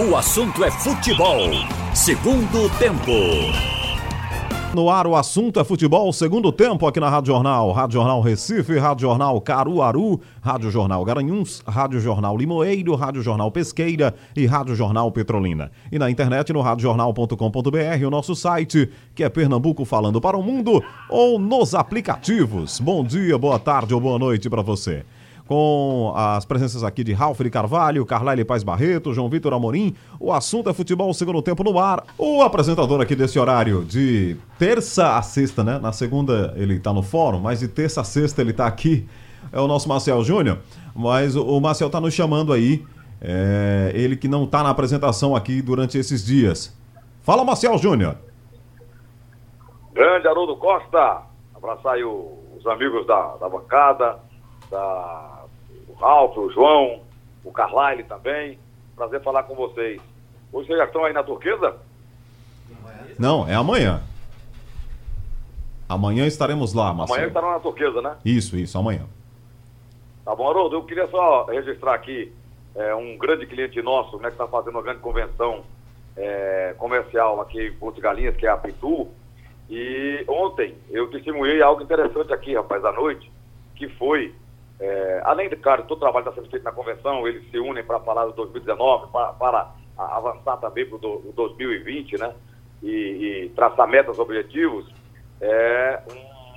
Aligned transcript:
O 0.00 0.14
assunto 0.14 0.62
é 0.62 0.70
futebol. 0.70 1.40
Segundo 1.92 2.70
tempo. 2.78 3.10
No 4.72 4.88
ar, 4.88 5.08
o 5.08 5.16
assunto 5.16 5.58
é 5.58 5.64
futebol, 5.64 6.12
segundo 6.12 6.52
tempo 6.52 6.86
aqui 6.86 7.00
na 7.00 7.10
Rádio 7.10 7.32
Jornal. 7.32 7.72
Rádio 7.72 7.94
Jornal 7.94 8.20
Recife, 8.20 8.78
Rádio 8.78 9.08
Jornal 9.08 9.40
Caruaru, 9.40 10.20
Rádio 10.40 10.70
Jornal 10.70 11.04
Garanhuns, 11.04 11.64
Rádio 11.66 11.98
Jornal 11.98 12.36
Limoeiro, 12.36 12.94
Rádio 12.94 13.22
Jornal 13.22 13.50
Pesqueira 13.50 14.14
e 14.36 14.46
Rádio 14.46 14.76
Jornal 14.76 15.10
Petrolina. 15.10 15.72
E 15.90 15.98
na 15.98 16.08
internet 16.08 16.52
no 16.52 16.60
radiojornal.com.br, 16.60 18.06
o 18.06 18.10
nosso 18.10 18.36
site, 18.36 18.88
que 19.16 19.24
é 19.24 19.28
Pernambuco 19.28 19.84
falando 19.84 20.20
para 20.20 20.36
o 20.36 20.42
mundo, 20.44 20.80
ou 21.10 21.40
nos 21.40 21.74
aplicativos. 21.74 22.78
Bom 22.78 23.02
dia, 23.02 23.36
boa 23.36 23.58
tarde 23.58 23.94
ou 23.94 24.00
boa 24.00 24.16
noite 24.16 24.48
para 24.48 24.62
você 24.62 25.04
com 25.48 26.12
as 26.14 26.44
presenças 26.44 26.84
aqui 26.84 27.02
de 27.02 27.14
Ralf 27.14 27.40
de 27.40 27.48
Carvalho, 27.48 28.04
Carlyle 28.04 28.44
Paz 28.44 28.62
Barreto, 28.62 29.14
João 29.14 29.30
Vitor 29.30 29.54
Amorim. 29.54 29.96
O 30.20 30.30
assunto 30.30 30.68
é 30.68 30.74
futebol 30.74 31.12
segundo 31.14 31.40
tempo 31.40 31.64
no 31.64 31.78
ar. 31.78 32.04
O 32.18 32.42
apresentador 32.42 33.00
aqui 33.00 33.16
desse 33.16 33.38
horário 33.38 33.82
de 33.82 34.36
terça 34.58 35.16
a 35.16 35.22
sexta, 35.22 35.64
né? 35.64 35.78
Na 35.78 35.90
segunda 35.90 36.52
ele 36.54 36.78
tá 36.78 36.92
no 36.92 37.02
fórum, 37.02 37.40
mas 37.40 37.60
de 37.60 37.68
terça 37.68 38.02
a 38.02 38.04
sexta 38.04 38.42
ele 38.42 38.52
tá 38.52 38.66
aqui. 38.66 39.08
É 39.50 39.58
o 39.58 39.66
nosso 39.66 39.88
Marcel 39.88 40.22
Júnior. 40.22 40.58
Mas 40.94 41.34
o 41.34 41.58
Marcel 41.58 41.88
tá 41.88 41.98
nos 41.98 42.12
chamando 42.12 42.52
aí. 42.52 42.84
É, 43.18 43.90
ele 43.94 44.16
que 44.16 44.28
não 44.28 44.46
tá 44.46 44.62
na 44.62 44.68
apresentação 44.68 45.34
aqui 45.34 45.62
durante 45.62 45.96
esses 45.96 46.26
dias. 46.26 46.78
Fala, 47.22 47.42
Marcel 47.42 47.78
Júnior. 47.78 48.16
Grande 49.94 50.28
Haroldo 50.28 50.56
Costa. 50.56 51.22
Abraçar 51.54 51.94
aí 51.94 52.04
os 52.04 52.66
amigos 52.66 53.06
da, 53.06 53.36
da 53.36 53.48
bancada, 53.48 54.18
da 54.70 55.37
Ralf, 56.00 56.36
o 56.36 56.50
João, 56.50 57.02
o 57.44 57.52
Carlyle 57.52 58.04
também. 58.04 58.58
Prazer 58.94 59.22
falar 59.22 59.44
com 59.44 59.54
vocês. 59.54 60.00
Hoje 60.52 60.66
vocês 60.66 60.78
já 60.78 60.84
estão 60.84 61.04
aí 61.04 61.12
na 61.12 61.22
turquesa? 61.22 61.76
Não, 63.18 63.46
é 63.48 63.54
amanhã. 63.54 64.02
Amanhã 65.88 66.26
estaremos 66.26 66.72
lá, 66.72 66.92
Marcelo. 66.92 67.18
Amanhã 67.18 67.28
estarão 67.28 67.50
na 67.52 67.60
turquesa, 67.60 68.02
né? 68.02 68.16
Isso, 68.24 68.56
isso, 68.56 68.78
amanhã. 68.78 69.06
Tá 70.24 70.34
bom, 70.34 70.48
Haroldo, 70.48 70.76
eu 70.76 70.84
queria 70.84 71.08
só 71.08 71.44
registrar 71.44 71.94
aqui 71.94 72.32
é, 72.74 72.94
um 72.94 73.16
grande 73.16 73.46
cliente 73.46 73.80
nosso, 73.80 74.18
né, 74.18 74.28
que 74.28 74.34
está 74.34 74.46
fazendo 74.46 74.74
uma 74.74 74.82
grande 74.82 75.00
convenção 75.00 75.64
é, 76.16 76.74
comercial 76.76 77.40
aqui 77.40 77.68
em 77.68 77.72
Porto 77.72 78.00
Galinhas, 78.00 78.36
que 78.36 78.46
é 78.46 78.50
a 78.50 78.56
Pitu. 78.56 79.08
E 79.70 80.24
ontem 80.28 80.76
eu 80.90 81.10
testemunhei 81.10 81.62
algo 81.62 81.82
interessante 81.82 82.32
aqui, 82.32 82.54
rapaz, 82.54 82.84
à 82.84 82.92
noite, 82.92 83.30
que 83.74 83.88
foi 83.88 84.34
é, 84.80 85.20
além 85.24 85.48
de, 85.48 85.56
claro, 85.56 85.84
todo 85.84 85.98
o 85.98 86.00
trabalho 86.00 86.28
está 86.28 86.40
sendo 86.40 86.50
feito 86.50 86.62
na 86.62 86.72
convenção, 86.72 87.26
eles 87.26 87.48
se 87.50 87.58
unem 87.58 87.82
para 87.82 87.98
falar 88.00 88.26
do 88.26 88.32
2019, 88.32 89.10
para, 89.10 89.32
para 89.32 89.74
avançar 89.96 90.56
também 90.58 90.86
para 90.86 90.96
o 90.96 91.32
2020, 91.34 92.16
né? 92.18 92.32
E, 92.80 92.88
e, 92.88 93.48
traçar 93.56 93.88
metas, 93.88 94.18
objetivos. 94.20 94.88
É 95.40 96.00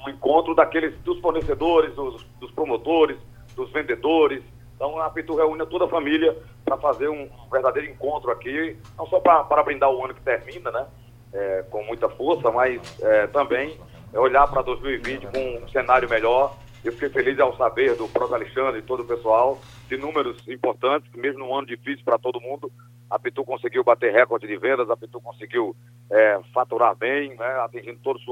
um, 0.05 0.09
encontro 0.09 0.53
daqueles, 0.53 0.95
dos 0.99 1.19
fornecedores, 1.19 1.95
dos, 1.95 2.23
dos, 2.39 2.51
promotores, 2.51 3.17
dos 3.55 3.71
vendedores. 3.71 4.43
Então 4.75 4.99
a 4.99 5.09
Pitu 5.09 5.35
reúne 5.35 5.65
toda 5.65 5.85
a 5.85 5.87
família 5.87 6.35
para 6.63 6.77
fazer 6.77 7.07
um 7.07 7.27
verdadeiro 7.51 7.89
encontro 7.89 8.31
aqui, 8.31 8.77
não 8.97 9.07
só 9.07 9.19
para 9.19 9.63
brindar 9.63 9.91
o 9.91 10.03
ano 10.03 10.13
que 10.13 10.21
termina, 10.21 10.69
né? 10.71 10.85
É, 11.33 11.65
com 11.71 11.83
muita 11.85 12.09
força, 12.09 12.51
mas 12.51 13.01
é, 13.01 13.25
também 13.27 13.79
olhar 14.13 14.47
para 14.47 14.61
2020 14.61 15.27
com 15.27 15.63
um 15.63 15.69
cenário 15.69 16.09
melhor 16.09 16.55
eu 16.83 16.91
fiquei 16.93 17.09
feliz 17.09 17.39
ao 17.39 17.55
saber 17.55 17.95
do 17.95 18.07
próprio 18.07 18.35
Alexandre 18.35 18.79
e 18.79 18.83
todo 18.83 19.01
o 19.01 19.07
pessoal 19.07 19.59
de 19.87 19.97
números 19.97 20.47
importantes, 20.47 21.11
mesmo 21.13 21.39
num 21.39 21.55
ano 21.55 21.67
difícil 21.67 22.03
para 22.03 22.17
todo 22.17 22.41
mundo. 22.41 22.71
A 23.09 23.19
Pitu 23.19 23.43
conseguiu 23.43 23.83
bater 23.83 24.11
recorde 24.11 24.47
de 24.47 24.57
vendas, 24.57 24.89
a 24.89 24.97
Pitu 24.97 25.19
conseguiu 25.21 25.75
é, 26.09 26.39
faturar 26.53 26.95
bem, 26.95 27.35
né, 27.35 27.59
atingindo 27.65 27.99
todos, 28.01 28.23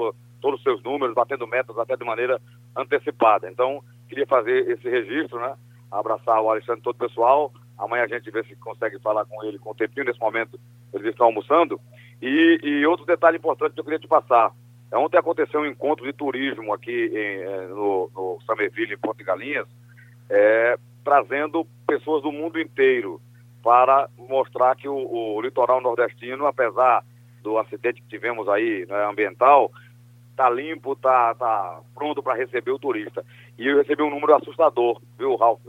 todos 0.42 0.60
os 0.60 0.64
seus 0.64 0.82
números, 0.82 1.14
batendo 1.14 1.46
metas 1.46 1.78
até 1.78 1.96
de 1.96 2.06
maneira 2.06 2.42
antecipada. 2.76 3.50
Então, 3.50 3.84
queria 4.08 4.26
fazer 4.26 4.70
esse 4.70 4.90
registro, 4.90 5.40
né, 5.40 5.56
abraçar 5.92 6.42
o 6.42 6.50
Alexandre 6.50 6.80
e 6.80 6.84
todo 6.84 6.96
o 6.96 7.08
pessoal. 7.08 7.52
Amanhã 7.78 8.04
a 8.04 8.08
gente 8.08 8.32
vê 8.32 8.44
se 8.44 8.56
consegue 8.56 9.00
falar 9.00 9.26
com 9.26 9.44
ele 9.44 9.60
com 9.60 9.72
o 9.72 9.76
tempinho. 9.76 10.06
Nesse 10.06 10.20
momento, 10.20 10.60
eles 10.94 11.08
estão 11.08 11.28
almoçando. 11.28 11.80
E, 12.22 12.60
e 12.62 12.86
outro 12.86 13.06
detalhe 13.06 13.38
importante 13.38 13.74
que 13.74 13.80
eu 13.80 13.84
queria 13.84 14.00
te 14.00 14.08
passar. 14.08 14.52
Ontem 14.92 15.18
aconteceu 15.18 15.62
um 15.62 15.66
encontro 15.66 16.06
de 16.06 16.14
turismo 16.14 16.74
aqui 16.74 16.92
em, 16.92 17.42
eh, 17.42 17.68
no, 17.70 18.10
no 18.14 18.40
Samerville, 18.46 18.94
em 18.94 18.98
Porto 18.98 19.24
Galinhas, 19.24 19.68
é, 20.30 20.78
trazendo 21.04 21.66
pessoas 21.86 22.24
do 22.24 22.32
mundo 22.32 22.60
inteiro 22.60 23.22
para 23.64 24.10
mostrar 24.18 24.76
que 24.76 24.88
o, 24.88 24.96
o, 24.96 25.42
litoral 25.42 25.82
nordestino, 25.82 26.46
apesar 26.48 27.04
do 27.44 27.58
acidente 27.58 28.02
que 28.02 28.08
tivemos 28.08 28.48
aí 28.50 28.86
né, 28.88 29.06
ambiental, 29.06 29.72
está 30.32 30.50
limpo, 30.50 30.94
está 30.94 31.36
tá 31.36 31.82
pronto 31.94 32.24
para 32.24 32.38
receber 32.38 32.72
o 32.72 32.80
turista. 32.80 33.24
E 33.58 33.68
eu 33.68 33.78
recebi 33.78 34.02
um 34.02 34.10
número 34.10 34.36
assustador, 34.36 35.02
viu, 35.18 35.36
Ralf? 35.36 35.62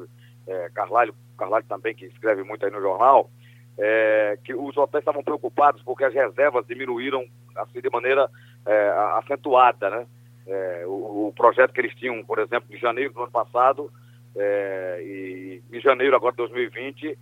É, 0.46 0.70
Carlalho, 0.74 1.14
Carlalho 1.36 1.64
também, 1.68 1.94
que 1.94 2.06
escreve 2.06 2.42
muito 2.42 2.64
aí 2.64 2.72
no 2.72 2.80
jornal, 2.80 3.30
é, 3.78 4.38
que 4.44 4.54
os 4.54 4.76
hotéis 4.76 5.02
estavam 5.02 5.22
preocupados 5.22 5.82
porque 5.82 6.04
as 6.04 6.14
reservas 6.14 6.66
diminuíram 6.66 7.24
assim 7.56 7.80
de 7.80 7.90
maneira 7.90 8.28
é, 8.66 8.88
acentuada, 9.18 9.90
né? 9.90 10.06
É, 10.46 10.84
o, 10.86 11.28
o, 11.28 11.32
projeto 11.36 11.72
que 11.72 11.80
eles 11.80 11.94
tinham, 11.94 12.24
por 12.24 12.38
exemplo, 12.38 12.74
em 12.74 12.78
janeiro 12.78 13.12
do 13.12 13.22
ano 13.22 13.30
passado 13.30 13.90
é, 14.36 15.00
e 15.02 15.62
em 15.72 15.80
janeiro 15.80 16.16
agora 16.16 16.32
de 16.32 16.38
2020, 16.38 17.16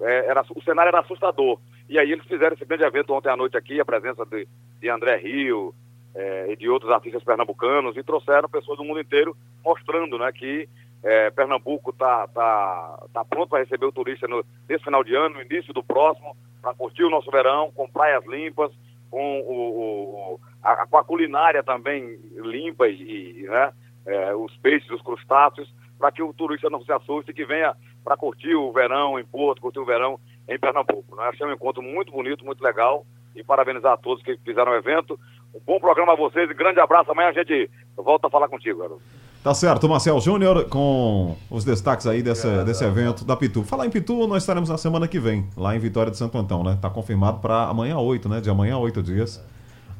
é, 0.00 0.26
era, 0.26 0.44
o 0.54 0.62
cenário 0.62 0.88
era 0.88 1.00
assustador. 1.00 1.58
E 1.88 1.98
aí 1.98 2.10
eles 2.12 2.26
fizeram 2.26 2.54
esse 2.54 2.64
grande 2.64 2.84
evento 2.84 3.12
ontem 3.12 3.30
à 3.30 3.36
noite 3.36 3.56
aqui, 3.56 3.80
a 3.80 3.84
presença 3.84 4.24
de, 4.26 4.46
de 4.80 4.88
André 4.88 5.16
Rio 5.16 5.74
é, 6.14 6.52
e 6.52 6.56
de 6.56 6.68
outros 6.68 6.90
artistas 6.90 7.24
pernambucanos, 7.24 7.96
e 7.96 8.02
trouxeram 8.02 8.48
pessoas 8.48 8.78
do 8.78 8.84
mundo 8.84 9.00
inteiro 9.00 9.36
mostrando 9.64 10.18
né, 10.18 10.30
que 10.32 10.68
é, 11.02 11.30
Pernambuco 11.30 11.90
está 11.90 12.28
tá, 12.28 13.02
tá 13.12 13.24
pronto 13.24 13.48
para 13.48 13.60
receber 13.60 13.86
o 13.86 13.92
turista 13.92 14.28
no, 14.28 14.44
nesse 14.68 14.84
final 14.84 15.02
de 15.02 15.14
ano, 15.14 15.36
no 15.36 15.42
início 15.42 15.72
do 15.72 15.82
próximo, 15.82 16.36
para 16.60 16.74
curtir 16.74 17.02
o 17.02 17.10
nosso 17.10 17.30
verão, 17.30 17.72
com 17.72 17.88
praias 17.88 18.24
limpas, 18.26 18.70
com, 19.10 19.40
o, 19.40 20.34
o 20.34 20.40
a, 20.62 20.86
com 20.86 20.96
a 20.96 21.04
culinária 21.04 21.62
também 21.62 22.18
limpa 22.36 22.88
e, 22.88 23.46
né, 23.48 23.72
é, 24.06 24.34
os 24.34 24.56
peixes, 24.58 24.90
os 24.90 25.02
crustáceos, 25.02 25.72
para 25.98 26.10
que 26.10 26.22
o 26.22 26.32
turista 26.32 26.70
não 26.70 26.82
se 26.84 26.92
assuste 26.92 27.30
e 27.30 27.34
que 27.34 27.44
venha 27.44 27.74
para 28.04 28.16
curtir 28.16 28.54
o 28.54 28.72
verão 28.72 29.18
em 29.18 29.24
Porto, 29.24 29.62
curtir 29.62 29.78
o 29.78 29.84
verão 29.84 30.18
em 30.48 30.58
Pernambuco. 30.58 31.14
Né? 31.16 31.24
Achei 31.24 31.46
um 31.46 31.52
encontro 31.52 31.82
muito 31.82 32.10
bonito, 32.10 32.44
muito 32.44 32.62
legal 32.62 33.06
e 33.34 33.42
parabenizar 33.42 33.92
a 33.92 33.96
todos 33.96 34.22
que 34.22 34.36
fizeram 34.44 34.72
o 34.72 34.76
evento. 34.76 35.18
Um 35.54 35.60
bom 35.64 35.78
programa 35.78 36.12
a 36.12 36.16
vocês 36.16 36.50
e 36.50 36.54
grande 36.54 36.80
abraço. 36.80 37.10
Amanhã 37.10 37.28
a 37.28 37.32
gente 37.32 37.70
volta 37.96 38.26
a 38.26 38.30
falar 38.30 38.48
contigo, 38.48 38.80
garoto. 38.80 39.02
Tá 39.42 39.52
certo, 39.54 39.88
Marcel 39.88 40.20
Júnior, 40.20 40.68
com 40.68 41.36
os 41.50 41.64
destaques 41.64 42.06
aí 42.06 42.22
desse, 42.22 42.46
é, 42.46 42.62
desse 42.64 42.84
evento 42.84 43.24
da 43.24 43.36
Pitu. 43.36 43.64
Falar 43.64 43.86
em 43.86 43.90
Pitu, 43.90 44.28
nós 44.28 44.44
estaremos 44.44 44.68
na 44.68 44.78
semana 44.78 45.08
que 45.08 45.18
vem, 45.18 45.48
lá 45.56 45.74
em 45.74 45.80
Vitória 45.80 46.12
de 46.12 46.16
Santo 46.16 46.38
Antão, 46.38 46.62
né? 46.62 46.78
Tá 46.80 46.88
confirmado 46.88 47.40
para 47.40 47.64
amanhã 47.64 47.98
8, 47.98 48.28
né? 48.28 48.40
De 48.40 48.48
amanhã 48.48 48.76
a 48.76 48.78
8 48.78 49.02
dias. 49.02 49.44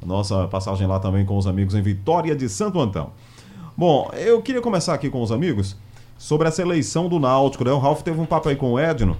Nossa 0.05 0.47
passagem 0.47 0.87
lá 0.87 0.99
também 0.99 1.25
com 1.25 1.37
os 1.37 1.47
amigos 1.47 1.75
em 1.75 1.81
Vitória 1.81 2.35
de 2.35 2.47
Santo 2.49 2.79
Antão. 2.79 3.11
Bom, 3.75 4.11
eu 4.13 4.41
queria 4.41 4.61
começar 4.61 4.93
aqui 4.93 5.09
com 5.09 5.21
os 5.21 5.31
amigos 5.31 5.75
sobre 6.17 6.47
essa 6.47 6.61
eleição 6.61 7.09
do 7.09 7.19
Náutico, 7.19 7.63
né? 7.63 7.71
O 7.71 7.79
Ralf 7.79 8.01
teve 8.01 8.19
um 8.19 8.25
papo 8.25 8.49
aí 8.49 8.55
com 8.55 8.73
o 8.73 8.79
Edno 8.79 9.17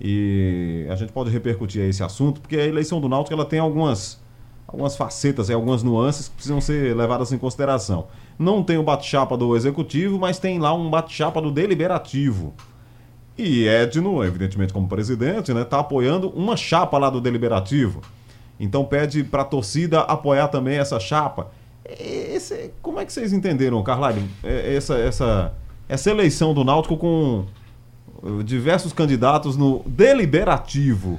e 0.00 0.86
a 0.90 0.96
gente 0.96 1.12
pode 1.12 1.30
repercutir 1.30 1.82
esse 1.82 2.02
assunto, 2.02 2.40
porque 2.40 2.56
a 2.56 2.66
eleição 2.66 3.00
do 3.00 3.08
Náutico 3.08 3.34
ela 3.34 3.44
tem 3.44 3.58
algumas 3.60 4.20
algumas 4.66 4.96
facetas 4.96 5.50
e 5.50 5.52
algumas 5.52 5.82
nuances 5.82 6.28
que 6.28 6.34
precisam 6.34 6.60
ser 6.60 6.96
levadas 6.96 7.30
em 7.30 7.38
consideração. 7.38 8.06
Não 8.38 8.62
tem 8.62 8.78
o 8.78 8.82
bate-chapa 8.82 9.36
do 9.36 9.54
executivo, 9.54 10.18
mas 10.18 10.38
tem 10.38 10.58
lá 10.58 10.72
um 10.72 10.88
bate-chapa 10.88 11.42
do 11.42 11.50
deliberativo. 11.50 12.54
E 13.36 13.66
Edno, 13.66 14.24
evidentemente 14.24 14.72
como 14.72 14.88
presidente, 14.88 15.52
né, 15.52 15.64
tá 15.64 15.80
apoiando 15.80 16.30
uma 16.30 16.56
chapa 16.56 16.98
lá 16.98 17.10
do 17.10 17.20
deliberativo. 17.20 18.00
Então 18.62 18.84
pede 18.84 19.24
para 19.24 19.42
a 19.42 19.44
torcida 19.44 20.02
apoiar 20.02 20.46
também 20.46 20.78
essa 20.78 21.00
chapa. 21.00 21.50
Esse, 21.84 22.70
como 22.80 23.00
é 23.00 23.04
que 23.04 23.12
vocês 23.12 23.32
entenderam, 23.32 23.82
Carlalho, 23.82 24.22
é, 24.40 24.76
essa, 24.76 24.96
essa, 24.96 25.52
essa 25.88 26.08
eleição 26.08 26.54
do 26.54 26.62
Náutico 26.62 26.96
com 26.96 27.44
uh, 28.22 28.44
diversos 28.44 28.92
candidatos 28.92 29.56
no 29.56 29.82
deliberativo? 29.84 31.18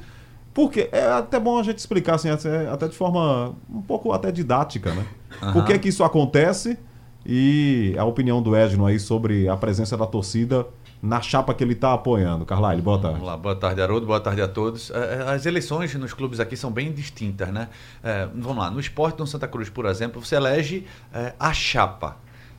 Porque 0.53 0.87
é 0.89 1.05
até 1.05 1.37
bom 1.37 1.59
a 1.59 1.63
gente 1.63 1.79
explicar 1.79 2.15
assim, 2.15 2.29
até 2.29 2.87
de 2.87 2.95
forma 2.95 3.53
um 3.69 3.81
pouco 3.81 4.13
até 4.13 4.31
didática, 4.31 4.93
né? 4.93 5.05
Uhum. 5.41 5.51
Por 5.51 5.65
que, 5.65 5.77
que 5.79 5.89
isso 5.89 6.01
acontece 6.01 6.79
e 7.25 7.93
a 7.97 8.05
opinião 8.05 8.41
do 8.41 8.55
Edno 8.55 8.85
aí 8.85 8.99
sobre 8.99 9.49
a 9.49 9.57
presença 9.57 9.97
da 9.97 10.07
torcida 10.07 10.65
na 11.03 11.19
chapa 11.21 11.53
que 11.53 11.61
ele 11.61 11.73
está 11.73 11.93
apoiando. 11.93 12.45
Carlyle, 12.45 12.81
boa 12.81 12.97
tarde. 12.97 13.17
Vamos 13.17 13.27
lá, 13.27 13.35
boa 13.35 13.55
tarde, 13.57 13.81
Haroldo, 13.81 14.07
boa 14.07 14.21
tarde 14.21 14.41
a 14.41 14.47
todos. 14.47 14.89
É, 14.89 14.95
é, 14.95 15.33
as 15.33 15.45
eleições 15.45 15.93
nos 15.95 16.13
clubes 16.13 16.39
aqui 16.39 16.55
são 16.55 16.71
bem 16.71 16.93
distintas, 16.93 17.49
né? 17.49 17.67
É, 18.01 18.25
vamos 18.33 18.63
lá, 18.63 18.71
no 18.71 18.79
esporte 18.79 19.17
do 19.17 19.27
Santa 19.27 19.45
Cruz, 19.45 19.69
por 19.69 19.85
exemplo, 19.85 20.23
você 20.23 20.37
elege 20.37 20.87
a 21.37 21.51
chapa. 21.51 22.15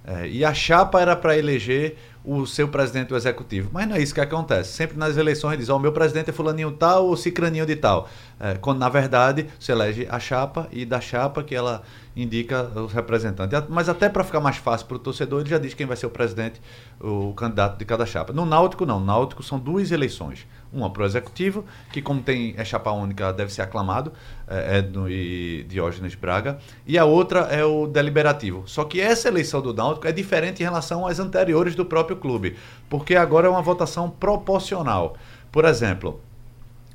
É, 0.06 0.28
e 0.28 0.44
a 0.44 0.52
chapa 0.52 1.00
era 1.00 1.16
para 1.16 1.36
eleger 1.36 1.96
o 2.24 2.46
seu 2.46 2.68
presidente 2.68 3.08
do 3.08 3.16
executivo. 3.16 3.70
Mas 3.72 3.86
não 3.86 3.96
é 3.96 4.00
isso 4.02 4.14
que 4.14 4.20
acontece. 4.20 4.72
Sempre 4.72 4.98
nas 4.98 5.16
eleições 5.16 5.58
diz, 5.58 5.68
ó, 5.68 5.76
oh, 5.76 5.78
meu 5.78 5.92
presidente 5.92 6.30
é 6.30 6.32
fulaninho 6.32 6.72
tal 6.72 7.06
ou 7.06 7.16
cicraninho 7.16 7.66
de 7.66 7.76
tal. 7.76 8.08
É, 8.40 8.54
quando, 8.54 8.78
na 8.78 8.88
verdade, 8.88 9.46
se 9.58 9.72
elege 9.72 10.06
a 10.10 10.18
chapa 10.18 10.68
e 10.70 10.84
da 10.84 11.00
chapa 11.00 11.42
que 11.42 11.54
ela 11.54 11.82
indica 12.16 12.62
os 12.80 12.92
representantes. 12.92 13.62
Mas 13.68 13.88
até 13.88 14.08
para 14.08 14.24
ficar 14.24 14.40
mais 14.40 14.56
fácil 14.56 14.86
para 14.86 14.96
o 14.96 14.98
torcedor, 14.98 15.40
ele 15.40 15.50
já 15.50 15.58
diz 15.58 15.74
quem 15.74 15.86
vai 15.86 15.96
ser 15.96 16.06
o 16.06 16.10
presidente, 16.10 16.60
o 17.00 17.34
candidato 17.34 17.78
de 17.78 17.84
cada 17.84 18.06
chapa. 18.06 18.32
No 18.32 18.46
Náutico, 18.46 18.86
não. 18.86 19.00
No 19.00 19.06
Náutico 19.06 19.42
são 19.42 19.58
duas 19.58 19.90
eleições. 19.90 20.46
Uma 20.74 20.90
para 20.90 21.02
o 21.02 21.06
executivo, 21.06 21.64
que 21.92 22.02
como 22.02 22.20
tem 22.20 22.54
é 22.56 22.64
chapa 22.64 22.90
única, 22.90 23.32
deve 23.32 23.52
ser 23.52 23.62
aclamado, 23.62 24.12
é 24.48 24.78
Edno 24.78 25.08
e 25.08 25.64
Diógenes 25.68 26.14
Braga. 26.14 26.58
E 26.86 26.98
a 26.98 27.04
outra 27.04 27.40
é 27.42 27.64
o 27.64 27.86
deliberativo. 27.86 28.64
Só 28.66 28.84
que 28.84 29.00
essa 29.00 29.28
eleição 29.28 29.62
do 29.62 29.72
Náutico 29.72 30.08
é 30.08 30.12
diferente 30.12 30.60
em 30.60 30.64
relação 30.64 31.06
às 31.06 31.18
anteriores 31.18 31.74
do 31.74 31.84
próprio 31.84 32.16
clube, 32.16 32.56
porque 32.88 33.14
agora 33.14 33.46
é 33.46 33.50
uma 33.50 33.62
votação 33.62 34.10
proporcional. 34.10 35.16
Por 35.52 35.64
exemplo, 35.64 36.20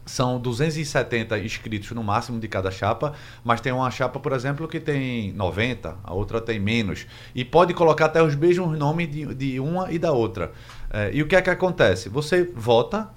são 0.09 0.39
270 0.39 1.37
inscritos 1.39 1.91
no 1.91 2.03
máximo 2.03 2.39
de 2.39 2.47
cada 2.47 2.71
chapa, 2.71 3.13
mas 3.43 3.61
tem 3.61 3.71
uma 3.71 3.91
chapa, 3.91 4.19
por 4.19 4.33
exemplo, 4.33 4.67
que 4.67 4.79
tem 4.79 5.31
90, 5.33 5.97
a 6.03 6.13
outra 6.13 6.41
tem 6.41 6.59
menos. 6.59 7.05
E 7.35 7.45
pode 7.45 7.73
colocar 7.73 8.05
até 8.05 8.21
os 8.21 8.35
mesmos 8.35 8.77
nomes 8.77 9.09
de, 9.09 9.33
de 9.35 9.59
uma 9.59 9.91
e 9.91 9.99
da 9.99 10.11
outra. 10.11 10.51
É, 10.89 11.11
e 11.13 11.21
o 11.21 11.27
que 11.27 11.35
é 11.35 11.41
que 11.41 11.49
acontece? 11.49 12.09
Você 12.09 12.43
vota 12.43 13.07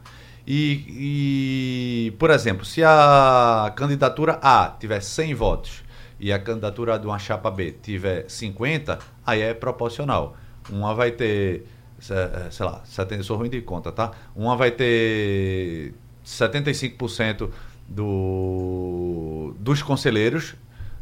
e, 0.47 2.09
e, 2.09 2.11
por 2.19 2.31
exemplo, 2.31 2.65
se 2.65 2.83
a 2.83 3.73
candidatura 3.77 4.39
A 4.43 4.75
tiver 4.79 5.01
100 5.01 5.35
votos 5.35 5.83
e 6.19 6.33
a 6.33 6.39
candidatura 6.39 6.99
de 6.99 7.07
uma 7.07 7.19
chapa 7.19 7.51
B 7.51 7.73
tiver 7.83 8.29
50, 8.29 8.99
aí 9.27 9.41
é 9.41 9.55
proporcional. 9.55 10.37
Uma 10.71 10.95
vai 10.95 11.11
ter, 11.11 11.67
sei 11.99 12.67
lá, 12.67 12.83
eu 13.11 13.25
sou 13.25 13.37
ruim 13.37 13.51
de 13.51 13.61
conta, 13.61 13.91
tá? 13.91 14.13
Uma 14.35 14.57
vai 14.57 14.71
ter 14.71 15.95
75% 16.25 17.51
do, 17.89 19.55
dos 19.59 19.83
conselheiros 19.83 20.51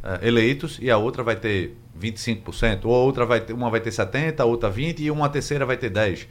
uh, 0.03 0.25
eleitos 0.25 0.79
e 0.81 0.91
a 0.91 0.97
outra 0.97 1.23
vai 1.23 1.37
ter 1.37 1.77
25%, 2.01 2.85
ou 2.85 2.93
outra 2.93 3.27
vai 3.27 3.41
ter, 3.41 3.53
uma 3.53 3.71
vai 3.71 3.81
ter 3.81 3.91
70%, 3.91 4.41
a 4.41 4.45
outra 4.45 4.71
20% 4.71 5.01
e 5.01 5.11
uma 5.11 5.29
terceira 5.29 5.67
vai 5.67 5.77
ter 5.77 5.91
10%. 5.91 6.27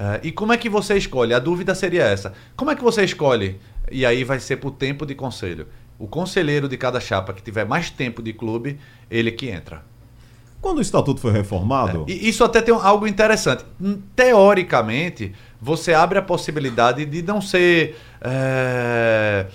Uh, 0.00 0.18
e 0.22 0.32
como 0.32 0.50
é 0.50 0.56
que 0.56 0.70
você 0.70 0.96
escolhe? 0.96 1.34
A 1.34 1.38
dúvida 1.38 1.74
seria 1.74 2.04
essa. 2.04 2.32
Como 2.56 2.70
é 2.70 2.74
que 2.74 2.82
você 2.82 3.04
escolhe? 3.04 3.60
E 3.92 4.06
aí 4.06 4.24
vai 4.24 4.40
ser 4.40 4.56
por 4.56 4.70
tempo 4.70 5.04
de 5.04 5.14
conselho. 5.14 5.66
O 5.98 6.06
conselheiro 6.06 6.66
de 6.66 6.78
cada 6.78 6.98
chapa 6.98 7.34
que 7.34 7.42
tiver 7.42 7.66
mais 7.66 7.90
tempo 7.90 8.22
de 8.22 8.32
clube, 8.32 8.80
ele 9.10 9.30
que 9.30 9.50
entra. 9.50 9.84
Quando 10.58 10.78
o 10.78 10.80
estatuto 10.80 11.20
foi 11.20 11.32
reformado. 11.32 12.06
É, 12.08 12.12
isso 12.12 12.42
até 12.42 12.62
tem 12.62 12.74
algo 12.74 13.06
interessante. 13.06 13.62
Teoricamente, 14.16 15.34
você 15.60 15.92
abre 15.92 16.18
a 16.18 16.22
possibilidade 16.22 17.04
de 17.04 17.20
não 17.20 17.42
ser. 17.42 17.98
É, 18.22 19.46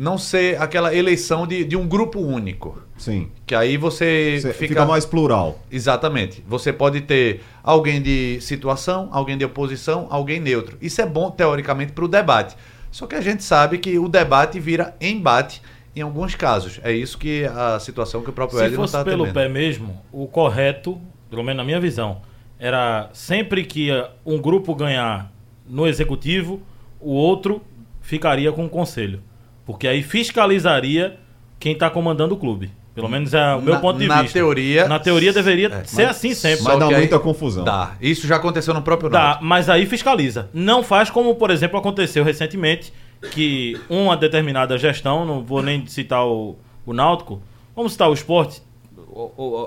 não 0.00 0.16
ser 0.16 0.58
aquela 0.58 0.94
eleição 0.94 1.46
de, 1.46 1.62
de 1.62 1.76
um 1.76 1.86
grupo 1.86 2.18
único. 2.18 2.82
Sim. 2.96 3.28
Que 3.44 3.54
aí 3.54 3.76
você, 3.76 4.38
você 4.40 4.52
fica... 4.54 4.68
fica 4.68 4.86
mais 4.86 5.04
plural. 5.04 5.58
Exatamente. 5.70 6.42
Você 6.48 6.72
pode 6.72 7.02
ter 7.02 7.42
alguém 7.62 8.00
de 8.00 8.40
situação, 8.40 9.10
alguém 9.12 9.36
de 9.36 9.44
oposição, 9.44 10.06
alguém 10.08 10.40
neutro. 10.40 10.78
Isso 10.80 11.02
é 11.02 11.06
bom, 11.06 11.30
teoricamente, 11.30 11.92
para 11.92 12.06
o 12.06 12.08
debate. 12.08 12.56
Só 12.90 13.06
que 13.06 13.14
a 13.14 13.20
gente 13.20 13.44
sabe 13.44 13.76
que 13.76 13.98
o 13.98 14.08
debate 14.08 14.58
vira 14.58 14.96
embate 15.02 15.60
em 15.94 16.00
alguns 16.00 16.34
casos. 16.34 16.80
É 16.82 16.90
isso 16.90 17.18
que 17.18 17.44
a 17.44 17.78
situação 17.78 18.22
que 18.22 18.30
o 18.30 18.32
próprio 18.32 18.58
não 18.58 18.66
está 18.66 18.86
Se 18.86 18.92
fosse 18.92 19.04
pelo 19.04 19.30
pé 19.34 19.50
mesmo, 19.50 20.02
o 20.10 20.26
correto, 20.26 20.98
pelo 21.28 21.42
menos 21.42 21.58
na 21.58 21.64
minha 21.64 21.78
visão, 21.78 22.22
era 22.58 23.10
sempre 23.12 23.64
que 23.64 23.90
um 24.24 24.40
grupo 24.40 24.74
ganhar 24.74 25.30
no 25.68 25.86
executivo, 25.86 26.62
o 26.98 27.12
outro 27.12 27.60
ficaria 28.00 28.50
com 28.50 28.64
o 28.64 28.68
conselho. 28.68 29.28
Porque 29.70 29.86
aí 29.86 30.02
fiscalizaria 30.02 31.16
quem 31.60 31.74
está 31.74 31.88
comandando 31.88 32.34
o 32.34 32.36
clube. 32.36 32.72
Pelo 32.92 33.08
menos 33.08 33.32
é 33.32 33.54
o 33.54 33.62
meu 33.62 33.74
na, 33.74 33.80
ponto 33.80 34.00
de 34.00 34.06
na 34.08 34.22
vista. 34.22 34.40
Teoria, 34.40 34.88
na 34.88 34.98
teoria 34.98 35.32
deveria 35.32 35.68
é, 35.68 35.84
ser 35.84 36.06
mas, 36.06 36.16
assim 36.16 36.34
sempre. 36.34 36.64
Mas 36.64 36.76
dá 36.76 36.90
muita 36.90 37.14
aí, 37.14 37.22
confusão. 37.22 37.62
Dá. 37.62 37.92
Isso 38.00 38.26
já 38.26 38.34
aconteceu 38.34 38.74
no 38.74 38.82
próprio 38.82 39.08
Dá, 39.08 39.38
mas 39.40 39.70
aí 39.70 39.86
fiscaliza. 39.86 40.50
Não 40.52 40.82
faz 40.82 41.08
como, 41.08 41.36
por 41.36 41.52
exemplo, 41.52 41.78
aconteceu 41.78 42.24
recentemente, 42.24 42.92
que 43.30 43.80
uma 43.88 44.16
determinada 44.16 44.76
gestão, 44.76 45.24
não 45.24 45.44
vou 45.44 45.62
nem 45.62 45.86
citar 45.86 46.26
o, 46.26 46.58
o 46.84 46.92
Náutico, 46.92 47.40
vamos 47.76 47.92
citar 47.92 48.10
o 48.10 48.12
esporte, 48.12 48.60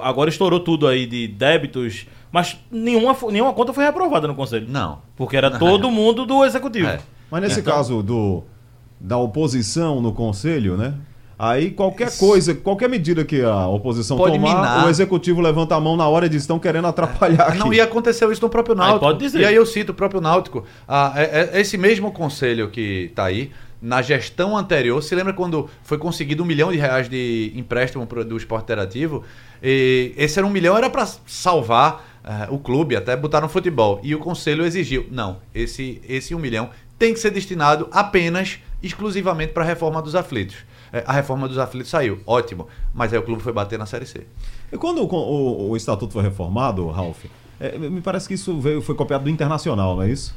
agora 0.02 0.30
estourou 0.30 0.60
tudo 0.60 0.86
aí 0.86 1.06
de 1.06 1.30
débitos, 1.30 2.08
mas 2.30 2.58
nenhuma, 2.70 3.16
nenhuma 3.32 3.54
conta 3.54 3.72
foi 3.72 3.86
reprovada 3.86 4.28
no 4.28 4.36
conselho. 4.36 4.68
Não. 4.68 5.00
Porque 5.16 5.38
era 5.38 5.50
todo 5.50 5.90
mundo 5.90 6.26
do 6.26 6.44
executivo. 6.44 6.90
É. 6.90 7.00
Mas 7.32 7.42
nesse 7.42 7.62
então, 7.62 7.74
caso 7.74 8.04
do, 8.04 8.44
da 9.04 9.18
oposição 9.18 10.02
no 10.02 10.14
conselho, 10.14 10.78
né? 10.78 10.94
Aí 11.38 11.72
qualquer 11.72 12.16
coisa, 12.18 12.56
qualquer 12.56 12.88
medida 12.88 13.26
que 13.26 13.42
a 13.42 13.68
oposição 13.68 14.16
pode 14.16 14.36
tomar, 14.36 14.56
minar. 14.56 14.86
o 14.86 14.90
executivo 14.90 15.42
levanta 15.42 15.76
a 15.76 15.80
mão 15.80 15.98
na 15.98 16.08
hora 16.08 16.30
de 16.30 16.38
estão 16.38 16.58
querendo 16.58 16.88
atrapalhar. 16.88 17.54
É, 17.54 17.58
não, 17.58 17.74
e 17.74 17.82
aconteceu 17.82 18.32
isso 18.32 18.42
no 18.42 18.50
próprio 18.50 18.76
Náutico. 18.76 19.06
Aí 19.06 19.12
pode 19.12 19.20
dizer. 19.20 19.42
E 19.42 19.46
aí 19.46 19.56
eu 19.56 19.66
cito 19.66 19.92
o 19.92 19.96
próprio 19.96 20.22
Náutico. 20.22 20.64
Ah, 20.88 21.12
é, 21.18 21.50
é, 21.54 21.60
esse 21.60 21.78
mesmo 21.78 22.14
conselho 22.14 22.70
que 22.70 23.08
está 23.10 23.26
aí, 23.26 23.52
na 23.82 24.02
gestão 24.02 24.56
anterior, 24.56 25.04
se 25.04 25.14
lembra 25.14 25.34
quando 25.34 25.70
foi 25.84 25.98
conseguido 25.98 26.44
um 26.44 26.46
milhão 26.46 26.72
de 26.72 26.78
reais 26.78 27.10
de 27.10 27.52
empréstimo 27.56 28.08
pro, 28.08 28.24
do 28.24 28.38
esporte 28.38 28.64
interativo? 28.64 29.24
E 29.62 30.14
esse 30.16 30.40
era 30.40 30.48
um 30.48 30.50
milhão, 30.50 30.78
era 30.78 30.90
para 30.90 31.06
salvar 31.26 32.06
uh, 32.24 32.54
o 32.54 32.58
clube, 32.58 32.96
até 32.96 33.18
botar 33.18 33.42
no 33.42 33.50
futebol. 33.50 34.00
E 34.02 34.16
o 34.16 34.20
conselho 34.20 34.66
exigiu: 34.66 35.08
não, 35.12 35.40
esse, 35.54 36.00
esse 36.08 36.34
um 36.34 36.40
milhão 36.40 36.70
tem 36.98 37.14
que 37.14 37.20
ser 37.20 37.32
destinado 37.32 37.90
apenas, 37.92 38.60
exclusivamente 38.84 39.54
para 39.54 39.64
a 39.64 39.66
reforma 39.66 40.02
dos 40.02 40.14
aflitos. 40.14 40.58
É, 40.92 41.04
a 41.08 41.14
reforma 41.14 41.48
dos 41.48 41.58
aflitos 41.58 41.90
saiu, 41.90 42.20
ótimo. 42.28 42.68
Mas 42.94 43.14
aí 43.14 43.18
o 43.18 43.24
clube 43.24 43.42
foi 43.42 43.54
bater 43.54 43.80
na 43.80 43.86
Série 43.86 44.06
C. 44.06 44.28
E 44.72 44.78
quando 44.78 45.02
o, 45.02 45.08
o, 45.08 45.70
o 45.70 45.78
estatuto 45.78 46.14
foi 46.14 46.22
reformado, 46.22 46.88
Ralf, 46.90 47.26
é, 47.60 47.78
me 47.78 48.02
parece 48.02 48.28
que 48.28 48.34
isso 48.34 48.60
veio, 48.60 48.82
foi 48.82 48.94
copiado 48.94 49.24
do 49.24 49.30
Internacional, 49.30 49.96
não 49.96 50.04
é 50.04 50.10
isso? 50.10 50.36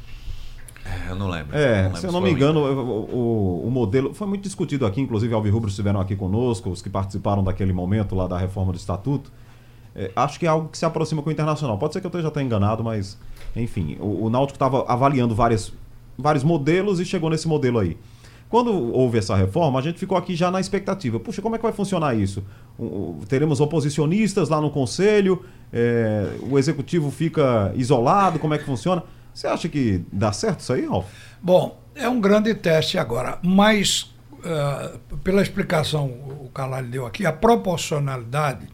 É, 0.85 1.11
eu 1.11 1.15
não 1.15 1.29
lembro. 1.29 1.55
É, 1.55 1.75
não 1.75 1.83
lembro 1.83 1.99
se 1.99 2.07
eu 2.07 2.11
não 2.11 2.21
me 2.21 2.31
engano, 2.31 2.61
o, 2.61 3.67
o, 3.67 3.69
modelo 3.69 4.13
foi 4.13 4.25
muito 4.25 4.43
discutido 4.43 4.85
aqui, 4.85 5.01
inclusive 5.01 5.33
Alvirrubros 5.33 5.73
estiveram 5.73 5.99
aqui 5.99 6.15
conosco, 6.15 6.69
os 6.69 6.81
que 6.81 6.89
participaram 6.89 7.43
daquele 7.43 7.73
momento 7.73 8.15
lá 8.15 8.27
da 8.27 8.37
reforma 8.37 8.71
do 8.71 8.77
estatuto. 8.77 9.31
É, 9.93 10.11
acho 10.15 10.39
que 10.39 10.45
é 10.45 10.49
algo 10.49 10.69
que 10.69 10.77
se 10.77 10.85
aproxima 10.85 11.21
com 11.21 11.29
o 11.29 11.33
Internacional. 11.33 11.77
Pode 11.77 11.93
ser 11.93 11.99
que 11.99 12.05
eu 12.05 12.09
esteja 12.09 12.29
até 12.29 12.41
enganado, 12.41 12.83
mas 12.83 13.17
enfim, 13.55 13.97
o, 13.99 14.25
o 14.25 14.29
Náutico 14.29 14.55
estava 14.55 14.85
avaliando 14.87 15.35
várias, 15.35 15.73
vários 16.17 16.43
modelos 16.43 16.99
e 16.99 17.05
chegou 17.05 17.29
nesse 17.29 17.47
modelo 17.47 17.79
aí. 17.79 17.97
Quando 18.49 18.71
houve 18.93 19.17
essa 19.17 19.35
reforma, 19.35 19.79
a 19.79 19.81
gente 19.81 19.99
ficou 19.99 20.17
aqui 20.17 20.35
já 20.35 20.49
na 20.49 20.59
expectativa. 20.59 21.19
Puxa, 21.19 21.41
como 21.41 21.55
é 21.55 21.57
que 21.57 21.63
vai 21.63 21.73
funcionar 21.73 22.15
isso? 22.15 22.43
teremos 23.27 23.59
oposicionistas 23.59 24.49
lá 24.49 24.61
no 24.61 24.69
conselho, 24.69 25.43
é, 25.73 26.27
o 26.43 26.57
executivo 26.57 27.09
fica 27.09 27.71
isolado, 27.75 28.37
como 28.37 28.53
é 28.53 28.57
que 28.57 28.65
funciona? 28.65 29.03
Você 29.33 29.47
acha 29.47 29.67
que 29.67 30.03
dá 30.11 30.31
certo 30.31 30.59
isso 30.61 30.73
aí, 30.73 30.85
Ralf? 30.85 31.05
Bom, 31.41 31.79
é 31.95 32.07
um 32.07 32.19
grande 32.19 32.53
teste 32.53 32.97
agora, 32.97 33.39
mas 33.43 34.13
uh, 34.33 35.17
pela 35.17 35.41
explicação 35.41 36.05
o 36.05 36.49
Carlalho 36.53 36.87
deu 36.87 37.05
aqui, 37.05 37.25
a 37.25 37.31
proporcionalidade 37.31 38.67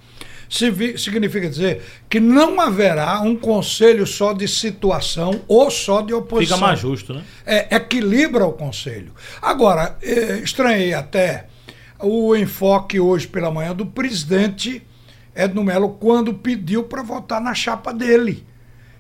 significa 0.98 1.50
dizer 1.50 1.81
que 2.07 2.19
não 2.19 2.62
haverá 2.62 3.19
um 3.22 3.36
conselho 3.36 4.05
só 4.05 4.33
de 4.33 4.48
situação 4.48 5.41
ou 5.48 5.72
só 5.72 6.01
de 6.01 6.13
oposição. 6.13 6.57
Fica 6.57 6.67
mais 6.67 6.79
justo, 6.79 7.13
né? 7.13 7.24
É, 7.45 7.75
equilibra 7.75 8.45
o 8.45 8.53
conselho. 8.53 9.13
Agora, 9.41 9.98
é, 10.01 10.38
estranhei 10.38 10.93
até 10.93 11.48
o 12.00 12.36
enfoque 12.36 13.00
hoje 13.00 13.27
pela 13.27 13.50
manhã 13.50 13.74
do 13.74 13.86
presidente 13.86 14.83
Edno 15.36 15.63
Melo 15.63 15.89
quando 16.00 16.33
pediu 16.33 16.83
para 16.83 17.01
votar 17.01 17.41
na 17.41 17.55
chapa 17.55 17.91
dele. 17.91 18.45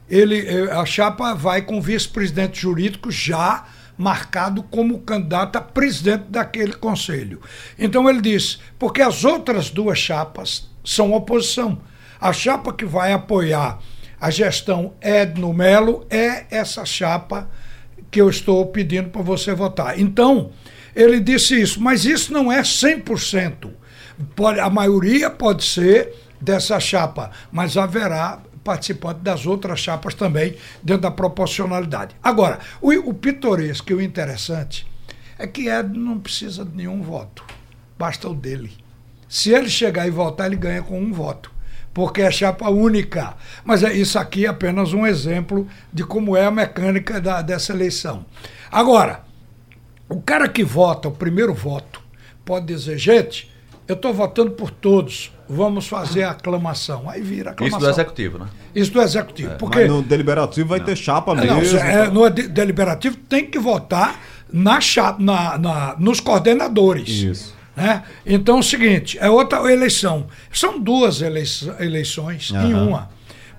Ele, 0.09 0.45
é, 0.47 0.71
a 0.71 0.85
chapa 0.85 1.35
vai 1.35 1.61
com 1.61 1.77
o 1.77 1.81
vice-presidente 1.81 2.59
jurídico 2.59 3.11
já 3.11 3.65
marcado 4.03 4.61
como 4.63 4.99
candidato 4.99 5.55
a 5.55 5.61
presidente 5.61 6.25
daquele 6.29 6.73
conselho. 6.73 7.41
Então 7.79 8.09
ele 8.09 8.21
disse, 8.21 8.57
porque 8.77 9.01
as 9.01 9.23
outras 9.23 9.69
duas 9.69 9.97
chapas 9.97 10.69
são 10.83 11.13
oposição. 11.13 11.79
A 12.19 12.33
chapa 12.33 12.73
que 12.73 12.85
vai 12.85 13.13
apoiar 13.13 13.79
a 14.19 14.29
gestão 14.29 14.93
Edno 15.01 15.53
Melo 15.53 16.05
é 16.09 16.45
essa 16.51 16.85
chapa 16.85 17.49
que 18.11 18.21
eu 18.21 18.29
estou 18.29 18.65
pedindo 18.67 19.09
para 19.09 19.21
você 19.21 19.53
votar. 19.53 19.99
Então, 19.99 20.51
ele 20.95 21.19
disse 21.19 21.59
isso, 21.59 21.81
mas 21.81 22.05
isso 22.05 22.31
não 22.31 22.51
é 22.51 22.61
100%. 22.61 23.69
Pode, 24.35 24.59
a 24.59 24.69
maioria 24.69 25.29
pode 25.29 25.63
ser 25.63 26.13
dessa 26.39 26.79
chapa, 26.79 27.31
mas 27.51 27.75
haverá 27.75 28.39
participante 28.63 29.19
das 29.19 29.45
outras 29.45 29.79
chapas 29.79 30.13
também, 30.13 30.55
dentro 30.81 31.03
da 31.03 31.11
proporcionalidade. 31.11 32.15
Agora, 32.23 32.59
o, 32.81 32.91
o 33.09 33.13
pitoresco 33.13 33.91
e 33.91 33.95
o 33.95 34.01
interessante 34.01 34.87
é 35.37 35.45
que 35.45 35.67
Edno 35.67 35.99
não 35.99 36.19
precisa 36.19 36.63
de 36.63 36.75
nenhum 36.75 37.01
voto, 37.01 37.43
basta 37.97 38.29
o 38.29 38.33
dele. 38.33 38.71
Se 39.27 39.51
ele 39.51 39.69
chegar 39.69 40.07
e 40.07 40.11
votar, 40.11 40.47
ele 40.47 40.55
ganha 40.55 40.81
com 40.81 40.99
um 40.99 41.11
voto. 41.11 41.51
porque 41.93 42.21
é 42.21 42.31
chapa 42.31 42.69
única. 42.69 43.35
Mas 43.63 43.83
é, 43.83 43.93
isso 43.93 44.17
aqui 44.17 44.45
é 44.45 44.49
apenas 44.49 44.93
um 44.93 45.05
exemplo 45.05 45.67
de 45.91 46.03
como 46.03 46.35
é 46.35 46.45
a 46.45 46.51
mecânica 46.51 47.21
da, 47.21 47.41
dessa 47.41 47.71
eleição. 47.71 48.25
Agora, 48.71 49.21
o 50.09 50.21
cara 50.21 50.49
que 50.49 50.63
vota, 50.63 51.07
o 51.07 51.11
primeiro 51.11 51.53
voto, 51.53 52.01
pode 52.43 52.65
dizer, 52.65 52.97
gente, 52.97 53.52
eu 53.87 53.95
estou 53.95 54.13
votando 54.13 54.51
por 54.51 54.69
todos, 54.71 55.31
vamos 55.49 55.87
fazer 55.87 56.23
a 56.23 56.31
aclamação. 56.31 57.09
Aí 57.09 57.21
vira 57.21 57.51
aclamação. 57.51 57.79
Isso 57.79 57.87
do 57.87 57.91
executivo, 57.93 58.37
né? 58.39 58.47
Isso 58.73 58.91
do 58.91 59.01
executivo. 59.01 59.55
porque 59.57 59.79
Mas 59.79 59.89
no 59.89 60.01
deliberativo 60.01 60.69
vai 60.69 60.79
ter 60.79 60.95
chapa 60.95 61.31
é, 61.33 61.45
não, 61.45 61.57
mesmo. 61.57 61.79
é, 61.79 62.09
no 62.09 62.29
de- 62.29 62.47
deliberativo 62.47 63.15
tem 63.29 63.45
que 63.45 63.59
votar 63.59 64.19
na, 64.51 64.79
cha- 64.79 65.15
na, 65.19 65.57
na- 65.57 65.95
nos 65.99 66.19
coordenadores. 66.19 67.09
Isso. 67.09 67.53
Né? 67.75 68.03
Então 68.25 68.57
é 68.57 68.59
o 68.59 68.63
seguinte, 68.63 69.17
é 69.19 69.29
outra 69.29 69.59
eleição. 69.71 70.27
São 70.51 70.79
duas 70.79 71.21
eleiç- 71.21 71.67
eleições 71.79 72.51
em 72.51 72.55
Aham. 72.73 72.87
uma. 72.87 73.09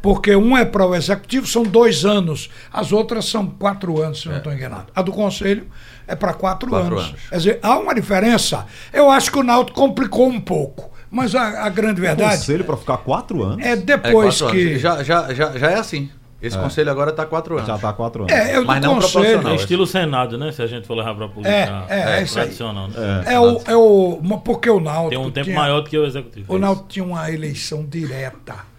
Porque 0.04 0.36
um 0.36 0.54
é 0.54 0.66
para 0.66 0.84
o 0.86 0.94
executivo, 0.94 1.46
são 1.46 1.62
dois 1.62 2.04
anos. 2.04 2.50
As 2.70 2.92
outras 2.92 3.24
são 3.24 3.46
quatro 3.46 4.02
anos, 4.02 4.20
se 4.20 4.28
não 4.28 4.36
estou 4.36 4.52
enganado. 4.52 4.88
A 4.94 5.00
do 5.00 5.10
conselho 5.10 5.66
é 6.06 6.14
para 6.14 6.34
quatro, 6.34 6.68
Quatro 6.68 6.98
anos. 6.98 7.08
anos. 7.08 7.20
Quer 7.30 7.36
dizer, 7.38 7.58
há 7.62 7.78
uma 7.78 7.94
diferença. 7.94 8.66
Eu 8.92 9.10
acho 9.10 9.32
que 9.32 9.38
o 9.38 9.42
Náutico 9.42 9.80
complicou 9.80 10.28
um 10.28 10.38
pouco. 10.42 10.90
Mas 11.10 11.34
a, 11.34 11.64
a 11.64 11.68
grande 11.70 12.02
verdade 12.02 12.36
Conselho 12.36 12.64
pra 12.64 12.76
ficar 12.76 12.98
quatro 12.98 13.42
anos? 13.44 13.64
é 13.64 13.70
É 13.70 13.76
depois 13.76 14.38
quatro 14.42 14.54
que. 14.54 14.66
anos. 14.68 14.80
Já, 14.82 15.02
já, 15.02 15.32
já, 15.32 15.56
já 15.56 15.70
é 15.70 15.74
assim. 15.78 16.10
Esse 16.42 16.58
conselho 16.58 16.90
agora 16.90 17.08
está 17.08 17.24
quatro 17.24 17.54
anos. 17.54 17.66
Já 17.66 17.78
tá 17.78 17.90
quatro 17.94 18.24
anos. 18.24 18.34
É, 18.34 18.54
eu 18.58 18.64
Mas 18.66 18.82
não 18.82 18.96
conselho. 18.96 19.12
proporcional. 19.22 19.52
É 19.52 19.56
estilo 19.56 19.86
Senado, 19.86 20.36
né? 20.36 20.52
Se 20.52 20.60
a 20.60 20.66
gente 20.66 20.86
for 20.86 20.94
levar 20.98 21.14
pra 21.14 21.28
política 21.28 21.86
É, 21.88 21.98
é, 22.16 22.18
é 22.18 22.22
isso 22.22 22.38
aí. 22.38 22.42
tradicional. 22.44 22.88
Né? 22.88 23.22
É 23.24 23.40
o, 23.40 23.60
é 23.66 23.74
o. 23.74 24.20
Porque 24.44 24.68
o 24.68 24.78
Náutico. 24.80 25.08
Tem 25.08 25.18
um 25.18 25.30
tempo 25.30 25.44
tinha- 25.46 25.56
maior 25.58 25.80
do 25.80 25.88
que 25.88 25.96
o 25.96 26.04
executivo. 26.04 26.52
O 26.54 26.58
Náutico 26.58 26.88
tinha 26.88 27.04
uma 27.06 27.30
eleição 27.30 27.86
direta. 27.86 28.73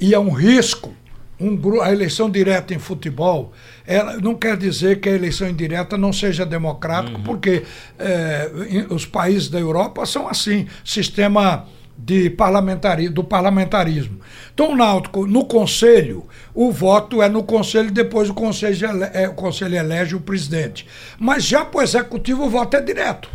E 0.00 0.14
é 0.14 0.18
um 0.18 0.30
risco. 0.30 0.94
Um, 1.40 1.80
a 1.80 1.92
eleição 1.92 2.28
direta 2.28 2.74
em 2.74 2.80
futebol 2.80 3.52
ela 3.86 4.16
não 4.16 4.34
quer 4.34 4.56
dizer 4.56 5.00
que 5.00 5.08
a 5.08 5.12
eleição 5.12 5.48
indireta 5.48 5.96
não 5.96 6.12
seja 6.12 6.44
democrática, 6.44 7.16
porque 7.24 7.62
eh, 7.96 8.50
em- 8.68 8.86
os 8.92 9.06
países 9.06 9.48
da 9.48 9.58
Europa 9.58 10.04
são 10.04 10.28
assim 10.28 10.66
sistema 10.84 11.64
de 11.96 12.28
parlamentari, 12.28 13.08
do 13.08 13.22
parlamentarismo. 13.24 14.18
Então, 14.52 14.74
Náutico, 14.76 15.26
no 15.26 15.44
conselho, 15.44 16.26
o 16.52 16.70
voto 16.72 17.22
é 17.22 17.28
no 17.28 17.42
conselho, 17.44 17.90
depois 17.92 18.28
o 18.28 18.34
conselho, 18.34 18.88
ele- 18.90 19.10
é, 19.14 19.28
o 19.28 19.34
conselho 19.34 19.76
elege 19.76 20.14
o 20.16 20.20
presidente. 20.20 20.86
Mas 21.18 21.44
já 21.44 21.64
para 21.64 21.78
o 21.78 21.82
executivo, 21.82 22.44
o 22.46 22.50
voto 22.50 22.76
é 22.76 22.80
direto. 22.80 23.28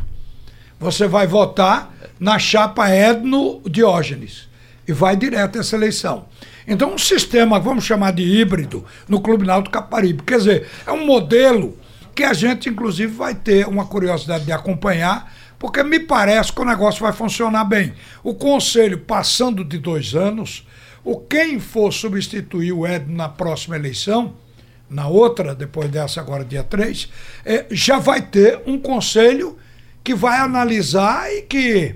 Você 0.79 1.07
vai 1.07 1.25
votar 1.25 1.93
na 2.19 2.37
chapa 2.37 2.89
Edno 2.93 3.61
Diógenes 3.65 4.47
e 4.87 4.91
vai 4.91 5.15
direto 5.15 5.57
essa 5.57 5.75
eleição. 5.77 6.25
Então, 6.67 6.93
um 6.93 6.97
sistema, 6.97 7.59
vamos 7.59 7.83
chamar 7.83 8.11
de 8.13 8.23
híbrido, 8.23 8.85
no 9.07 9.19
Clube 9.19 9.45
Náutico 9.45 9.73
Caparibe. 9.73 10.23
Quer 10.23 10.37
dizer, 10.37 10.69
é 10.85 10.91
um 10.91 11.05
modelo 11.05 11.77
que 12.15 12.23
a 12.23 12.33
gente, 12.33 12.69
inclusive, 12.69 13.11
vai 13.11 13.35
ter 13.35 13.67
uma 13.67 13.85
curiosidade 13.85 14.45
de 14.45 14.51
acompanhar, 14.51 15.33
porque 15.59 15.83
me 15.83 15.99
parece 15.99 16.53
que 16.53 16.61
o 16.61 16.65
negócio 16.65 17.01
vai 17.01 17.11
funcionar 17.11 17.65
bem. 17.65 17.93
O 18.23 18.33
conselho 18.33 18.99
passando 18.99 19.63
de 19.63 19.77
dois 19.77 20.15
anos, 20.15 20.67
o 21.03 21.17
quem 21.17 21.59
for 21.59 21.91
substituir 21.91 22.71
o 22.71 22.87
Edno 22.87 23.15
na 23.15 23.27
próxima 23.27 23.75
eleição, 23.75 24.35
na 24.89 25.07
outra, 25.07 25.55
depois 25.55 25.89
dessa 25.89 26.21
agora, 26.21 26.45
dia 26.45 26.63
3, 26.63 27.09
eh, 27.45 27.65
já 27.71 27.97
vai 27.97 28.21
ter 28.21 28.61
um 28.65 28.77
conselho 28.77 29.57
que 30.03 30.13
vai 30.13 30.37
analisar 30.37 31.31
e 31.33 31.41
que 31.41 31.95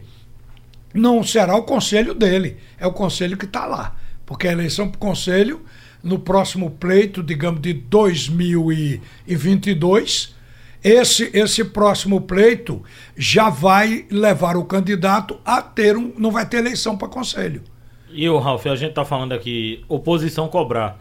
não 0.93 1.23
será 1.23 1.55
o 1.55 1.63
conselho 1.63 2.13
dele, 2.13 2.57
é 2.79 2.87
o 2.87 2.91
conselho 2.91 3.37
que 3.37 3.45
está 3.45 3.65
lá. 3.65 3.95
Porque 4.27 4.47
a 4.47 4.51
eleição 4.51 4.87
para 4.89 4.97
o 4.97 4.99
conselho, 4.99 5.61
no 6.03 6.19
próximo 6.19 6.69
pleito, 6.69 7.23
digamos, 7.23 7.61
de 7.61 7.73
2022, 7.73 10.35
esse, 10.83 11.31
esse 11.33 11.63
próximo 11.63 12.21
pleito 12.21 12.83
já 13.15 13.49
vai 13.49 14.05
levar 14.11 14.55
o 14.57 14.65
candidato 14.65 15.39
a 15.43 15.59
ter 15.61 15.97
um. 15.97 16.13
Não 16.17 16.29
vai 16.29 16.45
ter 16.45 16.57
eleição 16.57 16.95
para 16.95 17.07
conselho. 17.07 17.63
E 18.11 18.29
o 18.29 18.37
Ralf, 18.37 18.67
a 18.67 18.75
gente 18.75 18.93
tá 18.93 19.05
falando 19.05 19.31
aqui, 19.31 19.83
oposição 19.87 20.47
cobrar. 20.47 20.99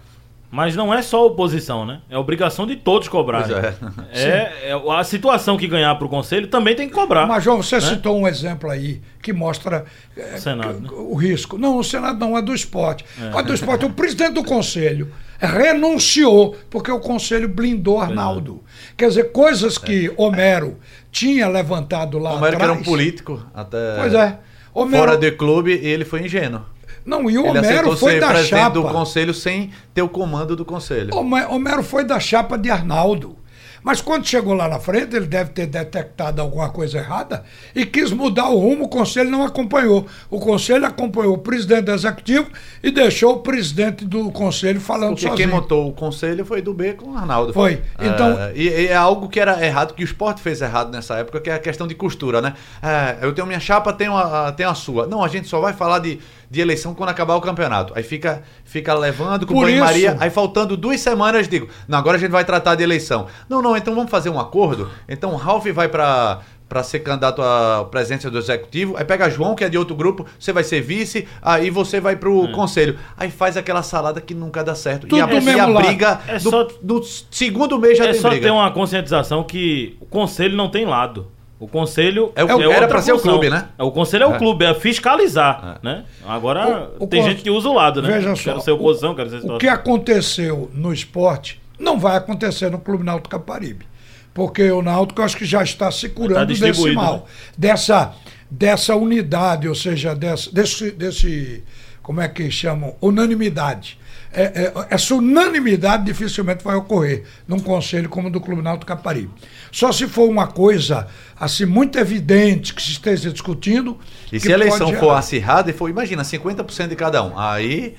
Mas 0.50 0.76
não 0.76 0.94
é 0.94 1.02
só 1.02 1.26
oposição, 1.26 1.84
né? 1.84 2.00
É 2.08 2.16
obrigação 2.16 2.66
de 2.66 2.76
todos 2.76 3.08
cobrarem. 3.08 3.48
Pois 3.48 4.18
É, 4.24 4.70
é 4.70 4.92
a 4.92 5.04
situação 5.04 5.56
que 5.56 5.66
ganhar 5.66 5.94
pro 5.96 6.08
conselho 6.08 6.46
também 6.46 6.74
tem 6.74 6.88
que 6.88 6.94
cobrar. 6.94 7.26
Mas, 7.26 7.42
João, 7.44 7.62
você 7.62 7.74
né? 7.76 7.80
citou 7.82 8.16
um 8.16 8.26
exemplo 8.28 8.70
aí 8.70 9.02
que 9.20 9.32
mostra 9.32 9.84
eh, 10.16 10.36
Senado, 10.38 10.74
que- 10.74 10.82
né? 10.82 10.88
o 10.92 11.14
risco. 11.14 11.58
Não, 11.58 11.76
o 11.76 11.84
Senado 11.84 12.18
não, 12.18 12.38
é 12.38 12.42
do 12.42 12.54
esporte. 12.54 13.04
É 13.20 13.42
do 13.42 13.52
esporte. 13.52 13.84
O 13.84 13.90
presidente 13.90 14.34
do 14.34 14.44
conselho 14.44 15.12
renunciou 15.38 16.56
porque 16.70 16.90
o 16.90 17.00
conselho 17.00 17.48
blindou 17.48 18.00
Arnaldo. 18.00 18.62
Quer 18.96 19.08
dizer, 19.08 19.32
coisas 19.32 19.76
que 19.78 20.10
Homero 20.16 20.78
tinha 21.10 21.48
levantado 21.48 22.18
lá 22.18 22.32
O 22.32 22.36
Homero 22.36 22.56
que 22.56 22.62
era 22.62 22.72
um 22.72 22.76
atrás. 22.76 22.88
político, 22.88 23.44
até 23.54 23.96
Pois 23.98 24.14
é. 24.14 24.38
Homero, 24.72 25.04
fora 25.04 25.16
de 25.16 25.32
clube, 25.32 25.72
ele 25.72 26.04
foi 26.04 26.22
ingênuo. 26.22 26.62
Não, 27.06 27.30
e 27.30 27.38
o 27.38 27.46
ele 27.46 27.58
Homero 27.58 27.96
foi 27.96 28.18
da 28.20 28.34
chapa. 28.42 28.70
do 28.70 28.82
conselho 28.82 29.32
sem 29.32 29.70
ter 29.94 30.02
o 30.02 30.08
comando 30.08 30.56
do 30.56 30.64
conselho. 30.64 31.14
Homer- 31.16 31.50
Homero 31.50 31.82
foi 31.82 32.04
da 32.04 32.18
chapa 32.18 32.58
de 32.58 32.68
Arnaldo. 32.70 33.36
Mas 33.82 34.00
quando 34.00 34.26
chegou 34.26 34.52
lá 34.52 34.66
na 34.68 34.80
frente, 34.80 35.14
ele 35.14 35.26
deve 35.26 35.50
ter 35.50 35.64
detectado 35.66 36.42
alguma 36.42 36.68
coisa 36.70 36.98
errada 36.98 37.44
e 37.72 37.86
quis 37.86 38.10
mudar 38.10 38.48
o 38.48 38.58
rumo, 38.58 38.86
o 38.86 38.88
conselho 38.88 39.30
não 39.30 39.44
acompanhou. 39.44 40.04
O 40.28 40.40
conselho 40.40 40.84
acompanhou 40.84 41.34
o 41.34 41.38
presidente 41.38 41.82
do 41.82 41.92
executivo 41.92 42.48
e 42.82 42.90
deixou 42.90 43.34
o 43.34 43.38
presidente 43.42 44.04
do 44.04 44.32
conselho 44.32 44.80
falando 44.80 45.10
Porque 45.10 45.28
sozinho. 45.28 45.36
quem 45.36 45.46
montou 45.56 45.88
o 45.88 45.92
conselho 45.92 46.44
foi 46.44 46.60
do 46.60 46.74
B 46.74 46.94
com 46.94 47.12
o 47.12 47.16
Arnaldo. 47.16 47.52
Foi. 47.52 47.80
Então- 48.00 48.36
É, 48.36 48.52
e, 48.56 48.62
e 48.68 48.86
é 48.88 48.96
algo 48.96 49.28
que 49.28 49.38
era 49.38 49.64
errado, 49.64 49.94
que 49.94 50.02
o 50.02 50.04
esporte 50.04 50.40
fez 50.40 50.60
errado 50.60 50.90
nessa 50.90 51.14
época, 51.18 51.38
que 51.40 51.48
é 51.48 51.54
a 51.54 51.58
questão 51.60 51.86
de 51.86 51.94
costura, 51.94 52.42
né? 52.42 52.54
É, 52.82 53.18
eu 53.24 53.32
tenho 53.32 53.46
minha 53.46 53.60
chapa, 53.60 53.92
tenho 53.92 54.16
a, 54.16 54.48
a- 54.48 54.52
tenho 54.52 54.68
a 54.68 54.74
sua. 54.74 55.06
Não, 55.06 55.22
a 55.22 55.28
gente 55.28 55.46
só 55.46 55.60
vai 55.60 55.72
falar 55.74 56.00
de, 56.00 56.18
de 56.50 56.60
eleição 56.60 56.94
quando 56.94 57.10
acabar 57.10 57.34
o 57.36 57.40
campeonato. 57.40 57.92
Aí 57.96 58.02
fica, 58.02 58.42
fica 58.64 58.94
levando 58.94 59.46
com 59.46 59.60
banho-maria. 59.60 60.16
Aí 60.20 60.30
faltando 60.30 60.76
duas 60.76 61.00
semanas, 61.00 61.48
digo, 61.48 61.68
não, 61.88 61.98
agora 61.98 62.16
a 62.16 62.20
gente 62.20 62.30
vai 62.30 62.44
tratar 62.44 62.74
de 62.74 62.82
eleição. 62.82 63.26
Não, 63.48 63.60
não, 63.62 63.76
então 63.76 63.94
vamos 63.94 64.10
fazer 64.10 64.30
um 64.30 64.38
acordo. 64.38 64.90
Então 65.08 65.32
o 65.32 65.36
Ralf 65.36 65.66
vai 65.66 65.88
para 65.88 66.40
para 66.68 66.82
ser 66.82 66.98
candidato 66.98 67.40
à 67.42 67.86
presidência 67.88 68.28
do 68.28 68.36
executivo, 68.38 68.96
aí 68.96 69.04
pega 69.04 69.30
João, 69.30 69.54
que 69.54 69.62
é 69.62 69.68
de 69.68 69.78
outro 69.78 69.94
grupo, 69.94 70.26
você 70.36 70.52
vai 70.52 70.64
ser 70.64 70.80
vice, 70.80 71.28
aí 71.40 71.70
você 71.70 72.00
vai 72.00 72.16
pro 72.16 72.50
conselho. 72.50 72.98
Aí 73.16 73.30
faz 73.30 73.56
aquela 73.56 73.84
salada 73.84 74.20
que 74.20 74.34
nunca 74.34 74.64
dá 74.64 74.74
certo. 74.74 75.02
Tudo 75.06 75.16
e 75.16 75.20
a, 75.20 75.26
do 75.26 75.34
e 75.48 75.60
a 75.60 75.66
briga 75.68 76.20
É 76.26 76.38
do, 76.40 76.50
só- 76.50 76.68
do 76.82 77.00
segundo 77.30 77.78
mês 77.78 77.96
já 77.96 78.06
é 78.06 78.10
tem 78.12 78.20
só 78.20 78.30
briga. 78.30 78.46
ter 78.46 78.50
uma 78.50 78.68
conscientização 78.72 79.44
que 79.44 79.96
o 80.00 80.06
conselho 80.06 80.56
não 80.56 80.68
tem 80.68 80.84
lado. 80.84 81.28
O 81.58 81.66
conselho 81.66 82.32
É 82.36 82.44
o- 82.44 82.48
era 82.48 82.68
outra 82.68 82.88
pra 82.88 83.00
ser 83.00 83.12
o 83.12 83.18
clube, 83.18 83.48
né? 83.48 83.68
É, 83.78 83.82
O 83.82 83.90
conselho 83.90 84.24
é 84.24 84.26
o 84.26 84.34
É. 84.34 84.38
clube, 84.38 84.64
é 84.64 84.74
fiscalizar, 84.74 85.80
né? 85.82 86.04
Agora 86.26 86.90
O- 86.98 87.04
o 87.04 87.06
tem 87.06 87.22
gente 87.22 87.42
que 87.42 87.50
usa 87.50 87.68
o 87.68 87.72
lado, 87.72 88.02
né? 88.02 88.08
Veja 88.10 88.36
só, 88.36 88.42
Quero 88.50 88.60
ser 88.60 88.70
oposição, 88.72 89.14
quero 89.14 89.30
ser 89.30 89.50
O 89.50 89.58
que 89.58 89.68
aconteceu 89.68 90.70
no 90.74 90.92
esporte 90.92 91.60
não 91.78 91.98
vai 91.98 92.16
acontecer 92.16 92.70
no 92.70 92.78
Clube 92.78 93.04
Náutico 93.04 93.30
Caparibe. 93.30 93.86
Porque 94.34 94.70
o 94.70 94.82
Náutico 94.82 95.20
eu 95.20 95.24
acho 95.24 95.36
que 95.36 95.46
já 95.46 95.62
está 95.62 95.90
se 95.90 96.10
curando 96.10 96.44
desse 96.46 96.60
distribuído, 96.62 96.96
mal. 97.00 97.14
né? 97.14 97.22
Dessa, 97.56 98.12
dessa 98.50 98.94
unidade, 98.94 99.66
ou 99.66 99.74
seja, 99.74 100.14
dessa, 100.14 100.52
desse, 100.52 100.90
desse. 100.90 101.64
Como 102.02 102.20
é 102.20 102.28
que 102.28 102.50
chamam? 102.50 102.94
Unanimidade. 103.00 103.98
É, 104.38 104.42
é, 104.64 104.72
essa 104.90 105.14
unanimidade 105.14 106.04
dificilmente 106.04 106.62
vai 106.62 106.76
ocorrer 106.76 107.24
num 107.48 107.58
conselho 107.58 108.06
como 108.08 108.28
o 108.28 108.30
do 108.30 108.38
Clube 108.38 108.60
Náutico 108.60 108.84
Caparibe. 108.86 109.30
Só 109.72 109.90
se 109.90 110.06
for 110.06 110.28
uma 110.28 110.46
coisa 110.46 111.06
assim 111.40 111.64
muito 111.64 111.98
evidente 111.98 112.74
que 112.74 112.82
se 112.82 112.90
esteja 112.92 113.32
discutindo. 113.32 113.96
E 114.30 114.38
se 114.38 114.50
a 114.52 114.54
eleição 114.54 114.88
pode 114.88 114.98
for 115.00 115.10
acirrada 115.12 115.70
e 115.70 115.72
for, 115.72 115.88
imagina, 115.88 116.22
50% 116.22 116.88
de 116.88 116.96
cada 116.96 117.22
um, 117.22 117.38
aí 117.38 117.94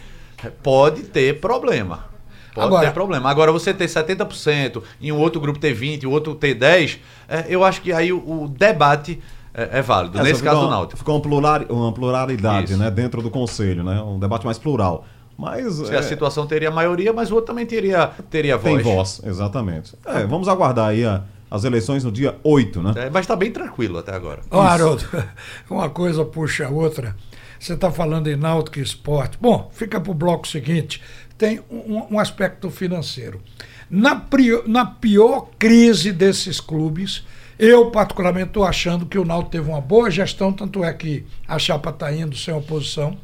pode 0.62 1.04
ter 1.04 1.40
problema. 1.40 2.06
Pode 2.54 2.68
Agora- 2.68 2.88
ter 2.88 2.94
problema. 2.94 3.30
Agora, 3.30 3.52
você 3.52 3.74
ter 3.74 3.88
70% 3.88 4.82
e 5.02 5.12
um 5.12 5.18
outro 5.18 5.42
grupo 5.42 5.58
ter 5.60 5.76
20%, 5.76 6.06
o 6.06 6.12
outro 6.12 6.36
ter 6.36 6.56
10%, 6.56 7.00
é, 7.28 7.46
eu 7.50 7.64
acho 7.64 7.82
que 7.82 7.92
aí 7.92 8.12
o, 8.14 8.18
o 8.44 8.48
debate 8.48 9.20
é, 9.54 9.80
é 9.80 9.82
válido. 9.82 10.22
Nesse 10.22 10.44
caso 10.44 10.60
do 10.60 10.66
uma- 10.66 10.72
Náutico. 10.76 10.98
Ficou 11.00 11.16
uma, 11.16 11.22
plural, 11.22 11.62
uma 11.70 11.92
pluralidade 11.92 12.72
Isso. 12.74 12.80
né, 12.82 12.92
dentro 12.92 13.22
do 13.24 13.30
conselho, 13.32 13.84
né? 13.84 14.00
Um 14.02 14.20
debate 14.20 14.46
mais 14.46 14.60
plural. 14.60 15.04
Mas 15.38 15.76
Se 15.76 15.94
é, 15.94 15.98
a 16.00 16.04
situação 16.04 16.48
teria 16.48 16.72
maioria, 16.72 17.14
mas 17.14 17.30
o 17.32 17.36
outro 17.36 17.48
também 17.54 17.66
teria, 17.66 18.08
teria 18.30 18.58
voz. 18.58 18.74
tem 18.74 18.84
voz, 18.84 19.22
exatamente. 19.24 19.94
É, 20.06 20.26
vamos 20.26 20.48
aguardar 20.48 20.90
aí 20.90 21.06
a- 21.06 21.24
as 21.50 21.64
eleições 21.64 22.04
no 22.04 22.12
dia 22.12 22.36
8, 22.44 22.82
né? 22.82 22.94
É, 22.98 23.10
mas 23.10 23.22
está 23.24 23.36
bem 23.36 23.52
tranquilo 23.52 23.98
até 24.00 24.14
agora. 24.14 24.42
Ó, 24.50 24.60
Haroldo, 24.62 25.06
uma 25.70 25.90
coisa 25.90 26.26
puxa 26.26 26.66
a 26.66 26.70
outra. 26.70 27.16
Você 27.60 27.74
está 27.74 27.90
falando 27.92 28.28
em 28.28 28.36
náutico 28.36 28.80
e 28.80 28.82
esporte. 28.82 29.38
Bom, 29.40 29.70
fica 29.74 30.00
para 30.02 30.12
o 30.12 30.14
bloco 30.14 30.48
seguinte. 30.48 31.02
Tem 31.38 31.60
um, 31.72 32.16
um 32.16 32.20
aspecto 32.20 32.70
financeiro. 32.70 33.42
Na, 33.90 34.16
prio- 34.16 34.64
na 34.68 34.86
pior 34.86 35.48
crise 35.58 36.12
desses 36.12 36.60
clubes, 36.60 37.24
eu 37.58 37.90
particularmente 37.90 38.48
estou 38.50 38.66
achando 38.66 39.06
que 39.06 39.18
o 39.18 39.24
Náutico 39.26 39.52
teve 39.52 39.70
uma 39.70 39.80
boa 39.82 40.12
gestão, 40.12 40.52
tanto 40.52 40.84
é 40.84 40.92
que 40.94 41.26
a 41.48 41.58
chapa 41.58 41.92
está 41.92 42.12
indo 42.12 42.36
sem 42.36 42.54
oposição. 42.54 43.18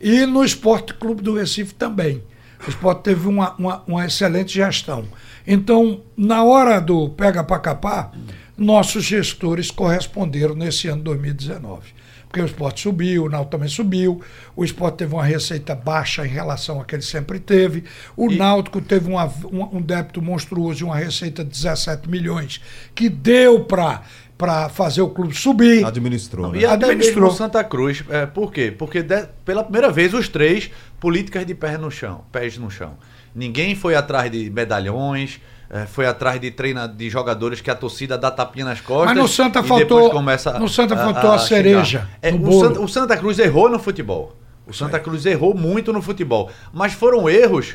E 0.00 0.26
no 0.26 0.44
Esporte 0.44 0.94
Clube 0.94 1.22
do 1.22 1.34
Recife 1.34 1.74
também. 1.74 2.22
O 2.66 2.70
esporte 2.70 3.02
teve 3.02 3.28
uma, 3.28 3.54
uma, 3.56 3.82
uma 3.86 4.06
excelente 4.06 4.52
gestão. 4.54 5.04
Então, 5.46 6.02
na 6.16 6.42
hora 6.42 6.80
do 6.80 7.08
pega 7.10 7.44
para 7.44 7.58
capar, 7.60 8.12
nossos 8.56 9.04
gestores 9.04 9.70
corresponderam 9.70 10.54
nesse 10.54 10.88
ano 10.88 11.02
2019 11.02 11.98
porque 12.28 12.42
o 12.42 12.44
esporte 12.44 12.82
subiu, 12.82 13.24
o 13.24 13.28
Náutico 13.28 13.52
também 13.52 13.68
subiu, 13.68 14.20
o 14.54 14.62
esporte 14.62 14.98
teve 14.98 15.14
uma 15.14 15.24
receita 15.24 15.74
baixa 15.74 16.26
em 16.26 16.28
relação 16.28 16.78
a 16.80 16.84
que 16.84 16.94
ele 16.94 17.02
sempre 17.02 17.40
teve, 17.40 17.84
o 18.14 18.30
e... 18.30 18.36
Náutico 18.36 18.80
teve 18.82 19.08
uma, 19.10 19.24
um, 19.50 19.78
um 19.78 19.80
débito 19.80 20.20
monstruoso 20.20 20.82
e 20.82 20.84
uma 20.84 20.96
receita 20.96 21.42
de 21.42 21.50
17 21.50 22.08
milhões, 22.08 22.60
que 22.94 23.08
deu 23.08 23.64
para 23.64 24.02
para 24.38 24.68
fazer 24.68 25.02
o 25.02 25.08
clube 25.08 25.34
subir. 25.34 25.84
Administrou. 25.84 26.52
Né? 26.52 26.60
E 26.60 26.64
Administrou. 26.64 27.32
Santa 27.32 27.62
Cruz. 27.64 28.04
É, 28.08 28.24
por 28.24 28.52
quê? 28.52 28.72
Porque 28.76 29.02
de, 29.02 29.26
pela 29.44 29.64
primeira 29.64 29.90
vez 29.90 30.14
os 30.14 30.28
três 30.28 30.70
políticas 31.00 31.44
de 31.44 31.54
pés 31.54 31.78
no 31.78 31.90
chão, 31.90 32.22
pés 32.30 32.56
no 32.56 32.70
chão. 32.70 32.94
Ninguém 33.34 33.74
foi 33.74 33.96
atrás 33.96 34.30
de 34.30 34.48
medalhões, 34.48 35.40
é, 35.68 35.86
foi 35.86 36.06
atrás 36.06 36.40
de 36.40 36.52
treina 36.52 36.86
de 36.86 37.10
jogadores 37.10 37.60
que 37.60 37.70
a 37.70 37.74
torcida 37.74 38.16
dá 38.16 38.30
tapinha 38.30 38.64
nas 38.64 38.80
costas. 38.80 39.08
Mas 39.08 39.18
no 39.18 39.28
Santa 39.28 39.62
faltou, 39.62 40.08
começa 40.10 40.58
no 40.58 40.68
Santa 40.68 40.96
faltou 40.96 41.30
a, 41.30 41.34
a, 41.34 41.36
a 41.36 41.38
cereja. 41.38 42.08
É, 42.22 42.32
o, 42.32 42.60
Santa, 42.60 42.80
o, 42.80 42.88
Santa, 42.88 43.16
Cruz 43.16 43.38
errou 43.40 43.68
no 43.68 43.78
futebol. 43.78 44.36
O 44.66 44.72
Santa 44.72 45.00
Cruz 45.00 45.26
errou 45.26 45.54
muito 45.54 45.92
no 45.92 46.00
futebol. 46.00 46.50
Mas 46.72 46.92
foram 46.92 47.28
erros, 47.28 47.74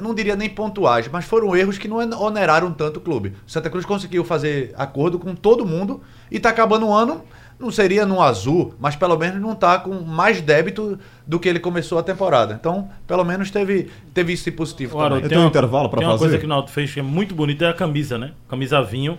não 0.00 0.14
diria 0.14 0.34
nem 0.34 0.48
pontuais, 0.48 1.08
mas 1.08 1.24
foram 1.24 1.54
erros 1.56 1.78
que 1.78 1.88
não 1.88 1.98
oneraram 2.20 2.72
tanto 2.72 2.98
o 2.98 3.00
clube. 3.00 3.34
O 3.46 3.50
Santa 3.50 3.70
Cruz 3.70 3.84
conseguiu 3.84 4.24
fazer 4.24 4.72
acordo 4.76 5.18
com 5.18 5.34
todo 5.34 5.64
mundo 5.64 6.00
e 6.30 6.36
está 6.36 6.50
acabando 6.50 6.86
o 6.86 6.92
ano 6.92 7.22
não 7.58 7.70
seria 7.72 8.06
no 8.06 8.22
azul, 8.22 8.74
mas 8.78 8.94
pelo 8.94 9.18
menos 9.18 9.40
não 9.40 9.52
está 9.52 9.78
com 9.78 10.00
mais 10.00 10.40
débito 10.40 10.98
do 11.26 11.40
que 11.40 11.48
ele 11.48 11.58
começou 11.58 11.98
a 11.98 12.02
temporada. 12.02 12.54
Então, 12.58 12.88
pelo 13.06 13.24
menos 13.24 13.50
teve, 13.50 13.90
teve 14.14 14.32
isso 14.32 14.50
positivo 14.52 14.92
claro, 14.92 15.16
também. 15.16 15.28
Tem 15.28 15.38
um 15.38 15.46
intervalo 15.46 15.88
para 15.88 16.00
fazer. 16.00 16.06
Tem 16.06 16.12
uma 16.12 16.18
coisa 16.18 16.38
que 16.38 16.44
o 16.44 16.48
Náutico 16.48 16.72
fez 16.72 16.94
que 16.94 17.00
é 17.00 17.02
muito 17.02 17.34
bonita, 17.34 17.64
é 17.64 17.68
a 17.68 17.74
camisa, 17.74 18.16
né? 18.16 18.32
Camisa 18.48 18.80
vinho. 18.80 19.18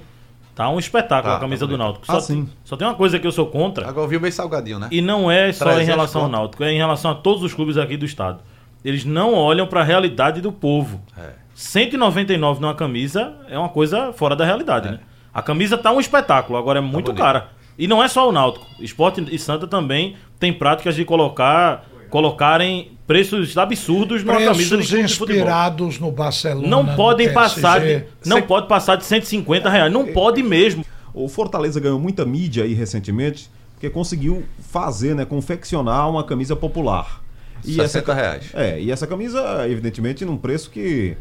Tá 0.56 0.70
um 0.70 0.80
espetáculo 0.80 1.34
ah, 1.34 1.38
a 1.38 1.40
camisa 1.40 1.66
tá 1.66 1.72
do 1.72 1.78
Náutico. 1.78 2.06
Só, 2.06 2.18
ah, 2.18 2.22
sim. 2.22 2.50
só 2.64 2.76
tem 2.76 2.88
uma 2.88 2.96
coisa 2.96 3.20
que 3.20 3.28
eu 3.28 3.32
sou 3.32 3.48
contra. 3.48 3.88
Agora 3.88 4.08
viu 4.08 4.20
bem 4.20 4.32
salgadinho, 4.32 4.80
né? 4.80 4.88
E 4.92 5.02
não 5.02 5.30
é 5.30 5.52
só 5.52 5.80
em 5.80 5.86
relação 5.86 6.24
ao 6.24 6.30
Náutico, 6.30 6.64
é 6.64 6.72
em 6.72 6.78
relação 6.78 7.12
a 7.12 7.16
todos 7.16 7.44
os 7.44 7.54
clubes 7.54 7.78
aqui 7.78 7.98
do 7.98 8.06
estado. 8.06 8.40
Eles 8.84 9.06
não 9.06 9.34
olham 9.34 9.68
para 9.68 9.82
a 9.82 9.84
realidade 9.84 10.42
do 10.42 10.52
povo. 10.52 11.02
É. 11.18 11.32
199 11.54 12.62
numa 12.62 12.74
camisa 12.74 13.34
é 13.50 13.58
uma 13.58 13.70
coisa 13.70 14.14
fora 14.14 14.36
da 14.36 14.46
realidade, 14.46 14.88
é. 14.88 14.92
né? 14.92 15.00
A 15.34 15.42
camisa 15.42 15.78
tá 15.78 15.92
um 15.92 16.00
espetáculo, 16.00 16.58
agora 16.58 16.80
é 16.80 16.82
tá 16.82 16.88
muito 16.88 17.14
tá 17.14 17.18
cara. 17.18 17.50
E 17.78 17.88
não 17.88 18.04
é 18.04 18.08
só 18.08 18.28
o 18.28 18.32
Náutico. 18.32 18.66
Esporte 18.80 19.26
e 19.32 19.38
Santa 19.40 19.68
também 19.68 20.16
tem 20.40 20.52
práticas 20.52 20.96
de 20.96 21.06
colocar 21.06 21.86
colocarem 22.10 22.98
preços 23.06 23.56
absurdos 23.58 24.24
numa 24.24 24.40
camisa 24.40 24.78
de, 24.78 24.88
de 24.88 25.00
inspirados 25.00 26.00
no 26.00 26.12
Barcelona. 26.12 26.68
Não 26.68 26.96
podem 26.96 27.32
passar 27.32 27.80
de, 27.80 28.04
não 28.26 28.42
pode 28.42 28.68
passar 28.68 28.96
de 28.96 29.06
150 29.06 29.70
reais, 29.70 29.94
não 29.94 30.08
pode 30.08 30.42
mesmo. 30.42 30.84
O 31.14 31.28
Fortaleza 31.28 31.80
ganhou 31.80 32.00
muita 32.00 32.26
mídia 32.26 32.64
aí 32.64 32.74
recentemente, 32.74 33.50
porque 33.74 33.90
conseguiu 33.90 34.44
fazer, 34.60 35.16
né, 35.16 35.24
confeccionar 35.24 36.10
uma 36.10 36.24
camisa 36.24 36.56
popular. 36.56 37.22
E 37.64 37.74
60 37.76 37.84
essa, 37.84 38.14
reais. 38.14 38.50
É, 38.54 38.80
e 38.80 38.92
essa 38.92 39.06
camisa, 39.06 39.68
evidentemente, 39.68 40.26
num 40.26 40.38
preço 40.38 40.70
que 40.70 41.16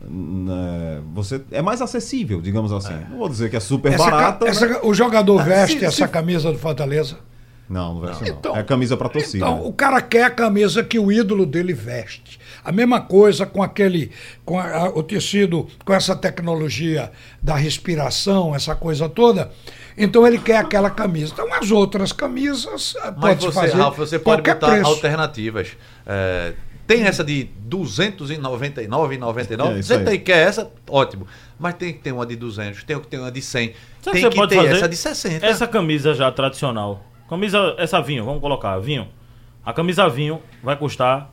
né, 0.00 1.02
você 1.12 1.40
é 1.50 1.60
mais 1.60 1.82
acessível, 1.82 2.40
digamos 2.40 2.72
assim. 2.72 2.92
É. 2.92 3.06
Não 3.10 3.18
vou 3.18 3.28
dizer 3.28 3.50
que 3.50 3.56
é 3.56 3.60
super 3.60 3.92
essa, 3.92 4.10
barata. 4.10 4.46
Essa, 4.46 4.68
mas... 4.68 4.78
O 4.82 4.94
jogador 4.94 5.42
veste 5.44 5.78
se, 5.80 5.84
essa 5.84 6.06
se... 6.06 6.08
camisa 6.08 6.52
do 6.52 6.58
Fortaleza? 6.58 7.18
Não, 7.68 7.94
não 7.94 8.00
veste 8.00 8.24
não. 8.24 8.38
Então, 8.38 8.56
é 8.56 8.62
camisa 8.62 8.96
para 8.96 9.08
torcida. 9.08 9.38
Então, 9.38 9.66
o 9.66 9.72
cara 9.72 10.00
quer 10.00 10.24
a 10.24 10.30
camisa 10.30 10.82
que 10.82 10.98
o 10.98 11.12
ídolo 11.12 11.44
dele 11.44 11.74
veste. 11.74 12.38
A 12.68 12.72
mesma 12.72 13.00
coisa 13.00 13.46
com 13.46 13.62
aquele, 13.62 14.10
com 14.44 14.60
a, 14.60 14.90
o 14.90 15.02
tecido, 15.02 15.66
com 15.86 15.94
essa 15.94 16.14
tecnologia 16.14 17.10
da 17.42 17.56
respiração, 17.56 18.54
essa 18.54 18.76
coisa 18.76 19.08
toda. 19.08 19.50
Então 19.96 20.26
ele 20.26 20.36
quer 20.36 20.58
aquela 20.58 20.90
camisa. 20.90 21.32
Então 21.32 21.50
as 21.54 21.70
outras 21.70 22.12
camisas 22.12 22.94
Mas 23.16 23.16
pode 23.16 23.46
você, 23.46 23.52
fazer 23.52 23.72
Ralf, 23.72 23.96
você 23.96 24.18
pode 24.18 24.42
botar 24.42 24.68
preço. 24.68 24.86
alternativas. 24.86 25.78
É, 26.06 26.52
tem 26.86 27.04
essa 27.04 27.24
de 27.24 27.48
299,99. 27.66 29.78
É, 29.78 29.82
você 29.82 30.04
tem, 30.04 30.20
quer 30.20 30.46
essa, 30.46 30.70
ótimo. 30.90 31.26
Mas 31.58 31.72
tem 31.72 31.94
que 31.94 32.00
ter 32.00 32.12
uma 32.12 32.26
de 32.26 32.36
200, 32.36 32.84
tem 32.84 33.00
que 33.00 33.06
ter 33.06 33.18
uma 33.18 33.32
de 33.32 33.40
100. 33.40 33.72
Sabe 34.02 34.20
tem 34.20 34.30
que, 34.30 34.46
ter 34.46 34.56
fazer? 34.56 34.76
essa 34.76 34.88
de 34.90 34.96
60. 34.96 35.46
Essa 35.46 35.66
camisa 35.66 36.12
já 36.12 36.30
tradicional. 36.30 37.02
Camisa, 37.30 37.74
essa 37.78 37.98
vinho, 38.02 38.26
vamos 38.26 38.42
colocar, 38.42 38.78
vinho. 38.78 39.08
A 39.64 39.72
camisa 39.72 40.06
vinho 40.06 40.42
vai 40.62 40.76
custar 40.76 41.32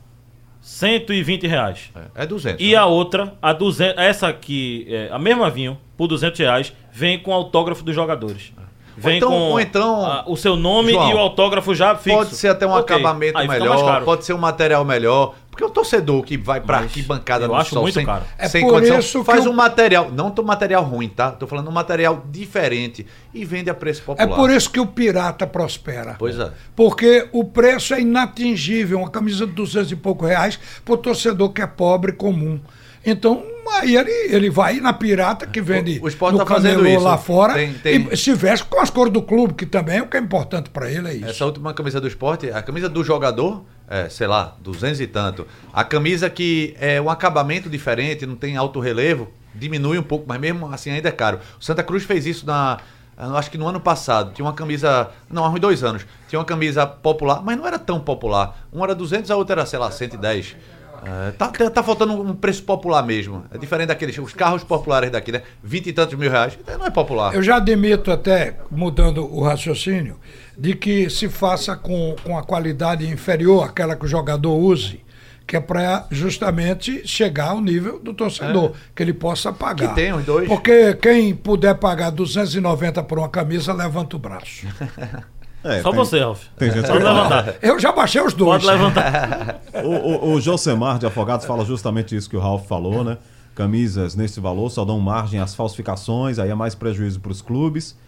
120 0.66 1.46
reais. 1.46 1.92
É, 1.94 2.24
é 2.24 2.26
200. 2.26 2.60
E 2.60 2.72
né? 2.72 2.76
a 2.76 2.86
outra, 2.86 3.32
a 3.40 3.52
200, 3.52 4.02
essa 4.02 4.26
aqui, 4.26 4.84
é, 4.90 5.08
a 5.12 5.18
mesma 5.18 5.48
vinho, 5.48 5.78
por 5.96 6.08
200 6.08 6.40
reais, 6.40 6.72
vem 6.92 7.20
com 7.20 7.32
autógrafo 7.32 7.84
dos 7.84 7.94
jogadores. 7.94 8.52
É. 8.58 8.66
Vem 8.96 9.18
então, 9.18 9.30
com 9.30 9.60
então, 9.60 10.04
a, 10.04 10.24
o 10.26 10.36
seu 10.36 10.56
nome 10.56 10.90
João, 10.90 11.10
e 11.10 11.14
o 11.14 11.18
autógrafo 11.18 11.72
já 11.72 11.94
fixo. 11.94 12.18
Pode 12.18 12.34
ser 12.34 12.48
até 12.48 12.66
um 12.66 12.74
okay. 12.74 12.96
acabamento 12.96 13.38
melhor, 13.46 14.04
pode 14.04 14.24
ser 14.24 14.32
um 14.32 14.38
material 14.38 14.84
melhor. 14.84 15.34
Porque 15.56 15.64
o 15.64 15.70
torcedor 15.70 16.22
que 16.22 16.36
vai 16.36 16.60
pra 16.60 16.80
arquibancada 16.80 17.48
no 17.48 17.54
acho 17.54 17.70
sol 17.70 17.84
muito 17.84 17.94
sem, 17.94 18.04
caro. 18.04 18.24
É 18.36 18.46
sem 18.46 18.62
condição, 18.62 19.24
faz 19.24 19.46
um 19.46 19.54
material, 19.54 20.12
não 20.12 20.34
um 20.38 20.42
material 20.42 20.84
ruim, 20.84 21.08
tá? 21.08 21.30
Tô 21.30 21.46
falando 21.46 21.66
um 21.68 21.72
material 21.72 22.22
diferente 22.30 23.06
e 23.32 23.42
vende 23.42 23.70
a 23.70 23.74
preço 23.74 24.02
popular. 24.02 24.30
É 24.30 24.36
por 24.36 24.50
isso 24.50 24.70
que 24.70 24.78
o 24.78 24.86
pirata 24.86 25.46
prospera. 25.46 26.14
Pois 26.18 26.38
é. 26.38 26.52
Porque 26.74 27.26
o 27.32 27.42
preço 27.42 27.94
é 27.94 28.02
inatingível, 28.02 28.98
uma 28.98 29.08
camisa 29.08 29.46
de 29.46 29.52
200 29.54 29.92
e 29.92 29.96
pouco 29.96 30.26
reais 30.26 30.58
pro 30.84 30.98
torcedor 30.98 31.48
que 31.48 31.62
é 31.62 31.66
pobre 31.66 32.12
comum. 32.12 32.60
Então, 33.06 33.44
aí 33.74 33.96
ele, 33.96 34.10
ele 34.34 34.50
vai 34.50 34.80
na 34.80 34.92
pirata 34.92 35.46
que 35.46 35.60
vende 35.60 36.00
o, 36.02 36.06
o 36.06 36.32
no 36.32 36.38
tá 36.38 36.46
fazendo 36.46 36.86
isso. 36.86 37.04
lá 37.04 37.16
fora 37.16 37.54
tem, 37.54 37.72
tem... 37.74 38.08
e 38.10 38.16
se 38.16 38.34
veste 38.34 38.66
com 38.66 38.80
as 38.80 38.90
cores 38.90 39.12
do 39.12 39.22
clube, 39.22 39.54
que 39.54 39.64
também 39.64 39.98
é 39.98 40.02
o 40.02 40.08
que 40.08 40.16
é 40.16 40.20
importante 40.20 40.70
para 40.70 40.90
ele 40.90 41.08
é 41.08 41.14
isso. 41.14 41.26
Essa 41.26 41.46
última 41.46 41.72
camisa 41.72 42.00
do 42.00 42.08
esporte, 42.08 42.50
a 42.50 42.60
camisa 42.60 42.88
do 42.88 43.04
jogador, 43.04 43.64
é, 43.88 44.08
sei 44.08 44.26
lá, 44.26 44.56
duzentos 44.60 45.00
e 45.00 45.06
tanto. 45.06 45.46
A 45.72 45.84
camisa 45.84 46.28
que 46.28 46.74
é 46.80 47.00
um 47.00 47.08
acabamento 47.08 47.70
diferente, 47.70 48.26
não 48.26 48.34
tem 48.34 48.56
alto 48.56 48.80
relevo, 48.80 49.28
diminui 49.54 49.98
um 49.98 50.02
pouco, 50.02 50.24
mas 50.26 50.40
mesmo 50.40 50.66
assim 50.72 50.90
ainda 50.90 51.08
é 51.08 51.12
caro. 51.12 51.38
O 51.60 51.64
Santa 51.64 51.84
Cruz 51.84 52.02
fez 52.02 52.26
isso 52.26 52.44
na 52.44 52.78
acho 53.16 53.50
que 53.50 53.56
no 53.56 53.66
ano 53.66 53.80
passado, 53.80 54.32
tinha 54.34 54.44
uma 54.44 54.52
camisa, 54.52 55.10
não, 55.30 55.44
há 55.44 55.48
uns 55.48 55.58
dois 55.58 55.82
anos, 55.82 56.06
tinha 56.28 56.38
uma 56.38 56.44
camisa 56.44 56.86
popular, 56.86 57.42
mas 57.42 57.56
não 57.56 57.66
era 57.66 57.78
tão 57.78 57.98
popular. 57.98 58.66
Uma 58.70 58.84
era 58.84 58.94
200, 58.94 59.30
a 59.30 59.36
outra 59.36 59.60
era, 59.60 59.66
sei 59.66 59.78
lá, 59.78 59.90
110. 59.90 60.56
É, 61.06 61.30
tá, 61.30 61.48
tá, 61.48 61.82
faltando 61.84 62.20
um 62.20 62.34
preço 62.34 62.64
popular 62.64 63.00
mesmo. 63.04 63.44
É 63.52 63.58
diferente 63.58 63.88
daqueles 63.88 64.18
os 64.18 64.32
carros 64.32 64.64
populares 64.64 65.08
daqui, 65.08 65.30
né? 65.30 65.42
Vinte 65.62 65.86
e 65.86 65.92
tantos 65.92 66.18
mil 66.18 66.28
reais. 66.28 66.58
Não 66.66 66.84
é 66.84 66.90
popular. 66.90 67.32
Eu 67.32 67.42
já 67.42 67.56
admito 67.56 68.10
até, 68.10 68.56
mudando 68.68 69.24
o 69.24 69.40
raciocínio, 69.40 70.18
de 70.58 70.74
que 70.74 71.08
se 71.08 71.28
faça 71.28 71.76
com, 71.76 72.16
com 72.24 72.36
a 72.36 72.42
qualidade 72.42 73.06
inferior 73.08 73.64
àquela 73.64 73.94
que 73.94 74.04
o 74.04 74.08
jogador 74.08 74.56
use 74.56 75.06
que 75.46 75.56
é 75.56 75.60
para 75.60 76.06
justamente 76.10 77.06
chegar 77.06 77.50
ao 77.50 77.60
nível 77.60 78.00
do 78.00 78.12
torcedor, 78.12 78.70
é. 78.70 78.72
que 78.92 79.00
ele 79.00 79.12
possa 79.12 79.52
pagar. 79.52 79.90
Que 79.90 79.94
tem 79.94 80.12
os 80.12 80.24
dois. 80.24 80.48
Porque 80.48 80.92
quem 80.94 81.32
puder 81.36 81.76
pagar 81.76 82.10
290 82.10 83.00
por 83.04 83.18
uma 83.18 83.28
camisa, 83.28 83.72
levanta 83.72 84.16
o 84.16 84.18
braço. 84.18 84.66
É, 85.66 85.82
Só 85.82 85.90
tem, 85.90 85.98
você, 85.98 86.20
Ralf. 86.20 86.44
Tem 86.56 86.70
gente 86.70 86.86
Pode 86.86 87.02
levantar. 87.02 87.54
Eu 87.60 87.78
já 87.80 87.90
baixei 87.92 88.22
os 88.22 88.32
dois. 88.32 88.62
Pode 88.62 88.78
levantar. 88.78 89.60
o, 89.84 89.88
o, 89.88 90.34
o 90.34 90.40
Josemar 90.40 90.98
de 90.98 91.06
Afogados 91.06 91.44
fala 91.44 91.64
justamente 91.64 92.14
isso 92.14 92.30
que 92.30 92.36
o 92.36 92.40
Ralf 92.40 92.66
falou, 92.66 93.02
né? 93.02 93.18
Camisas 93.54 94.14
nesse 94.14 94.38
valor 94.38 94.70
só 94.70 94.84
dão 94.84 95.00
margem 95.00 95.40
às 95.40 95.54
falsificações, 95.54 96.38
aí 96.38 96.50
é 96.50 96.54
mais 96.54 96.74
prejuízo 96.74 97.20
para 97.20 97.32
os 97.32 97.42
clubes. 97.42 97.98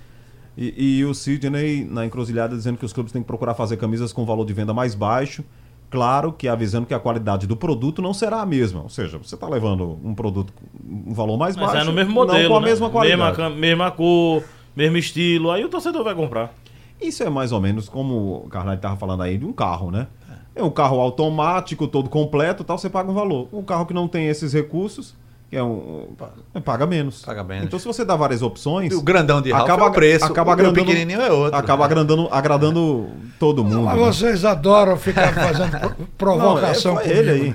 E, 0.57 0.99
e, 0.99 1.05
o 1.05 1.14
Sidney 1.14 1.87
na 1.88 2.05
encruzilhada 2.05 2.57
dizendo 2.57 2.79
que 2.79 2.85
os 2.85 2.92
clubes 2.92 3.12
têm 3.12 3.23
que 3.23 3.27
procurar 3.27 3.55
fazer 3.55 3.77
camisas 3.77 4.12
com 4.12 4.25
valor 4.25 4.44
de 4.44 4.53
venda 4.53 4.75
mais 4.75 4.94
baixo. 4.94 5.44
Claro 5.90 6.33
que 6.33 6.47
avisando 6.49 6.85
que 6.85 6.92
a 6.92 6.99
qualidade 6.99 7.47
do 7.47 7.57
produto 7.57 8.03
não 8.03 8.12
será 8.12 8.40
a 8.40 8.47
mesma. 8.47 8.83
Ou 8.83 8.88
seja, 8.90 9.16
você 9.16 9.37
está 9.37 9.49
levando 9.49 9.99
um 10.05 10.14
produto 10.14 10.53
com 10.53 11.11
um 11.11 11.14
valor 11.14 11.38
mais 11.38 11.57
Mas 11.57 11.66
baixo. 11.66 11.81
é 11.81 11.85
no 11.85 11.92
mesmo 11.92 12.12
modelo. 12.12 12.42
Não 12.42 12.49
com 12.51 12.57
a 12.57 12.61
né? 12.61 12.66
mesma 12.66 12.90
qualidade. 12.90 13.38
Mesma, 13.38 13.57
mesma 13.57 13.90
cor, 13.90 14.42
mesmo 14.77 14.97
estilo. 14.99 15.51
Aí 15.51 15.64
o 15.64 15.68
torcedor 15.68 16.05
vai 16.05 16.14
comprar. 16.14 16.53
Isso 17.01 17.23
é 17.23 17.31
mais 17.31 17.53
ou 17.53 17.61
menos 17.61 17.89
como 17.89 18.45
o 18.45 18.49
Carnal 18.49 18.75
estava 18.75 18.97
falando 18.97 19.23
aí 19.23 19.39
de 19.39 19.45
um 19.45 19.53
carro, 19.53 19.91
né? 19.91 20.07
É 20.55 20.63
um 20.63 20.71
carro 20.71 20.99
automático, 21.01 21.87
todo 21.87 22.11
completo, 22.11 22.65
tal, 22.65 22.77
você 22.77 22.91
paga 22.91 23.11
um 23.11 23.15
valor. 23.15 23.49
Um 23.53 23.63
carro 23.63 23.87
que 23.87 23.95
não 23.95 24.09
tem 24.09 24.27
esses 24.27 24.53
recursos, 24.53 25.15
que 25.49 25.57
é 25.57 25.63
um 25.63 26.09
é, 26.53 26.61
paga 26.61 26.85
menos. 26.85 27.23
Paga 27.25 27.45
menos. 27.45 27.67
Então 27.67 27.79
se 27.79 27.87
você 27.87 28.05
dá 28.05 28.17
várias 28.17 28.43
opções, 28.43 28.93
o 28.93 29.01
grandão 29.01 29.41
de 29.41 29.53
acaba 29.53 29.85
é 29.85 29.89
o 29.89 29.93
preço, 29.93 30.25
acaba 30.25 30.53
o 30.53 30.73
pequenininho 30.73 31.21
é 31.21 31.31
outro. 31.31 31.57
Acaba 31.57 31.85
agradando, 31.85 32.29
agradando 32.31 33.09
todo 33.39 33.63
mundo. 33.63 33.83
Mas 33.83 33.97
né? 33.97 34.05
vocês 34.05 34.45
adoram 34.45 34.97
ficar 34.97 35.33
fazendo 35.33 35.95
provocação 36.19 36.97
não, 36.97 37.03
é, 37.03 37.09
ele 37.09 37.31
aí. 37.31 37.55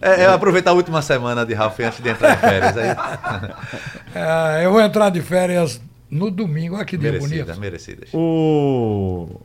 É, 0.00 0.22
é, 0.22 0.26
aproveitar 0.26 0.72
a 0.72 0.74
última 0.74 1.00
semana 1.00 1.46
de 1.46 1.54
Ralf 1.54 1.78
antes 1.80 2.00
de 2.00 2.08
entrar 2.08 2.34
em 2.34 2.36
férias. 2.36 2.76
Aí. 2.76 2.96
É, 4.12 4.64
eu 4.64 4.72
vou 4.72 4.80
entrar 4.80 5.08
de 5.08 5.22
férias 5.22 5.80
no 6.10 6.30
domingo, 6.30 6.76
olha 6.76 6.84
que 6.84 6.96
dia 6.96 7.12
merecidas, 7.12 7.46
bonito. 7.46 7.60
Merecidas, 7.60 8.10
O, 8.14 9.40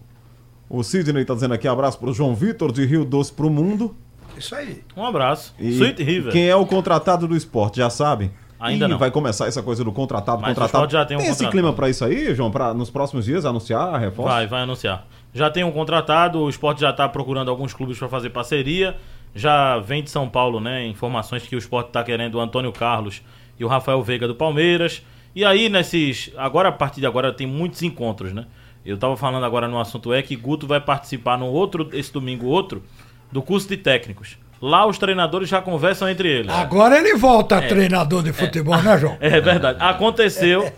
O 0.69 0.83
Sidney 0.83 1.21
está 1.21 1.33
dizendo 1.33 1.53
aqui, 1.53 1.67
abraço 1.67 1.99
pro 1.99 2.13
João 2.13 2.33
Vitor 2.35 2.71
de 2.71 2.85
Rio 2.85 3.05
Doce 3.05 3.31
pro 3.31 3.49
Mundo. 3.49 3.95
Isso 4.37 4.53
aí. 4.55 4.81
Um 4.97 5.05
abraço. 5.05 5.53
E 5.59 5.69
Sweet 5.69 6.03
River. 6.03 6.31
Quem 6.33 6.47
é 6.49 6.55
o 6.55 6.65
contratado 6.65 7.27
do 7.27 7.35
esporte, 7.35 7.77
já 7.77 7.89
sabe? 7.89 8.31
Ainda 8.59 8.85
Ih, 8.85 8.89
não. 8.89 8.97
vai 8.97 9.11
começar 9.11 9.47
essa 9.47 9.61
coisa 9.61 9.83
do 9.83 9.91
contratado, 9.91 10.41
Mas 10.41 10.51
o 10.51 10.55
contratado. 10.55 10.83
esporte 10.85 10.91
já 10.93 11.05
tem 11.05 11.17
um 11.17 11.19
esse 11.19 11.29
contrato. 11.31 11.51
clima 11.51 11.73
pra 11.73 11.89
isso 11.89 12.03
aí, 12.03 12.33
João? 12.33 12.49
Pra 12.51 12.73
nos 12.73 12.89
próximos 12.89 13.25
dias 13.25 13.45
anunciar 13.45 13.93
a 13.93 13.97
reforça? 13.97 14.31
Vai, 14.33 14.47
vai 14.47 14.61
anunciar. 14.63 15.05
Já 15.33 15.49
tem 15.49 15.63
um 15.63 15.71
contratado, 15.71 16.39
o 16.39 16.49
esporte 16.49 16.81
já 16.81 16.89
está 16.89 17.07
procurando 17.07 17.49
alguns 17.51 17.73
clubes 17.73 17.97
para 17.99 18.07
fazer 18.09 18.29
parceria. 18.31 18.95
Já 19.35 19.77
vem 19.79 20.01
de 20.01 20.09
São 20.09 20.27
Paulo, 20.29 20.59
né? 20.61 20.85
Informações 20.87 21.43
que 21.43 21.55
o 21.55 21.59
esporte 21.59 21.87
está 21.87 22.03
querendo 22.03 22.35
o 22.35 22.39
Antônio 22.41 22.71
Carlos 22.71 23.21
e 23.59 23.65
o 23.65 23.67
Rafael 23.67 24.01
Veiga 24.01 24.27
do 24.27 24.35
Palmeiras. 24.35 25.01
E 25.35 25.43
aí, 25.43 25.67
nesses. 25.69 26.31
Agora, 26.37 26.69
a 26.69 26.71
partir 26.71 27.01
de 27.01 27.05
agora, 27.05 27.33
tem 27.33 27.45
muitos 27.45 27.83
encontros, 27.83 28.31
né? 28.33 28.45
Eu 28.85 28.95
estava 28.95 29.17
falando 29.17 29.43
agora 29.45 29.67
no 29.67 29.79
assunto 29.79 30.13
é 30.13 30.21
que 30.21 30.35
Guto 30.35 30.65
vai 30.67 30.79
participar 30.79 31.37
no 31.37 31.47
outro, 31.47 31.89
esse 31.91 32.13
domingo 32.13 32.45
outro, 32.45 32.83
do 33.31 33.41
curso 33.41 33.67
de 33.67 33.77
técnicos. 33.77 34.37
Lá 34.61 34.85
os 34.85 34.97
treinadores 34.97 35.49
já 35.49 35.61
conversam 35.61 36.07
entre 36.07 36.29
eles. 36.29 36.51
Agora 36.51 36.97
ele 36.97 37.15
volta 37.15 37.57
a 37.57 37.61
treinador 37.61 38.23
de 38.23 38.31
futebol, 38.31 38.81
né, 38.81 38.97
João? 38.97 39.17
É 39.19 39.41
verdade. 39.41 39.79
Aconteceu 39.81 40.71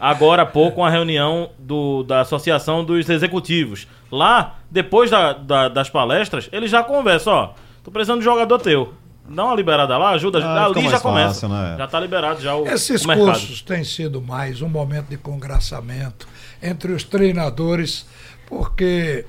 agora 0.00 0.42
há 0.42 0.46
pouco 0.46 0.80
uma 0.80 0.90
reunião 0.90 1.50
do, 1.58 2.02
da 2.02 2.22
Associação 2.22 2.82
dos 2.84 3.08
Executivos. 3.08 3.86
Lá, 4.10 4.56
depois 4.70 5.10
da- 5.10 5.32
da- 5.34 5.68
das 5.68 5.88
palestras, 5.88 6.48
eles 6.52 6.70
já 6.70 6.82
conversam, 6.82 7.32
ó. 7.32 7.50
Tô 7.84 7.90
precisando 7.90 8.18
de 8.18 8.24
jogador 8.24 8.58
teu. 8.58 8.94
Dá 9.32 9.44
uma 9.44 9.54
liberada 9.54 9.96
lá, 9.96 10.10
ajuda. 10.10 10.38
Ah, 10.38 10.66
fica 10.68 10.80
ali 10.80 10.88
já 10.90 11.00
começa. 11.00 11.28
fácil, 11.34 11.48
né? 11.48 11.74
Já 11.78 11.86
tá 11.86 12.00
liberado 12.00 12.40
já 12.40 12.54
o, 12.56 12.66
Esses 12.66 13.04
o 13.04 13.08
cursos 13.14 13.62
têm 13.62 13.84
sido 13.84 14.20
mais 14.20 14.60
um 14.60 14.68
momento 14.68 15.06
de 15.08 15.16
congraçamento 15.16 16.26
entre 16.60 16.92
os 16.92 17.04
treinadores, 17.04 18.04
porque 18.46 19.24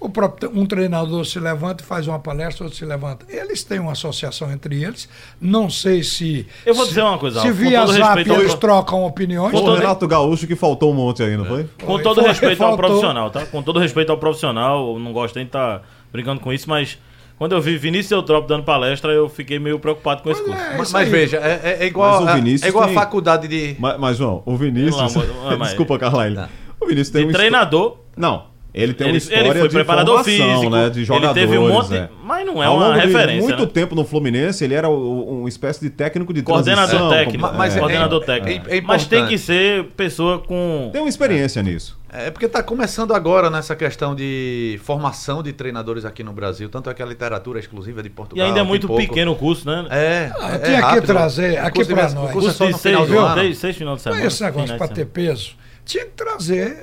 o 0.00 0.08
próprio, 0.08 0.50
um 0.52 0.66
treinador 0.66 1.24
se 1.24 1.38
levanta 1.38 1.84
e 1.84 1.86
faz 1.86 2.08
uma 2.08 2.18
palestra, 2.18 2.64
outro 2.64 2.76
se 2.78 2.84
levanta. 2.84 3.24
Eles 3.28 3.62
têm 3.62 3.78
uma 3.78 3.92
associação 3.92 4.50
entre 4.50 4.82
eles. 4.82 5.08
Não 5.40 5.70
sei 5.70 6.02
se. 6.02 6.46
Eu 6.66 6.74
vou 6.74 6.84
se- 6.84 6.88
dizer 6.90 7.02
uma 7.02 7.18
coisa, 7.18 7.40
Se 7.40 7.48
com 7.48 7.54
via 7.54 7.80
todo 7.82 7.92
zap 7.92 8.14
respeito 8.16 8.40
eles 8.40 8.54
trocam 8.54 9.04
opiniões. 9.04 9.52
Foi 9.52 9.60
o 9.62 9.74
Renato 9.74 10.08
Gaúcho 10.08 10.46
que 10.46 10.56
faltou 10.56 10.90
um 10.90 10.94
monte 10.94 11.22
aí, 11.22 11.36
não 11.36 11.44
foi? 11.44 11.68
Com 11.82 11.86
Foi, 11.94 12.02
todo 12.02 12.16
foi, 12.20 12.28
respeito 12.28 12.62
ao 12.62 12.70
faltou. 12.70 12.86
profissional, 12.86 13.30
tá? 13.30 13.46
Com 13.46 13.62
todo 13.62 13.78
respeito 13.78 14.10
ao 14.10 14.18
profissional, 14.18 14.94
eu 14.94 14.98
não 14.98 15.12
gosto 15.12 15.36
nem 15.36 15.44
de 15.44 15.50
estar 15.50 15.82
brincando 16.10 16.40
com 16.40 16.52
isso, 16.52 16.68
mas 16.68 16.98
quando 17.40 17.52
eu 17.52 17.60
vi 17.62 17.78
Vinícius 17.78 18.10
Eutrópio 18.12 18.46
dando 18.46 18.64
palestra, 18.64 19.10
eu 19.12 19.26
fiquei 19.26 19.58
meio 19.58 19.78
preocupado 19.78 20.22
com 20.22 20.30
esse 20.30 20.42
curso. 20.44 20.60
é, 20.60 20.76
Mas, 20.76 20.92
mas 20.92 21.08
veja, 21.08 21.38
é, 21.38 21.60
é- 21.64 21.76
é 21.84 21.86
igual, 21.86 22.20
Mas 22.20 22.24
o 22.24 22.28
a, 22.28 22.34
Vinícius 22.34 22.62
é 22.64 22.68
igual 22.68 22.84
tem- 22.84 22.94
a 22.94 23.00
faculdade 23.00 23.48
de. 23.48 23.76
Mas, 23.78 23.98
mas, 23.98 24.16
João, 24.18 24.42
o 24.44 24.56
Vinícius. 24.58 25.16
Amor- 25.16 25.26
mas- 25.58 25.68
Desculpa, 25.68 25.98
Carlyle. 25.98 26.36
Tá. 26.36 26.48
O 26.78 26.84
Vinícius 26.86 27.08
tem 27.10 27.22
De 27.22 27.30
um. 27.30 27.32
treinador, 27.32 27.96
Não. 28.14 28.49
Ele 28.72 28.94
tem 28.94 29.08
ele, 29.08 29.14
uma 29.14 29.18
história 29.18 29.40
ele 29.48 29.58
foi 29.58 29.68
de 29.68 29.74
preparador 29.74 30.22
formação, 30.24 30.52
físico, 30.54 30.70
né, 30.70 30.90
de 30.90 31.04
jogadores. 31.04 31.36
ele 31.36 31.46
teve 31.46 31.58
um 31.58 31.68
monte, 31.68 31.94
é. 31.96 32.08
mas 32.22 32.46
não 32.46 32.62
é 32.62 32.66
Ao 32.66 32.76
uma 32.76 32.94
referência, 32.94 33.42
muito 33.42 33.62
né? 33.64 33.70
tempo 33.72 33.94
no 33.96 34.04
Fluminense, 34.04 34.62
ele 34.62 34.74
era 34.74 34.88
uma 34.88 35.48
espécie 35.48 35.80
de 35.80 35.90
técnico 35.90 36.32
de 36.32 36.42
Coordenador 36.42 36.86
transição. 36.88 37.10
técnico, 37.10 37.44
como- 37.46 37.58
mas 37.58 37.74
é. 37.74 37.76
é- 37.76 37.80
coordenador 37.80 38.22
é- 38.22 38.26
técnico. 38.26 38.70
é- 38.70 38.76
é 38.78 38.80
mas 38.80 39.06
tem 39.06 39.26
que 39.26 39.36
ser 39.38 39.86
pessoa 39.96 40.38
com 40.38 40.88
Tem 40.92 41.00
uma 41.02 41.08
experiência 41.08 41.60
nisso. 41.62 41.98
É 42.12 42.30
porque 42.30 42.46
está 42.46 42.60
começando 42.62 43.14
agora 43.14 43.50
nessa 43.50 43.74
questão 43.76 44.14
de 44.16 44.80
formação 44.84 45.42
de 45.42 45.52
treinadores 45.52 46.04
aqui 46.04 46.22
no 46.24 46.32
Brasil, 46.32 46.68
tanto 46.68 46.90
é 46.90 46.94
que 46.94 47.02
a 47.02 47.06
literatura 47.06 47.58
é 47.58 47.60
exclusiva 47.60 48.02
de 48.02 48.08
e 48.08 48.10
Portugal. 48.10 48.46
ainda 48.46 48.60
é 48.60 48.62
muito 48.64 48.86
pouco. 48.86 49.02
pequeno 49.02 49.32
o 49.32 49.36
curso, 49.36 49.66
né? 49.68 49.86
É, 49.90 50.30
Ah, 50.40 50.54
é, 50.54 50.58
tinha 50.58 50.82
que 50.94 51.00
trazer 51.06 51.60
O 51.60 51.66
aqui 51.66 51.84
de- 51.84 51.94
nós. 51.94 52.12
O 52.14 52.28
curso 52.28 52.48
é 52.48 52.52
só 52.52 52.64
no 52.68 52.78
seis, 52.78 52.94
final 52.96 53.06
do 53.06 53.18
ano. 53.18 53.34
seis, 53.40 53.58
seis 53.58 53.76
final 53.76 53.96
de 53.96 54.02
semana. 54.02 54.22
é 54.22 54.26
esse 54.26 54.42
negócio 54.42 54.76
para 54.78 54.88
ter 54.88 55.06
peso. 55.06 55.58
Tinha 55.84 56.04
que 56.04 56.10
trazer 56.12 56.76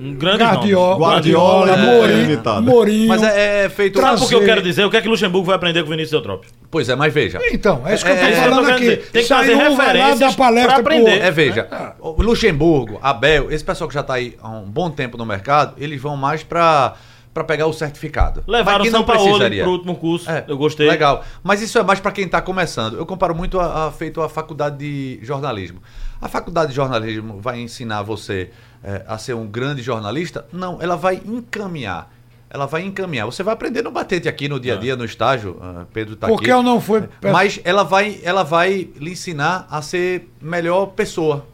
Um 0.00 0.14
grande 0.14 0.42
Guardiola, 0.44 0.88
nome. 0.90 1.00
Guardiola 1.04 1.66
Guardiola, 1.66 1.70
é 1.72 1.76
Mourinho. 1.84 2.62
Mourinho. 2.62 3.08
Mas 3.08 3.22
é, 3.22 3.64
é 3.64 3.68
feito. 3.68 3.98
Traz- 3.98 4.10
Sabe 4.18 4.20
por 4.22 4.28
que 4.28 4.34
eu 4.34 4.38
trazer- 4.38 4.54
quero 4.54 4.62
dizer? 4.66 4.84
O 4.84 4.90
que 4.90 4.96
é 4.96 5.00
que 5.02 5.08
Luxemburgo 5.08 5.46
vai 5.46 5.56
aprender 5.56 5.80
com 5.82 5.88
o 5.88 5.90
Vinícius 5.90 6.12
Eutrópio? 6.12 6.50
Pois 6.70 6.88
é, 6.88 6.94
mas 6.96 7.12
veja. 7.12 7.38
Então, 7.52 7.82
é 7.86 7.94
isso 7.94 8.04
que 8.04 8.10
eu 8.10 8.14
É, 8.14 8.20
tô 8.20 8.26
é, 8.26 8.32
falando 8.32 8.68
eu 8.68 8.74
aqui. 8.74 8.96
tem 8.96 9.22
que 9.22 9.28
trazer 9.28 9.54
um, 9.54 9.58
lá, 9.76 9.84
referências 9.84 10.34
pro 10.34 10.44
aprender. 10.44 11.10
outro. 11.12 11.26
É, 11.26 11.30
veja, 11.30 11.94
o 12.00 12.22
Luxemburgo, 12.22 12.98
Abel, 13.02 13.50
esse 13.50 13.64
pessoal 13.64 13.88
que 13.88 13.94
já 13.94 14.00
está 14.00 14.14
aí 14.14 14.36
há 14.40 14.48
um 14.50 14.64
bom 14.70 14.90
tempo 14.90 15.16
no 15.16 15.24
mercado, 15.26 15.74
eles 15.78 16.00
vão 16.00 16.16
mais 16.16 16.42
para 16.42 16.94
para 17.38 17.44
pegar 17.44 17.66
o 17.66 17.72
certificado. 17.72 18.42
Levaram 18.48 18.84
o 18.84 18.90
São 18.90 19.04
Paulo 19.04 19.22
precisaria. 19.22 19.62
pro 19.62 19.72
último 19.72 19.94
curso. 19.94 20.28
É, 20.28 20.44
eu 20.48 20.58
gostei. 20.58 20.88
Legal. 20.88 21.24
Mas 21.42 21.62
isso 21.62 21.78
é 21.78 21.82
mais 21.84 22.00
para 22.00 22.10
quem 22.10 22.24
está 22.24 22.42
começando. 22.42 22.96
Eu 22.96 23.06
comparo 23.06 23.34
muito 23.34 23.60
a, 23.60 23.86
a 23.86 23.92
feito 23.92 24.20
a 24.20 24.28
faculdade 24.28 24.76
de 24.78 25.20
jornalismo. 25.24 25.80
A 26.20 26.28
faculdade 26.28 26.70
de 26.70 26.74
jornalismo 26.76 27.40
vai 27.40 27.60
ensinar 27.60 28.02
você 28.02 28.50
é, 28.82 29.04
a 29.06 29.16
ser 29.18 29.34
um 29.34 29.46
grande 29.46 29.82
jornalista? 29.82 30.46
Não, 30.52 30.78
ela 30.82 30.96
vai 30.96 31.22
encaminhar. 31.24 32.12
Ela 32.50 32.66
vai 32.66 32.82
encaminhar. 32.82 33.26
Você 33.26 33.44
vai 33.44 33.54
aprender 33.54 33.82
no 33.82 33.92
batente 33.92 34.28
aqui 34.28 34.48
no 34.48 34.58
dia 34.58 34.74
a 34.74 34.76
dia, 34.76 34.96
no 34.96 35.04
estágio. 35.04 35.58
ah, 35.62 35.84
Pedro 35.92 36.14
está 36.14 36.26
aqui. 36.26 36.34
Porque 36.34 36.50
eu 36.50 36.62
não 36.62 36.80
fui. 36.80 37.08
Mas 37.22 37.60
ela 37.62 37.84
vai, 37.84 38.18
ela 38.24 38.42
vai 38.42 38.90
lhe 38.96 39.12
ensinar 39.12 39.68
a 39.70 39.80
ser 39.80 40.28
melhor 40.40 40.86
pessoa. 40.86 41.46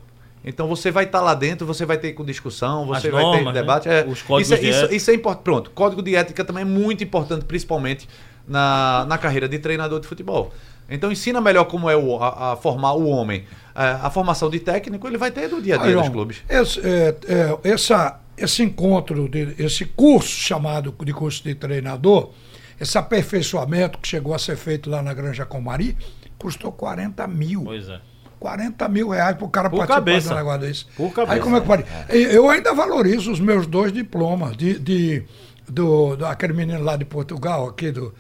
Então 0.45 0.69
você 0.69 0.91
vai 0.91 1.05
estar 1.05 1.21
lá 1.21 1.35
dentro, 1.35 1.67
você 1.67 1.87
vai 1.87 1.97
ter 1.97 2.13
com 2.13 2.25
discussão, 2.25 2.87
você 2.87 3.07
As 3.09 3.13
vai 3.13 3.23
ter 3.23 3.27
normas, 3.29 3.55
né? 3.55 3.61
debate. 3.61 3.89
é. 3.89 4.05
Os 4.07 4.21
códigos 4.23 4.51
isso, 4.51 4.55
é- 4.55 4.59
de 4.59 4.69
isso, 4.69 4.79
ética. 4.81 4.95
isso 4.95 5.11
é 5.11 5.15
importante. 5.15 5.45
Pronto, 5.45 5.71
código 5.71 6.03
de 6.03 6.15
ética 6.15 6.45
também 6.45 6.63
é 6.63 6.67
muito 6.67 7.03
importante, 7.03 7.45
principalmente 7.45 8.09
na, 8.47 9.07
na 9.09 9.17
carreira 9.17 9.49
de 9.49 9.59
treinador 9.59 10.01
de 10.01 10.07
futebol. 10.07 10.53
Então 10.89 11.11
ensina 11.11 11.41
melhor 11.41 11.65
como 11.65 11.89
é 11.89 11.97
o, 11.97 12.23
a, 12.23 12.53
a 12.53 12.57
formar 12.57 12.93
o 12.93 13.09
homem. 13.09 13.45
É, 13.75 13.99
a 14.03 14.11
formação 14.11 14.51
de 14.51 14.61
técnico 14.61 15.09
ele 15.09 15.17
vai 15.17 15.31
ter 15.31 15.49
no 15.49 15.63
dia 15.63 15.77
a 15.77 15.79
dia 15.79 15.89
Aí, 15.89 15.95
dos 15.95 16.09
clubes. 16.11 16.43
Esse, 16.49 16.81
é, 16.81 17.17
é, 17.27 17.71
essa, 17.71 18.21
esse 18.37 18.63
encontro, 18.63 19.29
de, 19.29 19.55
esse 19.59 19.87
curso 19.87 20.29
chamado 20.29 20.95
de 21.05 21.13
curso 21.15 21.43
de 21.43 21.55
treinador, 21.55 22.31
esse 22.79 22.99
aperfeiçoamento 22.99 23.99
que 23.99 24.07
chegou 24.07 24.35
a 24.35 24.39
ser 24.39 24.57
feito 24.57 24.91
lá 24.91 25.03
na 25.03 25.15
Granja 25.15 25.47
Comari, 25.47 25.97
custou 26.39 26.71
40 26.71 27.27
mil. 27.29 27.63
Pois 27.65 27.89
é. 27.89 27.99
40 28.45 28.89
mil 28.91 29.09
reais 29.09 29.37
para 29.37 29.47
o 29.47 29.49
cara 29.49 29.71
Por 29.71 29.79
participar 29.79 30.01
cabeça. 30.01 30.29
de 30.29 30.35
um 30.35 30.37
negócio 30.37 30.61
desse. 30.61 30.85
Por 30.85 31.11
cabeça. 31.15 31.33
Aí 31.33 31.41
como 31.41 31.57
é 31.57 31.61
que 31.63 31.67
pode? 31.67 31.85
Eu 32.11 32.51
ainda 32.51 32.75
valorizo 32.75 33.33
os 33.33 33.41
meus 33.41 33.67
dois 33.67 33.91
diplomas 33.91 34.55
de, 34.55 34.79
de 34.79 35.23
do, 35.67 36.15
do 36.15 36.27
aquele 36.27 36.53
menino 36.53 36.83
lá 36.83 36.95
de 36.95 37.07
Portugal, 37.07 37.67
aqui 37.71 37.91
do. 37.91 38.15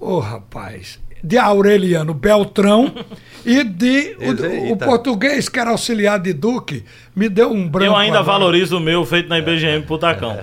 Ô 0.00 0.18
rapaz! 0.18 0.98
De 1.22 1.36
Aureliano 1.36 2.14
Beltrão 2.14 2.90
e 3.44 3.62
de 3.64 4.16
o, 4.18 4.72
o 4.72 4.76
tá. 4.78 4.86
português 4.86 5.46
que 5.46 5.60
era 5.60 5.70
auxiliar 5.72 6.20
de 6.20 6.32
Duque, 6.32 6.82
me 7.16 7.28
deu 7.30 7.50
um 7.50 7.66
branco. 7.66 7.86
Eu 7.92 7.96
ainda 7.96 8.18
agora. 8.18 8.38
valorizo 8.38 8.76
o 8.76 8.80
meu 8.80 9.04
feito 9.06 9.28
na 9.28 9.38
IBGM 9.38 9.86
Putacão. 9.86 10.36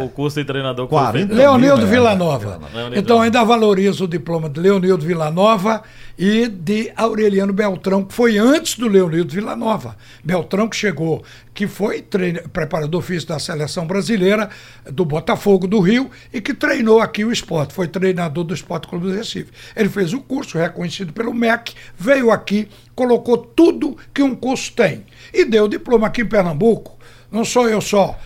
O, 0.00 0.04
o 0.06 0.08
curso 0.08 0.40
de 0.40 0.44
treinador 0.46 0.86
que 0.86 0.94
foi 0.94 0.98
40 1.02 1.18
feito. 1.26 1.34
Leonildo 1.38 1.76
Mil, 1.82 1.86
é. 1.86 1.90
Villanova. 1.90 2.60
Leonildo. 2.72 2.98
Então 2.98 3.20
ainda 3.20 3.44
valorizo 3.44 4.04
o 4.04 4.08
diploma 4.08 4.48
de 4.48 4.58
Leonildo 4.58 5.04
Villanova 5.04 5.82
e 6.18 6.48
de 6.48 6.90
Aureliano 6.96 7.52
Beltrão, 7.52 8.02
que 8.04 8.14
foi 8.14 8.38
antes 8.38 8.76
do 8.76 8.88
Leonildo 8.88 9.32
Villanova. 9.32 9.96
Beltrão 10.24 10.66
que 10.68 10.74
chegou, 10.76 11.22
que 11.54 11.66
foi 11.68 12.00
treine- 12.02 12.40
preparador 12.52 13.02
físico 13.02 13.32
da 13.32 13.38
seleção 13.38 13.86
brasileira, 13.86 14.48
do 14.90 15.04
Botafogo 15.04 15.66
do 15.68 15.78
Rio, 15.78 16.10
e 16.32 16.40
que 16.40 16.54
treinou 16.54 17.00
aqui 17.00 17.24
o 17.24 17.30
esporte, 17.30 17.72
foi 17.74 17.86
treinador 17.86 18.42
do 18.44 18.54
Esporte 18.54 18.88
Clube 18.88 19.06
do 19.08 19.12
Recife. 19.14 19.50
Ele 19.76 19.88
fez 19.88 20.12
o 20.12 20.20
curso, 20.20 20.58
reconhecido 20.58 21.12
pelo 21.12 21.32
MEC, 21.34 21.74
veio 21.96 22.30
aqui, 22.32 22.66
colocou 22.98 23.38
tudo 23.38 23.96
que 24.12 24.20
um 24.24 24.34
curso 24.34 24.72
tem. 24.72 25.04
E 25.32 25.44
deu 25.44 25.68
diploma 25.68 26.08
aqui 26.08 26.22
em 26.22 26.26
Pernambuco. 26.26 26.98
Não 27.30 27.44
sou 27.44 27.68
eu 27.68 27.80
só. 27.80 28.18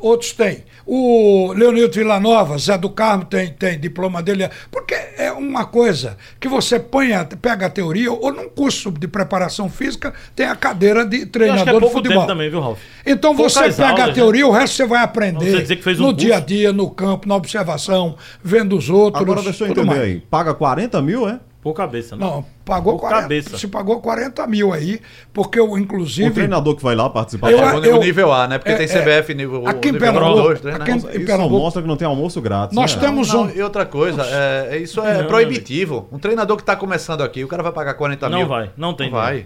Outros 0.00 0.32
têm. 0.32 0.62
O 0.86 1.52
Leonildo 1.56 1.94
Villanova, 1.94 2.58
Zé 2.58 2.76
do 2.76 2.90
Carmo 2.90 3.24
tem, 3.24 3.50
tem 3.52 3.78
diploma 3.80 4.22
dele. 4.22 4.48
Porque 4.70 4.94
é 5.16 5.32
uma 5.32 5.64
coisa 5.64 6.16
que 6.38 6.48
você 6.48 6.78
põe 6.78 7.12
a- 7.12 7.24
pega 7.24 7.66
a 7.66 7.70
teoria, 7.70 8.12
ou 8.12 8.30
num 8.32 8.48
curso 8.48 8.90
de 8.90 9.08
preparação 9.08 9.70
física, 9.70 10.12
tem 10.36 10.46
a 10.46 10.54
cadeira 10.54 11.04
de 11.06 11.16
Eu 11.16 11.22
acho 11.22 11.26
que 11.26 11.32
treinador 11.32 11.68
é 11.68 11.72
de 11.72 11.80
pouco 11.80 11.96
futebol. 11.96 12.18
tempo 12.18 12.26
também, 12.26 12.50
viu, 12.50 12.60
Ralf? 12.60 12.78
Então 13.06 13.34
Poucas 13.34 13.52
você 13.54 13.70
pega 13.72 13.88
aulas, 13.88 14.00
a 14.02 14.06
né? 14.08 14.12
teoria, 14.12 14.46
o 14.46 14.50
resto 14.50 14.76
você 14.76 14.86
vai 14.86 14.98
Não 14.98 15.04
aprender 15.06 15.50
sei 15.50 15.62
dizer 15.62 15.76
que 15.76 15.82
fez 15.82 15.98
um 15.98 16.02
no 16.02 16.08
curso. 16.12 16.26
dia 16.26 16.36
a 16.36 16.40
dia, 16.40 16.72
no 16.72 16.90
campo, 16.90 17.26
na 17.28 17.36
observação, 17.36 18.16
vendo 18.44 18.76
os 18.76 18.90
outros. 18.90 19.22
Agora 19.22 19.42
deixa 19.42 19.64
eu 19.64 19.70
entender 19.70 19.98
aí. 19.98 20.20
Paga 20.30 20.52
40 20.54 21.00
mil, 21.00 21.26
é? 21.28 21.40
Por 21.62 21.74
cabeça, 21.74 22.16
né? 22.16 22.24
Não, 22.24 22.42
pagou 22.64 22.94
Por 22.94 23.00
40, 23.00 23.22
cabeça. 23.22 23.58
se 23.58 23.68
pagou 23.68 24.00
40 24.00 24.46
mil 24.46 24.72
aí, 24.72 24.98
porque 25.30 25.60
eu, 25.60 25.76
inclusive. 25.76 26.30
O 26.30 26.32
treinador 26.32 26.74
que 26.74 26.82
vai 26.82 26.94
lá 26.94 27.10
participar. 27.10 27.50
Eu- 27.52 27.58
Chegou 27.58 27.80
no 27.96 28.00
nível 28.00 28.32
A, 28.32 28.48
né? 28.48 28.56
Porque 28.56 28.72
é, 28.72 28.76
tem 28.76 28.86
é, 28.86 28.88
CBF 28.88 29.34
nível 29.34 29.66
aqui 29.68 29.88
em 29.88 29.92
nível 29.92 30.10
Pernambuco, 30.12 30.42
2, 30.42 30.62
né? 30.62 30.72
aqui 30.80 30.90
em- 30.90 30.96
Isso 30.96 31.06
Pernambuco- 31.26 31.58
mostra 31.62 31.82
que 31.82 31.88
não 31.88 31.96
tem 31.98 32.08
almoço 32.08 32.40
grátis. 32.40 32.74
Nós 32.74 32.94
né? 32.94 33.00
temos 33.02 33.28
Não, 33.32 33.42
um. 33.42 33.50
e 33.50 33.60
outra 33.60 33.84
coisa, 33.84 34.22
é, 34.24 34.68
é- 34.70 34.78
isso 34.78 35.02
é 35.02 35.18
Não, 35.18 35.26
proibitivo. 35.26 36.08
Um 36.10 36.18
treinador 36.18 36.56
que 36.56 36.62
está 36.62 36.74
começando 36.76 37.22
aqui, 37.22 37.44
o 37.44 37.48
cara 37.48 37.62
vai 37.62 37.72
pagar 37.72 37.92
40 37.92 38.28
Não 38.30 38.38
mil. 38.38 38.48
vai, 38.48 38.70
não 38.74 38.94
tem 38.94 39.10
Não 39.10 39.18
vai. 39.18 39.44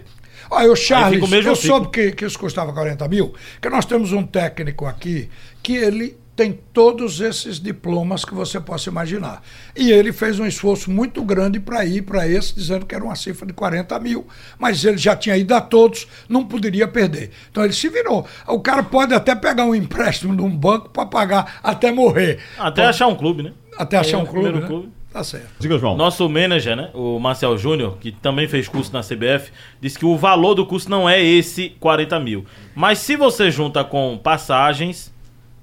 Olha, 0.49 0.71
o 0.71 0.75
Charles, 0.75 1.19
eu 1.21 1.27
ciclo. 1.27 1.55
soube 1.55 1.87
que, 1.89 2.11
que 2.13 2.23
isso 2.25 2.37
custava 2.39 2.71
40 2.71 3.05
mil, 3.09 3.33
que 3.61 3.67
nós 3.69 3.83
temos 3.83 4.13
um 4.13 4.23
técnico 4.23 4.85
aqui 4.85 5.27
que 5.61 5.75
ele 5.75 6.15
tem 6.35 6.59
todos 6.73 7.21
esses 7.21 7.59
diplomas 7.59 8.25
que 8.25 8.33
você 8.33 8.59
possa 8.59 8.89
imaginar. 8.89 9.41
E 9.75 9.89
ele 9.91 10.11
fez 10.11 10.39
um 10.39 10.45
esforço 10.45 10.91
muito 10.91 11.23
grande 11.23 11.59
para 11.59 11.85
ir 11.85 12.01
para 12.01 12.27
esse, 12.27 12.53
dizendo 12.53 12.85
que 12.85 12.93
era 12.93 13.03
uma 13.03 13.15
cifra 13.15 13.45
de 13.47 13.53
40 13.53 13.97
mil, 13.99 14.27
mas 14.59 14.83
ele 14.83 14.97
já 14.97 15.15
tinha 15.15 15.37
ido 15.37 15.53
a 15.55 15.61
todos, 15.61 16.07
não 16.27 16.43
poderia 16.45 16.87
perder. 16.87 17.31
Então 17.49 17.63
ele 17.63 17.71
se 17.73 17.87
virou. 17.87 18.25
O 18.47 18.59
cara 18.59 18.83
pode 18.83 19.13
até 19.13 19.33
pegar 19.33 19.63
um 19.65 19.73
empréstimo 19.73 20.35
de 20.35 20.41
um 20.41 20.49
banco 20.55 20.89
para 20.89 21.05
pagar 21.05 21.59
até 21.63 21.91
morrer. 21.91 22.39
Até 22.57 22.81
Pode- 22.81 22.89
achar 22.95 23.07
um 23.07 23.15
clube, 23.15 23.43
né? 23.43 23.53
até 23.77 23.97
achar 23.97 24.17
É, 24.17 24.21
um 24.21 24.25
clube. 24.25 24.41
primeiro 24.41 24.59
né? 24.61 24.67
clube. 24.67 24.89
Tá 25.11 25.23
certo. 25.23 25.47
Diga, 25.59 25.77
João. 25.77 25.95
Nosso 25.95 26.27
manager, 26.27 26.75
né, 26.75 26.89
o 26.93 27.17
Marcel 27.19 27.57
Júnior, 27.57 27.97
que 28.01 28.11
também 28.11 28.49
fez 28.49 28.67
curso 28.67 28.91
na 28.91 29.01
CBF, 29.01 29.49
disse 29.79 29.97
que 29.97 30.05
o 30.05 30.17
valor 30.17 30.55
do 30.55 30.65
curso 30.65 30.89
não 30.89 31.09
é 31.09 31.23
esse 31.23 31.69
40 31.79 32.19
mil. 32.19 32.45
Mas 32.75 32.99
se 32.99 33.15
você 33.15 33.49
junta 33.49 33.81
com 33.85 34.19
passagens, 34.21 35.13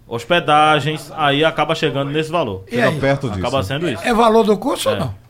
hospedagens, 0.07 1.11
aí 1.17 1.45
acaba 1.45 1.75
chegando 1.75 2.11
nesse 2.11 2.31
valor. 2.31 2.65
E 2.69 2.73
Chega 2.73 2.89
aí? 2.89 2.99
perto 3.01 3.29
disso. 3.29 3.41
Acaba 3.41 3.63
sendo 3.63 3.89
isso. 3.89 4.03
É 4.05 4.13
valor 4.13 4.45
do 4.45 4.57
curso 4.57 4.89
ou 4.91 4.97
É. 4.97 4.99
não? 4.99 5.23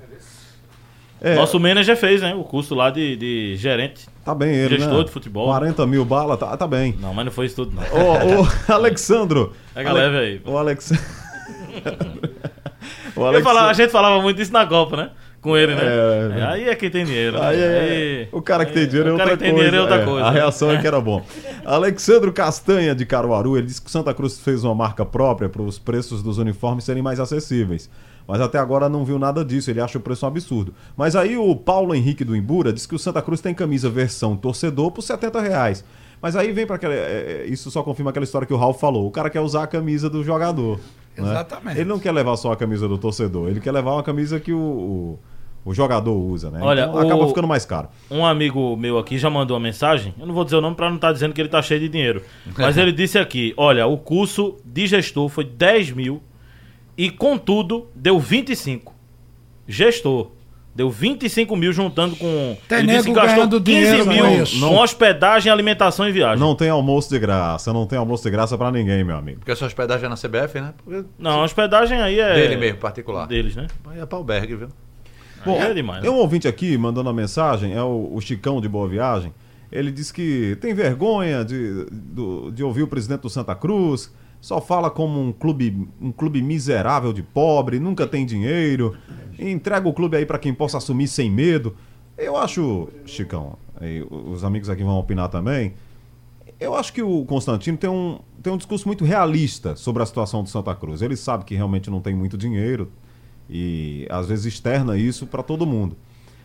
É, 1.25 1.37
Nosso 1.37 1.61
manager 1.61 1.97
fez, 1.97 2.21
né, 2.21 2.35
o 2.35 2.43
curso 2.43 2.75
lá 2.75 2.91
de, 2.91 3.15
de 3.15 3.55
gerente. 3.57 4.09
tá 4.25 4.35
bem 4.35 4.53
ele, 4.53 4.77
gestor 4.77 4.99
né? 4.99 5.05
de 5.05 5.11
futebol. 5.13 5.47
40 5.47 5.87
mil 5.87 6.05
bala, 6.05 6.37
tá, 6.37 6.57
tá 6.57 6.67
bem. 6.67 6.97
Não, 7.01 7.15
mas 7.15 7.25
não 7.25 7.31
foi 7.31 7.47
isso 7.47 7.55
tudo, 7.55 7.77
não. 7.77 7.83
Ô, 7.83 8.43
ô, 8.43 8.49
Alexandro. 8.73 9.53
Pega 9.73 9.91
Ale- 9.91 10.01
leve 10.01 10.19
aí. 10.19 10.43
O 10.45 10.59
Alex... 10.59 10.91
o 13.15 13.25
Alex... 13.25 13.47
a 13.47 13.73
gente 13.73 13.91
falava 13.91 14.21
muito 14.21 14.43
isso 14.43 14.53
na 14.53 14.67
Copa, 14.67 14.97
né? 14.97 15.11
Com 15.43 15.57
ele, 15.57 15.75
né? 15.75 15.83
É, 15.85 16.39
É, 16.39 16.43
aí 16.45 16.69
é 16.69 16.75
quem 16.77 16.89
tem 16.89 17.05
dinheiro. 17.05 17.37
né? 17.39 17.45
Aí 17.47 17.61
é- 17.61 17.81
Aí- 17.81 18.29
O 18.31 18.41
cara 18.41 18.65
que 18.65 18.73
tem 18.73 18.87
dinheiro 18.87 19.09
é 19.09 19.13
o 19.13 19.15
outra 19.15 19.27
cara 19.27 19.37
que 19.37 19.43
tem 19.43 19.53
coisa. 19.53 19.69
dinheiro 19.71 19.77
é 19.77 19.81
outra 19.81 20.03
É, 20.03 20.05
coisa. 20.07 20.27
A 20.27 20.31
reação 20.31 20.71
é 20.71 20.79
que 20.81 20.87
era 20.87 21.01
bom. 21.01 21.21
Alexandro 21.67 22.33
Castanha, 22.33 22.95
de 22.95 23.05
Caruaru, 23.05 23.57
ele 23.59 23.67
disse 23.67 23.81
que 23.83 23.89
o 23.89 23.91
Santa 23.91 24.15
Cruz 24.15 24.39
fez 24.39 24.63
uma 24.65 24.75
marca 24.75 25.05
própria 25.05 25.49
para 25.49 25.61
os 25.63 25.79
preços 25.81 26.23
dos 26.23 26.39
uniformes 26.39 26.85
serem 26.85 27.03
mais 27.03 27.19
acessíveis. 27.19 27.91
Mas 28.27 28.41
até 28.41 28.57
agora 28.57 28.89
não 28.89 29.05
viu 29.05 29.19
nada 29.19 29.45
disso, 29.45 29.69
ele 29.69 29.81
acha 29.81 29.99
o 29.99 30.01
preço 30.01 30.25
um 30.25 30.29
absurdo. 30.29 30.73
Mas 30.97 31.17
aí 31.17 31.37
o 31.37 31.57
Paulo 31.57 31.93
Henrique 31.93 32.25
do 32.25 32.37
Imbura 32.37 32.73
disse 32.73 32.87
que 32.87 32.95
o 32.95 32.99
Santa 32.99 33.21
Cruz 33.21 33.41
tem 33.41 33.53
camisa 33.53 33.91
versão 33.91 34.37
torcedor 34.37 34.93
por 34.93 35.03
70 35.03 35.41
reais. 35.41 35.85
Mas 36.21 36.37
aí 36.37 36.53
vem 36.53 36.65
para 36.65 36.77
aquela. 36.77 36.95
é, 36.95 37.43
é, 37.43 37.47
isso 37.49 37.69
só 37.69 37.83
confirma 37.83 38.11
aquela 38.11 38.23
história 38.23 38.47
que 38.47 38.55
o 38.55 38.57
Ralf 38.57 38.79
falou. 38.81 39.09
O 39.09 39.11
cara 39.11 39.29
quer 39.29 39.41
usar 39.41 39.65
a 39.65 39.67
camisa 39.67 40.09
do 40.09 40.23
jogador. 40.23 40.79
né? 41.19 41.31
Exatamente. 41.31 41.81
Ele 41.81 41.89
não 41.89 41.99
quer 41.99 42.13
levar 42.13 42.37
só 42.37 42.53
a 42.53 42.57
camisa 42.57 42.87
do 42.87 42.97
torcedor, 42.97 43.49
ele 43.49 43.59
quer 43.61 43.73
levar 43.73 43.95
uma 43.95 44.05
camisa 44.05 44.39
que 44.39 44.53
o, 44.53 44.57
o, 44.57 45.19
o 45.65 45.73
jogador 45.73 46.13
usa, 46.15 46.51
né? 46.51 46.59
Olha, 46.63 46.83
então 46.83 46.99
acaba 46.99 47.25
o- 47.25 47.29
ficando 47.29 47.47
mais 47.47 47.65
caro. 47.65 47.89
Um 48.11 48.25
amigo 48.27 48.77
meu 48.77 48.99
aqui 48.99 49.17
já 49.19 49.31
mandou 49.31 49.57
uma 49.57 49.63
mensagem. 49.63 50.15
Eu 50.19 50.27
não 50.27 50.35
vou 50.35 50.45
dizer 50.45 50.57
o 50.57 50.61
nome 50.61 50.75
pra 50.77 50.89
não 50.89 50.97
estar 50.97 51.13
dizendo 51.13 51.33
que 51.33 51.41
ele 51.41 51.49
tá 51.49 51.63
cheio 51.63 51.81
de 51.81 51.89
dinheiro. 51.89 52.23
Mas 52.59 52.77
ele 52.77 52.91
disse 52.93 53.19
aqui: 53.19 53.55
olha, 53.57 53.87
o 53.87 53.97
curso 53.97 54.57
de 54.65 54.87
gestor 54.87 55.29
foi 55.29 55.45
10 55.45 55.93
mil 55.93 56.23
e, 56.99 57.11
contudo, 57.11 57.89
deu 57.95 58.19
25. 58.19 58.93
Gestor. 59.67 60.31
Deu 60.75 60.89
25 60.89 61.55
mil 61.55 61.71
juntando 61.71 62.17
com. 62.17 62.57
Tem 62.67 62.79
ele 62.79 62.87
disse 62.93 63.05
que 63.09 63.13
gastou 63.13 63.35
ganhando 63.47 63.61
15 63.61 63.63
dinheiro 63.63 64.07
mil 64.07 64.25
com 64.25 64.69
com 64.75 64.79
hospedagem, 64.81 65.53
alimentação 65.53 66.09
e 66.09 66.13
viagem. 66.13 66.39
Não 66.39 66.55
tem 66.55 66.71
almoço 66.71 67.11
de 67.11 67.19
graça, 67.19 67.75
não 67.75 67.85
tem 67.87 67.99
almoço 67.99 68.23
de 68.25 68.31
graça 68.31 68.57
pra 68.57 68.71
ninguém, 68.73 69.05
meu 69.05 69.17
amigo. 69.17 69.41
Porque 69.41 69.53
a 69.53 69.57
sua 69.57 69.67
hospedagem 69.67 70.07
é 70.07 70.09
na 70.09 70.17
CBF, 70.17 70.61
né? 70.63 70.73
Porque 70.83 71.05
Não, 71.19 71.41
a 71.43 71.45
hospedagem 71.45 72.01
aí 72.01 72.19
é. 72.19 72.33
dele 72.35 72.57
mesmo, 72.57 72.79
particular. 72.79 73.27
Deles, 73.27 73.55
né? 73.55 73.67
Aí 73.87 74.01
é 74.01 74.07
pra 74.07 74.17
albergue, 74.17 74.57
viu? 74.57 74.69
Bom, 75.45 75.57
é 75.61 75.73
demais. 75.75 76.01
Tem 76.03 76.11
Né? 76.11 76.17
um 76.17 76.21
ouvinte 76.21 76.47
aqui 76.49 76.77
mandando 76.79 77.09
a 77.09 77.13
mensagem, 77.13 77.73
é 77.75 77.83
o, 77.83 78.11
o 78.15 78.21
Chicão 78.21 78.61
de 78.61 78.69
Boa 78.69 78.89
Viagem. 78.89 79.33
Ele 79.71 79.91
diz 79.91 80.13
que 80.13 80.57
tem 80.61 80.75
vergonha 80.75 81.45
de, 81.45 81.87
do- 81.91 82.51
de 82.53 82.63
ouvir 82.63 82.83
o 82.83 82.87
presidente 82.87 83.23
do 83.23 83.31
Santa 83.31 83.55
Cruz, 83.55 84.13
só 84.41 84.61
fala 84.61 84.91
como 84.91 85.21
um 85.21 85.33
clube, 85.33 85.89
um 86.01 86.13
clube 86.13 86.43
miserável 86.43 87.13
de 87.13 87.23
pobre, 87.23 87.79
nunca 87.79 88.07
tem 88.07 88.27
dinheiro, 88.27 88.95
entrega 89.39 89.89
o 89.89 89.93
clube 89.93 90.17
aí 90.17 90.27
pra 90.27 90.39
quem 90.39 90.53
possa 90.53 90.79
assumir 90.79 91.09
sem 91.09 91.31
medo. 91.31 91.75
Eu 92.19 92.37
acho, 92.37 92.89
Chicão, 93.07 93.57
os 94.31 94.45
amigos 94.45 94.69
aqui 94.69 94.83
vão 94.85 94.99
opinar 94.99 95.29
também. 95.29 95.73
Eu 96.61 96.75
acho 96.77 96.93
que 96.93 97.03
o 97.03 97.25
Constantino 97.25 97.77
tem 97.79 97.89
um, 97.91 98.19
tem 98.43 98.53
um 98.53 98.57
discurso 98.57 98.87
muito 98.87 99.05
realista 99.05 99.75
sobre 99.75 100.03
a 100.03 100.07
situação 100.07 100.43
do 100.43 100.49
Santa 100.49 100.75
Cruz. 100.75 101.03
Ele 101.03 101.17
sabe 101.17 101.45
que 101.45 101.55
realmente 101.55 101.89
não 101.91 102.01
tem 102.01 102.15
muito 102.15 102.37
dinheiro 102.37 102.91
e 103.53 104.07
às 104.09 104.27
vezes 104.27 104.47
externa 104.47 104.97
isso 104.97 105.27
para 105.27 105.43
todo 105.43 105.67
mundo. 105.67 105.95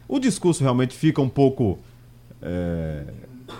O 0.09 0.19
discurso 0.19 0.61
realmente 0.61 0.93
fica 0.93 1.21
um 1.21 1.29
pouco 1.29 1.79
é, 2.41 3.03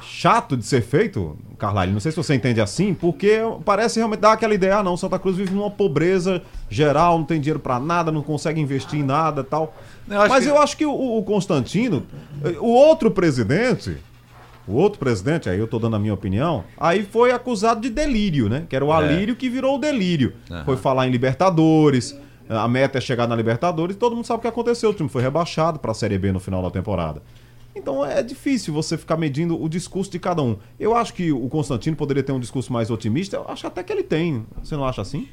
chato 0.01 0.57
de 0.57 0.65
ser 0.65 0.81
feito, 0.81 1.37
Carlyle. 1.57 1.93
Não 1.93 1.99
sei 2.01 2.11
se 2.11 2.17
você 2.17 2.35
entende 2.35 2.59
assim, 2.59 2.93
porque 2.93 3.39
parece 3.63 3.99
realmente 3.99 4.19
dar 4.19 4.33
aquela 4.33 4.53
ideia: 4.53 4.77
ah, 4.79 4.83
não, 4.83 4.97
Santa 4.97 5.17
Cruz 5.17 5.37
vive 5.37 5.53
numa 5.53 5.71
pobreza 5.71 6.41
geral, 6.69 7.17
não 7.17 7.25
tem 7.25 7.39
dinheiro 7.39 7.59
para 7.59 7.79
nada, 7.79 8.11
não 8.11 8.21
consegue 8.21 8.59
investir 8.59 8.99
em 8.99 9.03
nada 9.03 9.43
tal. 9.43 9.73
Eu 10.09 10.27
Mas 10.27 10.43
que- 10.43 10.49
eu 10.49 10.57
acho 10.57 10.75
que 10.77 10.85
o, 10.85 11.17
o 11.17 11.23
Constantino, 11.23 12.03
o 12.59 12.67
outro 12.67 13.09
presidente, 13.11 13.95
o 14.67 14.73
outro 14.73 14.99
presidente, 14.99 15.49
aí 15.49 15.57
eu 15.57 15.67
tô 15.67 15.79
dando 15.79 15.95
a 15.95 15.99
minha 15.99 16.13
opinião, 16.13 16.65
aí 16.77 17.03
foi 17.03 17.31
acusado 17.31 17.79
de 17.79 17.89
delírio, 17.89 18.49
né? 18.49 18.65
Que 18.69 18.75
era 18.75 18.83
o 18.83 18.91
alírio 18.91 19.35
que 19.37 19.49
virou 19.49 19.77
o 19.77 19.79
delírio. 19.79 20.33
Aham. 20.51 20.65
Foi 20.65 20.75
falar 20.77 21.07
em 21.07 21.11
Libertadores, 21.11 22.17
a 22.49 22.67
meta 22.67 22.97
é 22.97 23.01
chegar 23.01 23.27
na 23.27 23.35
Libertadores, 23.35 23.95
e 23.95 23.99
todo 23.99 24.15
mundo 24.15 24.25
sabe 24.25 24.39
o 24.39 24.41
que 24.41 24.47
aconteceu. 24.47 24.89
O 24.89 24.93
time 24.93 25.09
foi 25.09 25.21
rebaixado 25.21 25.79
para 25.79 25.91
a 25.91 25.93
Série 25.93 26.17
B 26.17 26.31
no 26.31 26.39
final 26.39 26.61
da 26.61 26.69
temporada. 26.71 27.21
Então 27.75 28.03
é 28.03 28.23
difícil 28.23 28.73
você 28.73 28.97
ficar 28.97 29.17
medindo 29.17 29.61
o 29.61 29.69
discurso 29.69 30.09
de 30.11 30.17
cada 30.17 30.41
um. 30.41 30.57
Eu 30.79 30.95
acho 30.95 31.13
que 31.13 31.31
o 31.31 31.47
Constantino 31.47 31.95
poderia 31.95 32.23
ter 32.23 32.31
um 32.31 32.39
discurso 32.39 32.73
mais 32.73 32.89
otimista, 32.89 33.37
eu 33.37 33.45
acho 33.47 33.67
até 33.67 33.83
que 33.83 33.93
ele 33.93 34.03
tem. 34.03 34.45
Você 34.63 34.75
não 34.75 34.83
acha 34.85 35.01
assim? 35.01 35.27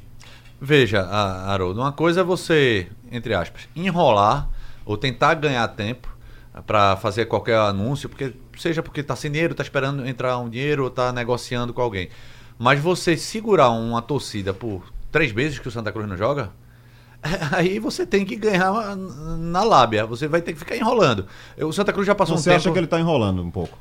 Veja, 0.61 1.01
a- 1.01 1.51
Haroldo, 1.51 1.81
uma 1.81 1.91
coisa 1.91 2.21
é 2.21 2.23
você, 2.23 2.87
entre 3.11 3.33
aspas, 3.33 3.67
enrolar 3.75 4.47
ou 4.85 4.95
tentar 4.95 5.33
ganhar 5.33 5.67
tempo 5.69 6.15
para 6.65 6.95
fazer 6.97 7.25
qualquer 7.25 7.57
anúncio, 7.57 8.07
porque 8.07 8.33
seja 8.57 8.81
porque 8.83 9.01
está 9.01 9.15
sem 9.15 9.31
dinheiro, 9.31 9.51
está 9.53 9.63
esperando 9.63 10.07
entrar 10.07 10.37
um 10.37 10.47
dinheiro 10.47 10.83
ou 10.83 10.89
está 10.89 11.11
negociando 11.11 11.73
com 11.73 11.81
alguém. 11.81 12.09
Mas 12.57 12.79
você 12.79 13.17
segurar 13.17 13.71
uma 13.71 14.01
torcida 14.01 14.53
por 14.53 14.83
três 15.11 15.33
meses 15.33 15.59
que 15.59 15.67
o 15.67 15.71
Santa 15.71 15.91
Cruz 15.91 16.07
não 16.07 16.15
joga, 16.15 16.51
aí 17.51 17.79
você 17.79 18.05
tem 18.05 18.25
que 18.25 18.35
ganhar 18.35 18.95
na 18.95 19.63
lábia. 19.63 20.05
Você 20.05 20.27
vai 20.27 20.41
ter 20.41 20.53
que 20.53 20.59
ficar 20.59 20.75
enrolando. 20.75 21.25
O 21.57 21.71
Santa 21.71 21.91
Cruz 21.91 22.05
já 22.05 22.15
passou 22.15 22.37
Você 22.37 22.49
um 22.49 22.53
acha 22.53 22.63
tempo 22.63 22.73
que 22.73 22.79
ele 22.79 22.87
tá 22.87 22.99
enrolando 22.99 23.41
um 23.41 23.51
pouco? 23.51 23.77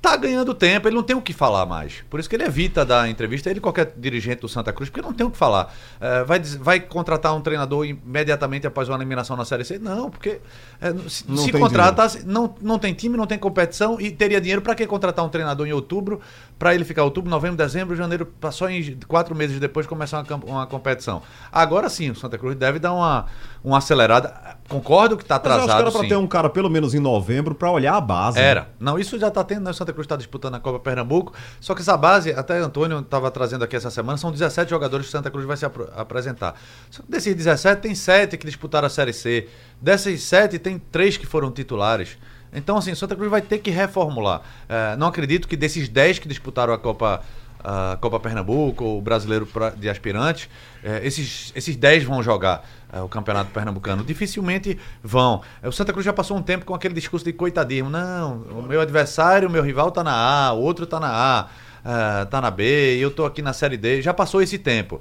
tá 0.00 0.16
ganhando 0.16 0.54
tempo, 0.54 0.88
ele 0.88 0.96
não 0.96 1.02
tem 1.02 1.14
o 1.14 1.20
que 1.20 1.32
falar 1.32 1.66
mais. 1.66 2.02
Por 2.08 2.18
isso 2.18 2.28
que 2.28 2.34
ele 2.34 2.44
evita 2.44 2.84
dar 2.84 3.08
entrevista, 3.08 3.50
ele 3.50 3.60
qualquer 3.60 3.92
dirigente 3.96 4.40
do 4.40 4.48
Santa 4.48 4.72
Cruz, 4.72 4.88
porque 4.88 5.06
não 5.06 5.12
tem 5.12 5.26
o 5.26 5.30
que 5.30 5.36
falar. 5.36 5.74
É, 6.00 6.24
vai, 6.24 6.40
vai 6.40 6.80
contratar 6.80 7.36
um 7.36 7.40
treinador 7.40 7.84
imediatamente 7.84 8.66
após 8.66 8.88
uma 8.88 8.96
eliminação 8.96 9.36
na 9.36 9.44
Série 9.44 9.64
C? 9.64 9.78
Não, 9.78 10.10
porque 10.10 10.40
é, 10.80 10.94
se, 11.08 11.24
Não 11.28 11.36
se 11.36 11.52
contrata, 11.52 12.06
não, 12.24 12.54
não 12.62 12.78
tem 12.78 12.94
time, 12.94 13.16
não 13.16 13.26
tem 13.26 13.38
competição 13.38 14.00
e 14.00 14.10
teria 14.10 14.40
dinheiro 14.40 14.62
para 14.62 14.74
que 14.74 14.86
contratar 14.86 15.24
um 15.24 15.28
treinador 15.28 15.66
em 15.66 15.72
outubro, 15.72 16.20
para 16.60 16.74
ele 16.74 16.84
ficar 16.84 17.02
outubro, 17.04 17.30
novembro, 17.30 17.56
dezembro, 17.56 17.96
janeiro, 17.96 18.28
só 18.52 18.68
em 18.68 18.98
quatro 19.08 19.34
meses 19.34 19.58
depois 19.58 19.86
começar 19.86 20.22
uma, 20.22 20.36
uma 20.44 20.66
competição. 20.66 21.22
Agora 21.50 21.88
sim, 21.88 22.10
o 22.10 22.14
Santa 22.14 22.36
Cruz 22.36 22.54
deve 22.54 22.78
dar 22.78 22.92
uma, 22.92 23.24
uma 23.64 23.78
acelerada. 23.78 24.58
Concordo 24.68 25.16
que 25.16 25.22
está 25.22 25.36
Mas 25.42 25.46
eu 25.46 25.52
acho 25.52 25.64
que 25.64 25.70
atrasado. 25.72 25.96
era 25.96 26.02
sim. 26.04 26.08
ter 26.10 26.16
um 26.16 26.26
cara 26.26 26.50
pelo 26.50 26.68
menos 26.68 26.92
em 26.92 27.00
novembro 27.00 27.54
pra 27.54 27.70
olhar 27.70 27.94
a 27.96 28.00
base. 28.00 28.38
né? 28.38 28.44
Era. 28.44 28.68
Não, 28.78 28.98
isso 28.98 29.18
já 29.18 29.28
está 29.28 29.42
tendo, 29.42 29.62
né? 29.64 29.70
O 29.70 29.74
Santa 29.74 29.92
Cruz 29.94 30.04
está 30.04 30.16
disputando 30.16 30.54
a 30.56 30.60
Copa 30.60 30.78
Pernambuco. 30.78 31.32
Só 31.60 31.74
que 31.74 31.80
essa 31.80 31.96
base, 31.96 32.30
até 32.32 32.58
Antônio 32.58 32.98
estava 33.00 33.30
trazendo 33.30 33.64
aqui 33.64 33.74
essa 33.74 33.90
semana, 33.90 34.18
são 34.18 34.30
17 34.30 34.68
jogadores 34.68 35.06
que 35.06 35.08
o 35.08 35.12
Santa 35.12 35.30
Cruz 35.30 35.46
vai 35.46 35.56
se 35.56 35.64
apro- 35.64 35.88
apresentar. 35.96 36.54
Só 36.90 37.02
que 37.02 37.10
desses 37.10 37.34
17, 37.34 37.80
tem 37.80 37.94
7 37.94 38.36
que 38.36 38.44
disputaram 38.46 38.86
a 38.86 38.90
Série 38.90 39.14
C. 39.14 39.48
Dessas 39.80 40.20
7, 40.24 40.58
tem 40.58 40.78
3 40.78 41.16
que 41.16 41.24
foram 41.24 41.50
titulares. 41.50 42.18
Então, 42.52 42.76
assim, 42.76 42.94
Santa 42.94 43.14
Cruz 43.14 43.30
vai 43.30 43.40
ter 43.42 43.58
que 43.58 43.70
reformular. 43.70 44.42
Eh, 44.68 44.96
não 44.96 45.06
acredito 45.06 45.46
que 45.46 45.56
desses 45.56 45.88
10 45.88 46.18
que 46.18 46.26
disputaram 46.28 46.72
a 46.72 46.78
Copa, 46.78 47.22
a 47.62 47.96
Copa 48.00 48.18
Pernambuco, 48.18 48.84
o 48.84 49.00
brasileiro 49.00 49.46
de 49.76 49.88
aspirantes, 49.88 50.48
eh, 50.82 51.00
esses, 51.04 51.52
esses 51.54 51.76
10 51.76 52.04
vão 52.04 52.22
jogar 52.22 52.64
eh, 52.92 53.00
o 53.00 53.08
Campeonato 53.08 53.50
Pernambucano. 53.52 54.02
Dificilmente 54.02 54.78
vão. 55.02 55.42
Eh, 55.62 55.68
O 55.68 55.72
Santa 55.72 55.92
Cruz 55.92 56.04
já 56.04 56.12
passou 56.12 56.36
um 56.36 56.42
tempo 56.42 56.64
com 56.64 56.74
aquele 56.74 56.94
discurso 56.94 57.24
de 57.24 57.32
coitadismo. 57.32 57.88
Não, 57.90 58.38
o 58.38 58.62
meu 58.62 58.80
adversário, 58.80 59.48
o 59.48 59.50
meu 59.52 59.62
rival 59.62 59.90
tá 59.92 60.02
na 60.02 60.12
A, 60.48 60.52
o 60.52 60.60
outro 60.60 60.86
tá 60.86 60.98
na 60.98 61.08
A. 61.08 61.46
eh, 61.84 62.24
tá 62.26 62.40
na 62.40 62.50
B, 62.50 62.96
eu 62.98 63.10
tô 63.10 63.24
aqui 63.24 63.40
na 63.42 63.52
Série 63.52 63.76
D, 63.76 64.02
já 64.02 64.12
passou 64.12 64.42
esse 64.42 64.58
tempo. 64.58 65.00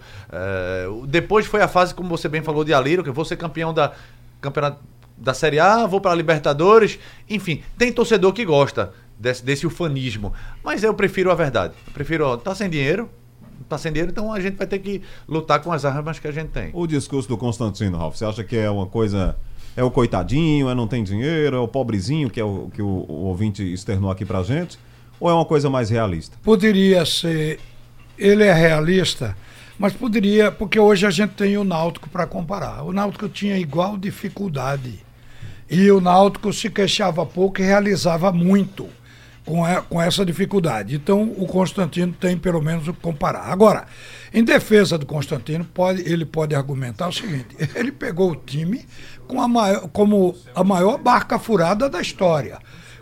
O- 0.89 1.05
depois 1.07 1.45
foi 1.45 1.61
a 1.61 1.67
fase, 1.67 1.93
como 1.93 2.07
você 2.09 2.29
bem 2.29 2.41
falou, 2.41 2.63
de 2.63 2.73
Alírio, 2.73 3.03
que 3.03 3.09
eu 3.09 3.13
vou 3.13 3.25
ser 3.25 3.35
campeão 3.37 3.73
da 3.73 3.91
campeonato 4.41 4.79
da 5.19 5.33
Série 5.33 5.59
A, 5.59 5.85
vou 5.85 5.99
para 5.99 6.15
Libertadores, 6.15 6.97
enfim, 7.29 7.61
tem 7.77 7.91
torcedor 7.91 8.33
que 8.33 8.45
gosta 8.45 8.93
desse, 9.19 9.43
desse 9.43 9.67
ufanismo, 9.67 10.33
mas 10.63 10.83
eu 10.83 10.93
prefiro 10.93 11.31
a 11.31 11.35
verdade. 11.35 11.73
Eu 11.85 11.93
prefiro, 11.93 12.25
ó, 12.25 12.37
tá 12.37 12.55
sem 12.55 12.69
dinheiro, 12.69 13.09
tá 13.67 13.77
sem 13.77 13.91
dinheiro, 13.91 14.11
então 14.11 14.31
a 14.31 14.39
gente 14.39 14.55
vai 14.55 14.65
ter 14.65 14.79
que 14.79 15.01
lutar 15.27 15.61
com 15.61 15.71
as 15.71 15.85
armas 15.85 16.17
que 16.19 16.27
a 16.27 16.31
gente 16.31 16.49
tem. 16.49 16.69
O 16.73 16.87
discurso 16.87 17.27
do 17.27 17.37
Constantino, 17.37 17.97
Ralf, 17.97 18.15
você 18.15 18.25
acha 18.25 18.43
que 18.43 18.55
é 18.57 18.69
uma 18.69 18.87
coisa. 18.87 19.35
É 19.77 19.83
o 19.83 19.91
coitadinho, 19.91 20.67
é 20.67 20.75
não 20.75 20.87
tem 20.87 21.03
dinheiro, 21.03 21.55
é 21.55 21.59
o 21.59 21.67
pobrezinho, 21.67 22.29
que 22.29 22.39
é 22.39 22.43
o 22.43 22.69
que 22.73 22.81
o, 22.81 23.05
o 23.07 23.25
ouvinte 23.25 23.61
externou 23.61 24.09
aqui 24.09 24.25
pra 24.25 24.41
gente? 24.41 24.79
Ou 25.19 25.29
é 25.29 25.33
uma 25.33 25.45
coisa 25.45 25.69
mais 25.69 25.89
realista? 25.89 26.35
Poderia 26.43 27.05
ser. 27.05 27.59
Ele 28.17 28.43
é 28.43 28.51
realista, 28.51 29.37
Mas 29.77 29.93
poderia, 29.93 30.51
porque 30.51 30.77
hoje 30.77 31.05
a 31.05 31.09
gente 31.09 31.35
tem 31.35 31.57
o 31.57 31.63
Náutico 31.63 32.09
para 32.09 32.27
comparar. 32.27 32.83
O 32.83 32.91
Náutico 32.91 33.29
tinha 33.29 33.57
igual 33.57 33.97
dificuldade. 33.97 34.99
E 35.69 35.91
o 35.91 36.01
Náutico 36.01 36.51
se 36.51 36.69
queixava 36.69 37.25
pouco 37.25 37.61
e 37.61 37.65
realizava 37.65 38.31
muito 38.31 38.89
com, 39.45 39.65
a, 39.65 39.81
com 39.81 40.01
essa 40.01 40.25
dificuldade. 40.25 40.95
Então 40.95 41.33
o 41.37 41.45
Constantino 41.45 42.13
tem 42.13 42.37
pelo 42.37 42.61
menos 42.61 42.87
o 42.87 42.93
que 42.93 42.99
comparar. 42.99 43.51
Agora, 43.51 43.87
em 44.33 44.43
defesa 44.43 44.97
do 44.97 45.05
Constantino, 45.05 45.65
pode, 45.65 46.01
ele 46.01 46.25
pode 46.25 46.55
argumentar 46.55 47.07
o 47.07 47.13
seguinte: 47.13 47.55
ele 47.75 47.91
pegou 47.91 48.31
o 48.31 48.35
time 48.35 48.85
com 49.27 49.41
a 49.41 49.47
maior, 49.47 49.87
como 49.89 50.35
a 50.53 50.63
maior 50.63 50.97
barca 50.97 51.39
furada 51.39 51.89
da 51.89 52.01
história. 52.01 52.59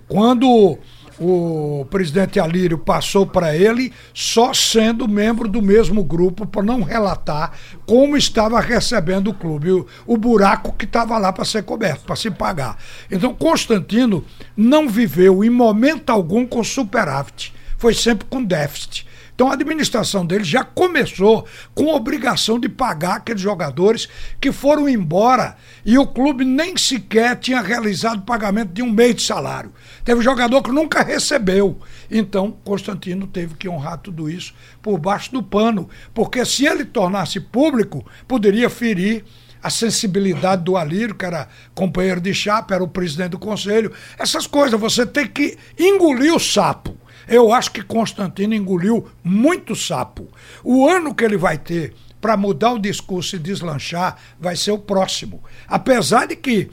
Quando 0.07 0.79
o 1.19 1.85
presidente 1.89 2.39
Alírio 2.39 2.77
passou 2.77 3.25
para 3.25 3.55
ele 3.55 3.91
só 4.13 4.53
sendo 4.53 5.07
membro 5.07 5.47
do 5.47 5.61
mesmo 5.61 6.03
grupo 6.03 6.45
para 6.45 6.61
não 6.61 6.81
relatar 6.81 7.53
como 7.85 8.15
estava 8.15 8.59
recebendo 8.59 9.29
o 9.29 9.33
clube, 9.33 9.71
o, 9.71 9.87
o 10.05 10.17
buraco 10.17 10.73
que 10.73 10.85
estava 10.85 11.17
lá 11.17 11.33
para 11.33 11.45
ser 11.45 11.63
coberto, 11.63 12.05
para 12.05 12.15
se 12.15 12.29
pagar. 12.29 12.77
Então 13.09 13.33
Constantino 13.33 14.23
não 14.55 14.87
viveu 14.87 15.43
em 15.43 15.49
momento 15.49 16.09
algum 16.09 16.45
com 16.45 16.63
superávit, 16.63 17.53
foi 17.77 17.93
sempre 17.93 18.27
com 18.29 18.43
déficit. 18.43 19.06
Então 19.37 19.51
a 19.51 19.53
administração 19.53 20.25
dele 20.25 20.43
já 20.43 20.63
começou 20.63 21.45
com 21.75 21.91
a 21.91 21.95
obrigação 21.95 22.59
de 22.59 22.67
pagar 22.67 23.17
aqueles 23.17 23.39
jogadores 23.39 24.09
que 24.41 24.51
foram 24.51 24.89
embora 24.89 25.55
e 25.85 25.95
o 25.95 26.07
clube 26.07 26.43
nem 26.43 26.75
sequer 26.75 27.35
tinha 27.35 27.61
realizado 27.61 28.23
pagamento 28.23 28.73
de 28.73 28.81
um 28.81 28.89
mês 28.89 29.17
de 29.17 29.21
salário. 29.21 29.71
Teve 30.03 30.23
jogador 30.23 30.63
que 30.63 30.71
nunca 30.71 31.03
recebeu. 31.03 31.79
Então 32.09 32.57
Constantino 32.63 33.27
teve 33.27 33.53
que 33.53 33.69
honrar 33.69 33.99
tudo 33.99 34.27
isso 34.27 34.55
por 34.81 34.97
baixo 34.97 35.31
do 35.31 35.43
pano, 35.43 35.87
porque 36.15 36.43
se 36.43 36.65
ele 36.65 36.83
tornasse 36.83 37.39
público, 37.39 38.03
poderia 38.27 38.71
ferir 38.71 39.23
a 39.61 39.69
sensibilidade 39.69 40.63
do 40.63 40.75
Alírio, 40.75 41.13
que 41.13 41.25
era 41.25 41.47
companheiro 41.75 42.21
de 42.21 42.33
chapa, 42.33 42.73
era 42.73 42.83
o 42.83 42.87
presidente 42.87 43.31
do 43.31 43.39
conselho. 43.39 43.93
Essas 44.17 44.47
coisas, 44.47 44.79
você 44.79 45.05
tem 45.05 45.27
que 45.27 45.55
engolir 45.77 46.33
o 46.33 46.39
sapo. 46.39 46.97
Eu 47.27 47.51
acho 47.51 47.71
que 47.71 47.83
Constantino 47.83 48.53
engoliu 48.53 49.07
muito 49.23 49.75
sapo. 49.75 50.27
O 50.63 50.87
ano 50.87 51.13
que 51.13 51.25
ele 51.25 51.37
vai 51.37 51.57
ter 51.57 51.93
para 52.21 52.37
mudar 52.37 52.73
o 52.73 52.79
discurso 52.79 53.35
e 53.35 53.39
deslanchar 53.39 54.17
vai 54.39 54.55
ser 54.55 54.71
o 54.71 54.79
próximo. 54.79 55.43
Apesar 55.67 56.25
de 56.25 56.35
que 56.35 56.69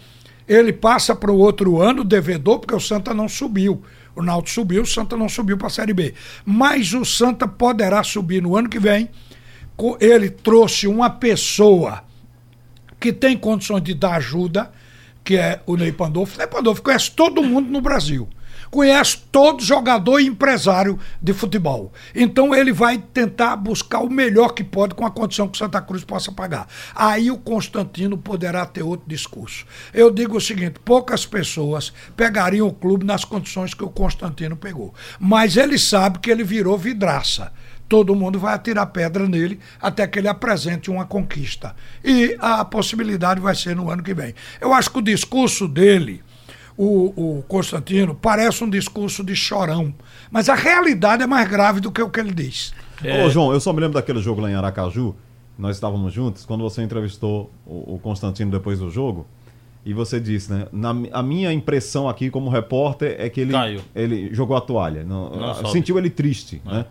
ele 0.47 0.73
passa 0.73 1.15
para 1.15 1.33
o 1.33 1.39
outro 1.39 1.81
ano 1.81 2.05
devedor, 2.05 2.61
porque 2.61 2.75
o 2.75 2.81
Santa 2.81 3.13
não 3.13 3.29
subiu. 3.29 3.83
O 4.15 4.23
Náutico 4.23 4.55
subiu, 4.55 4.83
o 4.83 4.87
Santa 4.87 5.17
não 5.17 5.29
subiu 5.29 5.59
para 5.59 5.67
a 5.67 5.71
Série 5.71 5.93
B. 5.93 6.15
Mas 6.45 6.93
o 6.93 7.05
Santa 7.05 7.49
poderá 7.49 8.03
subir 8.05 8.41
no 8.41 8.57
ano 8.57 8.69
que 8.69 8.79
vem. 8.79 9.11
Ele 10.01 10.31
trouxe 10.31 10.87
uma 10.87 11.11
pessoa 11.11 12.05
que 13.01 13.13
tem 13.13 13.37
condições 13.37 13.83
de 13.83 13.93
dar 13.93 14.15
ajuda, 14.15 14.71
que 15.25 15.37
é 15.37 15.61
o 15.67 15.77
Ney 15.77 15.91
Pandolfo. 15.91 16.39
Ney 16.39 16.47
Pandolfo 16.47 16.81
conhece 16.81 17.11
todo 17.11 17.43
mundo 17.43 17.71
no 17.71 17.81
Brasil 17.81 18.29
conhece 18.75 19.19
todo 19.31 19.63
jogador 19.63 20.19
e 20.19 20.27
empresário 20.27 20.99
de 21.23 21.33
futebol. 21.33 21.93
Então 22.13 22.53
ele 22.53 22.73
vai 22.73 22.99
tentar 22.99 23.55
buscar 23.55 24.01
o 24.01 24.11
melhor 24.11 24.49
que 24.49 24.65
pode 24.65 24.97
com 24.97 25.07
a 25.07 25.11
condição 25.13 25.47
que 25.47 25.57
Santa 25.57 25.81
Cruz 25.81 26.03
possa 26.03 26.33
pagar. 26.33 26.67
Aí 26.93 27.31
o 27.31 27.39
Constantino 27.39 28.19
poderá 28.19 28.67
ter 28.67 28.83
outro 28.83 29.09
discurso. 29.09 29.65
Eu 29.93 30.11
digo 30.11 30.37
o 30.37 30.41
seguinte: 30.41 30.81
poucas 30.85 31.25
pessoas 31.25 31.93
pegariam 32.17 32.67
o 32.67 32.73
clube 32.73 33.07
nas 33.07 33.25
condições 33.25 33.75
que 33.75 33.85
o 33.85 33.89
Constantino 33.89 34.57
pegou. 34.57 34.93
Mas 35.21 35.57
ele 35.57 35.79
sabe 35.79 36.19
que 36.19 36.29
ele 36.29 36.43
virou 36.43 36.77
vidraça 36.77 37.53
todo 37.87 38.15
mundo 38.15 38.39
vai 38.39 38.55
atirar 38.55 38.87
pedra 38.87 39.29
nele 39.29 39.61
até 39.81 40.07
que 40.07 40.19
ele 40.19 40.27
apresente 40.27 40.91
uma 40.91 41.05
conquista. 41.05 41.77
E 42.03 42.35
a 42.41 42.65
possibilidade 42.65 43.41
vai 43.41 43.55
ser 43.55 43.77
no 43.77 43.91
ano 43.91 44.03
que 44.03 44.15
vem. 44.15 44.35
Eu 44.59 44.73
acho 44.73 44.91
que 44.91 44.99
o 44.99 45.03
discurso 45.03 45.69
dele 45.69 46.23
o, 46.77 47.39
o 47.39 47.43
Constantino 47.43 48.15
parece 48.15 48.65
um 48.65 48.71
discurso 48.71 49.23
de 49.23 49.35
chorão, 49.37 49.95
mas 50.31 50.49
a 50.49 50.55
realidade 50.55 51.23
é 51.23 51.27
mais 51.27 51.49
grave 51.49 51.81
do 51.81 51.91
que 51.91 52.03
o 52.03 52.11
que 52.11 52.21
ele 52.21 52.33
diz. 52.33 52.75
É... 53.03 53.25
Ô, 53.25 53.31
João, 53.31 53.53
eu 53.53 53.61
só 53.61 53.73
me 53.73 53.81
lembro 53.81 53.95
daquele 53.95 54.21
jogo 54.21 54.41
lá 54.41 54.51
em 54.51 54.55
Aracaju, 54.55 55.15
nós 55.57 55.77
estávamos 55.77 56.13
juntos, 56.13 56.45
quando 56.45 56.63
você 56.63 56.83
entrevistou 56.83 57.51
o, 57.65 57.95
o 57.95 57.99
Constantino 57.99 58.51
depois 58.51 58.81
do 58.81 58.91
jogo, 58.91 59.27
e 59.85 59.93
você 59.93 60.19
disse, 60.19 60.51
né? 60.51 60.67
Na, 60.73 60.95
a 61.13 61.23
minha 61.23 61.53
impressão 61.53 62.09
aqui 62.09 62.31
como 62.31 62.49
repórter 62.49 63.17
é 63.19 63.29
que 63.29 63.43
ele, 63.43 63.53
ele 63.95 64.35
jogou 64.35 64.57
a 64.57 64.61
toalha. 64.61 65.05
Não, 65.05 65.29
não 65.29 65.67
sentiu 65.67 65.99
ele 65.99 66.09
triste, 66.09 66.63
é. 66.67 66.71
né? 66.71 66.87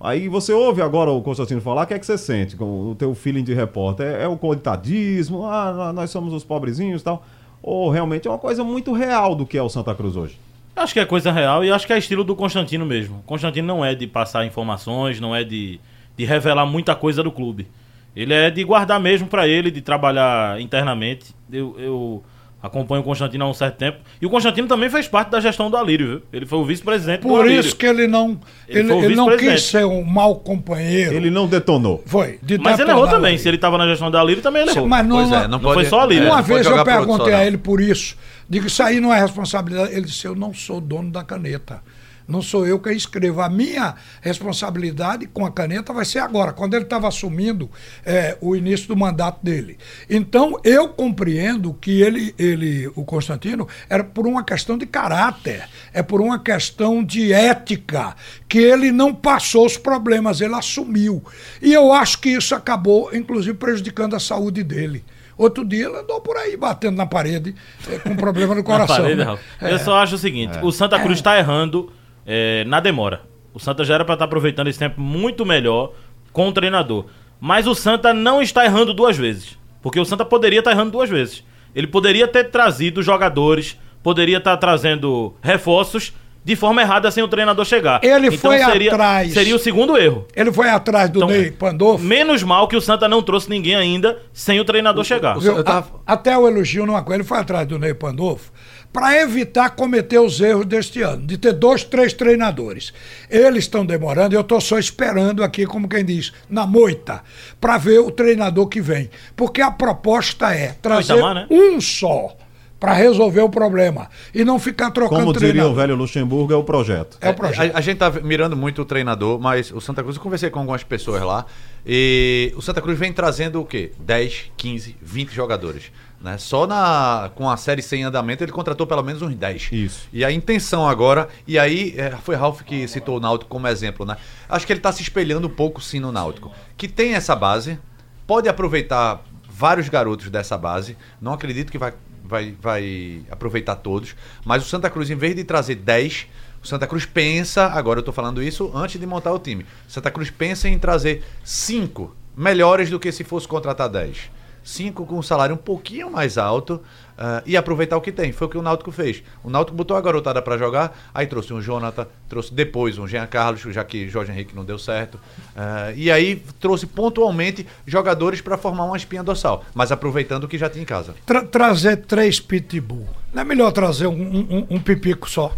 Aí 0.00 0.28
você 0.28 0.52
ouve 0.52 0.80
agora 0.80 1.10
o 1.10 1.20
Constantino 1.20 1.60
falar, 1.60 1.82
o 1.82 1.86
que 1.86 1.94
é 1.94 1.98
que 1.98 2.06
você 2.06 2.16
sente 2.16 2.54
com 2.54 2.92
o 2.92 2.94
teu 2.94 3.12
feeling 3.16 3.42
de 3.42 3.52
repórter? 3.52 4.06
É, 4.06 4.22
é 4.22 4.28
o 4.28 4.38
coitadismo, 4.38 5.44
ah, 5.44 5.92
nós 5.92 6.10
somos 6.10 6.32
os 6.32 6.44
pobrezinhos 6.44 7.00
e 7.00 7.04
tal 7.04 7.24
ou 7.62 7.90
realmente 7.90 8.26
é 8.26 8.30
uma 8.30 8.38
coisa 8.38 8.62
muito 8.62 8.92
real 8.92 9.34
do 9.34 9.46
que 9.46 9.58
é 9.58 9.62
o 9.62 9.68
Santa 9.68 9.94
Cruz 9.94 10.16
hoje? 10.16 10.38
Acho 10.74 10.92
que 10.92 11.00
é 11.00 11.04
coisa 11.04 11.32
real 11.32 11.64
e 11.64 11.72
acho 11.72 11.86
que 11.86 11.92
é 11.92 11.98
estilo 11.98 12.22
do 12.22 12.36
Constantino 12.36 12.86
mesmo. 12.86 13.22
Constantino 13.26 13.66
não 13.66 13.84
é 13.84 13.94
de 13.94 14.06
passar 14.06 14.46
informações, 14.46 15.18
não 15.18 15.34
é 15.34 15.42
de, 15.42 15.80
de 16.16 16.24
revelar 16.24 16.66
muita 16.66 16.94
coisa 16.94 17.22
do 17.22 17.32
clube. 17.32 17.66
Ele 18.14 18.32
é 18.32 18.50
de 18.50 18.62
guardar 18.64 19.00
mesmo 19.00 19.26
para 19.26 19.46
ele, 19.46 19.70
de 19.70 19.80
trabalhar 19.80 20.60
internamente. 20.60 21.34
Eu, 21.52 21.74
eu 21.78 22.24
acompanho 22.62 23.02
o 23.02 23.04
Constantino 23.04 23.44
há 23.44 23.48
um 23.48 23.54
certo 23.54 23.76
tempo. 23.76 23.98
E 24.20 24.26
o 24.26 24.30
Constantino 24.30 24.66
também 24.66 24.90
fez 24.90 25.06
parte 25.06 25.30
da 25.30 25.40
gestão 25.40 25.70
do 25.70 25.76
Alírio, 25.76 26.06
viu? 26.06 26.22
Ele 26.32 26.46
foi 26.46 26.58
o 26.58 26.64
vice-presidente 26.64 27.22
do 27.22 27.36
Alírio. 27.36 27.56
Por 27.56 27.66
isso 27.66 27.76
que 27.76 27.86
ele 27.86 28.06
não, 28.06 28.38
ele, 28.68 28.92
ele, 28.92 29.04
ele 29.06 29.16
não 29.16 29.36
quis 29.36 29.62
ser 29.62 29.84
um 29.84 30.02
mau 30.02 30.36
companheiro. 30.36 31.14
Ele 31.14 31.30
não 31.30 31.46
detonou. 31.46 32.02
Foi. 32.06 32.38
De 32.42 32.58
mas 32.58 32.78
ele 32.78 32.90
errou 32.90 33.08
também. 33.08 33.38
Se 33.38 33.48
ele 33.48 33.56
estava 33.56 33.78
na 33.78 33.86
gestão 33.86 34.10
do 34.10 34.18
Alírio, 34.18 34.42
também 34.42 34.62
ele 34.62 34.72
errou. 34.72 34.88
Mas 34.88 35.06
não, 35.06 35.16
pois 35.16 35.32
é, 35.32 35.42
não, 35.42 35.48
não 35.48 35.60
pode, 35.60 35.74
foi 35.74 35.84
só 35.84 36.00
Alírio. 36.00 36.28
Uma 36.28 36.42
vez 36.42 36.66
eu 36.66 36.84
perguntei 36.84 37.34
a 37.34 37.46
ele 37.46 37.58
por 37.58 37.80
isso. 37.80 38.16
Digo, 38.48 38.66
isso 38.66 38.82
aí 38.82 38.98
não 38.98 39.12
é 39.12 39.20
responsabilidade. 39.20 39.92
Ele 39.92 40.06
disse, 40.06 40.26
eu 40.26 40.34
não 40.34 40.52
sou 40.54 40.80
dono 40.80 41.10
da 41.10 41.22
caneta. 41.22 41.82
Não 42.28 42.42
sou 42.42 42.66
eu 42.66 42.78
que 42.78 42.92
escrevo. 42.92 43.40
A 43.40 43.48
minha 43.48 43.94
responsabilidade 44.20 45.26
com 45.26 45.46
a 45.46 45.50
caneta 45.50 45.94
vai 45.94 46.04
ser 46.04 46.18
agora, 46.18 46.52
quando 46.52 46.74
ele 46.74 46.84
estava 46.84 47.08
assumindo 47.08 47.70
é, 48.04 48.36
o 48.42 48.54
início 48.54 48.86
do 48.86 48.94
mandato 48.94 49.42
dele. 49.42 49.78
Então, 50.10 50.60
eu 50.62 50.90
compreendo 50.90 51.72
que 51.80 52.02
ele, 52.02 52.34
ele, 52.38 52.86
o 52.94 53.02
Constantino, 53.02 53.66
era 53.88 54.04
por 54.04 54.26
uma 54.26 54.44
questão 54.44 54.76
de 54.76 54.84
caráter, 54.84 55.66
é 55.90 56.02
por 56.02 56.20
uma 56.20 56.38
questão 56.38 57.02
de 57.02 57.32
ética, 57.32 58.14
que 58.46 58.58
ele 58.58 58.92
não 58.92 59.14
passou 59.14 59.64
os 59.64 59.78
problemas, 59.78 60.42
ele 60.42 60.54
assumiu. 60.54 61.24
E 61.62 61.72
eu 61.72 61.94
acho 61.94 62.20
que 62.20 62.28
isso 62.28 62.54
acabou, 62.54 63.08
inclusive, 63.14 63.56
prejudicando 63.56 64.14
a 64.14 64.20
saúde 64.20 64.62
dele. 64.62 65.02
Outro 65.38 65.64
dia 65.64 65.86
ele 65.86 65.96
andou 65.96 66.20
por 66.20 66.36
aí 66.36 66.56
batendo 66.56 66.96
na 66.96 67.06
parede 67.06 67.54
é, 67.88 67.98
com 68.00 68.16
problema 68.16 68.54
no 68.56 68.62
coração. 68.64 68.96
Parede, 68.96 69.24
né? 69.24 69.38
Eu 69.62 69.76
é. 69.76 69.78
só 69.78 69.96
acho 69.96 70.16
o 70.16 70.18
seguinte: 70.18 70.58
é. 70.58 70.64
o 70.64 70.72
Santa 70.72 70.98
Cruz 70.98 71.18
está 71.18 71.38
errando 71.38 71.92
é, 72.28 72.62
na 72.66 72.78
demora. 72.78 73.22
O 73.54 73.58
Santa 73.58 73.82
já 73.82 73.94
era 73.94 74.04
para 74.04 74.12
estar 74.12 74.26
tá 74.26 74.28
aproveitando 74.28 74.68
esse 74.68 74.78
tempo 74.78 75.00
muito 75.00 75.46
melhor 75.46 75.92
com 76.30 76.46
o 76.48 76.52
treinador. 76.52 77.06
Mas 77.40 77.66
o 77.66 77.74
Santa 77.74 78.12
não 78.12 78.42
está 78.42 78.66
errando 78.66 78.92
duas 78.92 79.16
vezes. 79.16 79.58
Porque 79.80 79.98
o 79.98 80.04
Santa 80.04 80.24
poderia 80.24 80.58
estar 80.58 80.72
tá 80.72 80.76
errando 80.76 80.92
duas 80.92 81.08
vezes. 81.08 81.42
Ele 81.74 81.86
poderia 81.86 82.28
ter 82.28 82.50
trazido 82.50 83.02
jogadores, 83.02 83.78
poderia 84.02 84.38
estar 84.38 84.52
tá 84.52 84.56
trazendo 84.58 85.34
reforços 85.40 86.12
de 86.44 86.56
forma 86.56 86.80
errada 86.80 87.10
sem 87.10 87.22
o 87.22 87.28
treinador 87.28 87.64
chegar. 87.64 88.02
Ele 88.02 88.28
então, 88.28 88.38
foi 88.38 88.58
seria, 88.58 88.92
atrás. 88.92 89.32
Seria 89.32 89.56
o 89.56 89.58
segundo 89.58 89.96
erro. 89.96 90.26
Ele 90.34 90.52
foi 90.52 90.68
atrás 90.68 91.10
do 91.10 91.18
então, 91.18 91.28
Ney 91.28 91.50
Pandolfo. 91.50 92.04
Menos 92.04 92.42
mal 92.42 92.68
que 92.68 92.76
o 92.76 92.80
Santa 92.80 93.08
não 93.08 93.22
trouxe 93.22 93.50
ninguém 93.50 93.74
ainda 93.74 94.18
sem 94.32 94.58
o 94.58 94.64
treinador 94.64 95.02
o, 95.02 95.04
chegar. 95.04 95.36
O, 95.36 95.62
tava... 95.62 96.00
a, 96.06 96.12
até 96.14 96.36
o 96.36 96.48
elogio 96.48 96.86
numa 96.86 97.02
coisa, 97.02 97.20
ele 97.20 97.28
foi 97.28 97.38
atrás 97.38 97.66
do 97.66 97.78
Ney 97.78 97.94
Pandolfo 97.94 98.50
para 98.92 99.20
evitar 99.20 99.70
cometer 99.70 100.18
os 100.18 100.40
erros 100.40 100.66
deste 100.66 101.02
ano, 101.02 101.26
de 101.26 101.36
ter 101.36 101.52
dois, 101.52 101.84
três 101.84 102.12
treinadores. 102.12 102.92
Eles 103.30 103.64
estão 103.64 103.84
demorando, 103.84 104.34
eu 104.34 104.40
estou 104.40 104.60
só 104.60 104.78
esperando 104.78 105.44
aqui, 105.44 105.66
como 105.66 105.88
quem 105.88 106.04
diz, 106.04 106.32
na 106.48 106.66
moita, 106.66 107.22
para 107.60 107.78
ver 107.78 108.00
o 108.00 108.10
treinador 108.10 108.66
que 108.66 108.80
vem. 108.80 109.10
Porque 109.36 109.60
a 109.60 109.70
proposta 109.70 110.52
é 110.52 110.74
trazer 110.80 111.14
Itamar, 111.14 111.34
né? 111.34 111.46
um 111.50 111.80
só 111.80 112.36
para 112.80 112.92
resolver 112.92 113.40
o 113.40 113.48
problema 113.48 114.08
e 114.32 114.44
não 114.44 114.58
ficar 114.58 114.90
trocando 114.90 115.20
Como 115.20 115.32
diria 115.32 115.48
treinador. 115.48 115.72
o 115.72 115.74
velho 115.74 115.96
Luxemburgo, 115.96 116.52
é 116.52 116.56
o 116.56 116.62
projeto. 116.62 117.18
É 117.20 117.30
o 117.30 117.34
projeto. 117.34 117.74
A, 117.74 117.78
a, 117.78 117.80
gente 117.80 117.98
tá 117.98 118.10
mirando 118.22 118.56
muito 118.56 118.82
o 118.82 118.84
treinador, 118.84 119.38
mas 119.40 119.72
o 119.72 119.80
Santa 119.80 120.02
Cruz, 120.02 120.16
eu 120.16 120.22
conversei 120.22 120.48
com 120.48 120.60
algumas 120.60 120.84
pessoas 120.84 121.22
lá, 121.22 121.44
e 121.84 122.52
o 122.56 122.62
Santa 122.62 122.80
Cruz 122.80 122.98
vem 122.98 123.12
trazendo 123.12 123.60
o 123.60 123.64
quê? 123.64 123.92
10, 123.98 124.52
15, 124.56 124.96
20 125.02 125.34
jogadores. 125.34 125.90
Né? 126.20 126.36
Só 126.36 126.66
na, 126.66 127.30
com 127.34 127.48
a 127.48 127.56
Série 127.56 127.80
C 127.80 127.96
em 127.96 128.02
andamento 128.02 128.42
ele 128.42 128.50
contratou 128.50 128.86
pelo 128.86 129.02
menos 129.02 129.22
uns 129.22 129.34
10. 129.34 129.68
Isso. 129.70 130.08
E 130.12 130.24
a 130.24 130.32
intenção 130.32 130.88
agora, 130.88 131.28
e 131.46 131.58
aí 131.58 131.94
é, 131.96 132.10
foi 132.10 132.34
Ralf 132.34 132.62
que 132.62 132.88
citou 132.88 133.18
o 133.18 133.20
Náutico 133.20 133.48
como 133.48 133.68
exemplo, 133.68 134.04
né? 134.04 134.16
Acho 134.48 134.66
que 134.66 134.72
ele 134.72 134.80
está 134.80 134.90
se 134.90 135.02
espelhando 135.02 135.46
um 135.46 135.50
pouco 135.50 135.80
sim 135.80 136.00
no 136.00 136.10
Náutico. 136.10 136.52
Que 136.76 136.88
tem 136.88 137.14
essa 137.14 137.36
base, 137.36 137.78
pode 138.26 138.48
aproveitar 138.48 139.22
vários 139.48 139.88
garotos 139.88 140.28
dessa 140.28 140.58
base. 140.58 140.96
Não 141.20 141.32
acredito 141.32 141.70
que 141.70 141.78
vai, 141.78 141.94
vai, 142.24 142.54
vai 142.60 143.22
aproveitar 143.30 143.76
todos. 143.76 144.16
Mas 144.44 144.64
o 144.64 144.68
Santa 144.68 144.90
Cruz, 144.90 145.10
em 145.10 145.16
vez 145.16 145.36
de 145.36 145.44
trazer 145.44 145.76
10, 145.76 146.26
o 146.62 146.66
Santa 146.66 146.86
Cruz 146.86 147.06
pensa, 147.06 147.66
agora 147.66 147.98
eu 147.98 148.02
estou 148.02 148.14
falando 148.14 148.42
isso 148.42 148.70
antes 148.74 149.00
de 149.00 149.06
montar 149.06 149.32
o 149.32 149.38
time. 149.38 149.64
O 149.88 149.90
Santa 149.90 150.10
Cruz 150.10 150.30
pensa 150.30 150.68
em 150.68 150.78
trazer 150.78 151.24
5 151.44 152.14
melhores 152.36 152.90
do 152.90 152.98
que 152.98 153.10
se 153.12 153.22
fosse 153.22 153.46
contratar 153.46 153.88
10. 153.88 154.37
Cinco 154.68 155.06
com 155.06 155.16
um 155.18 155.22
salário 155.22 155.54
um 155.54 155.58
pouquinho 155.58 156.10
mais 156.10 156.36
alto 156.36 156.78
ah, 157.16 157.42
e 157.46 157.56
aproveitar 157.56 157.96
o 157.96 158.02
que 158.02 158.12
tem. 158.12 158.32
Foi 158.32 158.46
o 158.46 158.50
que 158.50 158.58
o 158.58 158.62
Náutico 158.62 158.92
fez. 158.92 159.22
O 159.42 159.48
Náutico 159.48 159.74
botou 159.74 159.96
a 159.96 160.00
garotada 160.02 160.42
para 160.42 160.58
jogar, 160.58 160.94
aí 161.14 161.26
trouxe 161.26 161.54
um 161.54 161.60
Jonathan, 161.62 162.06
trouxe 162.28 162.52
depois 162.52 162.98
um 162.98 163.08
Jean 163.08 163.26
Carlos, 163.26 163.62
já 163.62 163.82
que 163.82 164.10
Jorge 164.10 164.30
Henrique 164.30 164.54
não 164.54 164.66
deu 164.66 164.78
certo. 164.78 165.18
Ah, 165.56 165.90
e 165.96 166.10
aí 166.10 166.36
trouxe 166.60 166.86
pontualmente 166.86 167.66
jogadores 167.86 168.42
para 168.42 168.58
formar 168.58 168.84
uma 168.84 168.96
espinha 168.98 169.22
dorsal, 169.22 169.64
mas 169.74 169.90
aproveitando 169.90 170.44
o 170.44 170.48
que 170.48 170.58
já 170.58 170.68
tinha 170.68 170.82
em 170.82 170.86
casa. 170.86 171.14
Tra- 171.24 171.46
trazer 171.46 171.96
três 172.04 172.38
pitbull. 172.38 173.06
Não 173.32 173.40
é 173.40 173.44
melhor 173.46 173.72
trazer 173.72 174.06
um, 174.06 174.12
um- 174.12 174.66
um 174.68 174.78
pipico 174.78 175.30
só? 175.30 175.50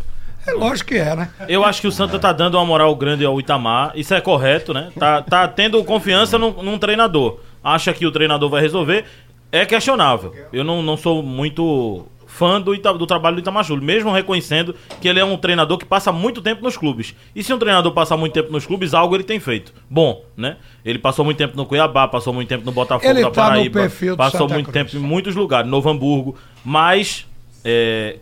É 0.47 0.53
lógico 0.53 0.89
que 0.91 0.95
é, 0.97 1.15
né? 1.17 1.31
Eu 1.49 1.65
acho 1.65 1.81
que 1.81 1.87
o 1.89 1.93
Santa 1.93 2.19
tá 2.19 2.33
dando 2.33 2.55
uma 2.57 2.65
moral 2.65 2.95
grande 2.97 3.25
ao 3.27 3.39
Itamar. 3.39 3.93
Isso 3.95 4.15
é 4.15 4.21
correto, 4.21 4.73
né? 4.73 4.91
Tá, 4.99 5.21
tá 5.21 5.47
tendo 5.49 5.83
confiança 5.85 6.39
num, 6.39 6.63
num 6.63 6.79
treinador. 6.79 7.41
Acha 7.63 7.93
que 7.93 8.07
o 8.07 8.11
treinador 8.11 8.49
vai 8.49 8.61
resolver. 8.61 9.05
É 9.53 9.67
questionável. 9.67 10.33
Eu 10.53 10.65
não, 10.65 10.83
não 10.83 10.97
sou 10.97 11.23
muito 11.23 12.07
fã 12.27 12.61
do, 12.61 12.73
Ita- 12.73 12.95
do 12.95 13.05
trabalho 13.07 13.35
do 13.37 13.41
Itamar 13.41 13.65
Júlio, 13.65 13.83
mesmo 13.85 14.13
reconhecendo 14.13 14.75
que 15.01 15.09
ele 15.09 15.19
é 15.19 15.25
um 15.25 15.37
treinador 15.37 15.77
que 15.77 15.85
passa 15.85 16.13
muito 16.13 16.41
tempo 16.41 16.63
nos 16.63 16.77
clubes. 16.77 17.15
E 17.35 17.43
se 17.43 17.53
um 17.53 17.59
treinador 17.59 17.91
passar 17.93 18.17
muito 18.17 18.33
tempo 18.33 18.53
nos 18.53 18.65
clubes, 18.65 18.95
algo 18.95 19.17
ele 19.17 19.25
tem 19.25 19.41
feito. 19.41 19.75
Bom, 19.91 20.25
né? 20.37 20.57
Ele 20.85 20.99
passou 20.99 21.25
muito 21.25 21.37
tempo 21.39 21.57
no 21.57 21.67
Cuiabá, 21.67 22.07
passou 22.07 22.33
muito 22.33 22.49
tempo 22.49 22.65
no 22.65 22.71
Botafogo 22.71 23.11
Ele 23.11 23.23
da 23.23 23.31
tá 23.33 23.43
no 23.43 23.49
Paraíba, 23.49 23.81
passou 24.17 24.43
Santa 24.43 24.55
muito 24.55 24.71
Cruz. 24.71 24.91
tempo 24.93 24.97
em 24.97 25.07
muitos 25.07 25.35
lugares, 25.35 25.69
Novo 25.69 25.91
Hamburgo, 25.91 26.37
mas 26.65 27.27
é, 27.65 28.19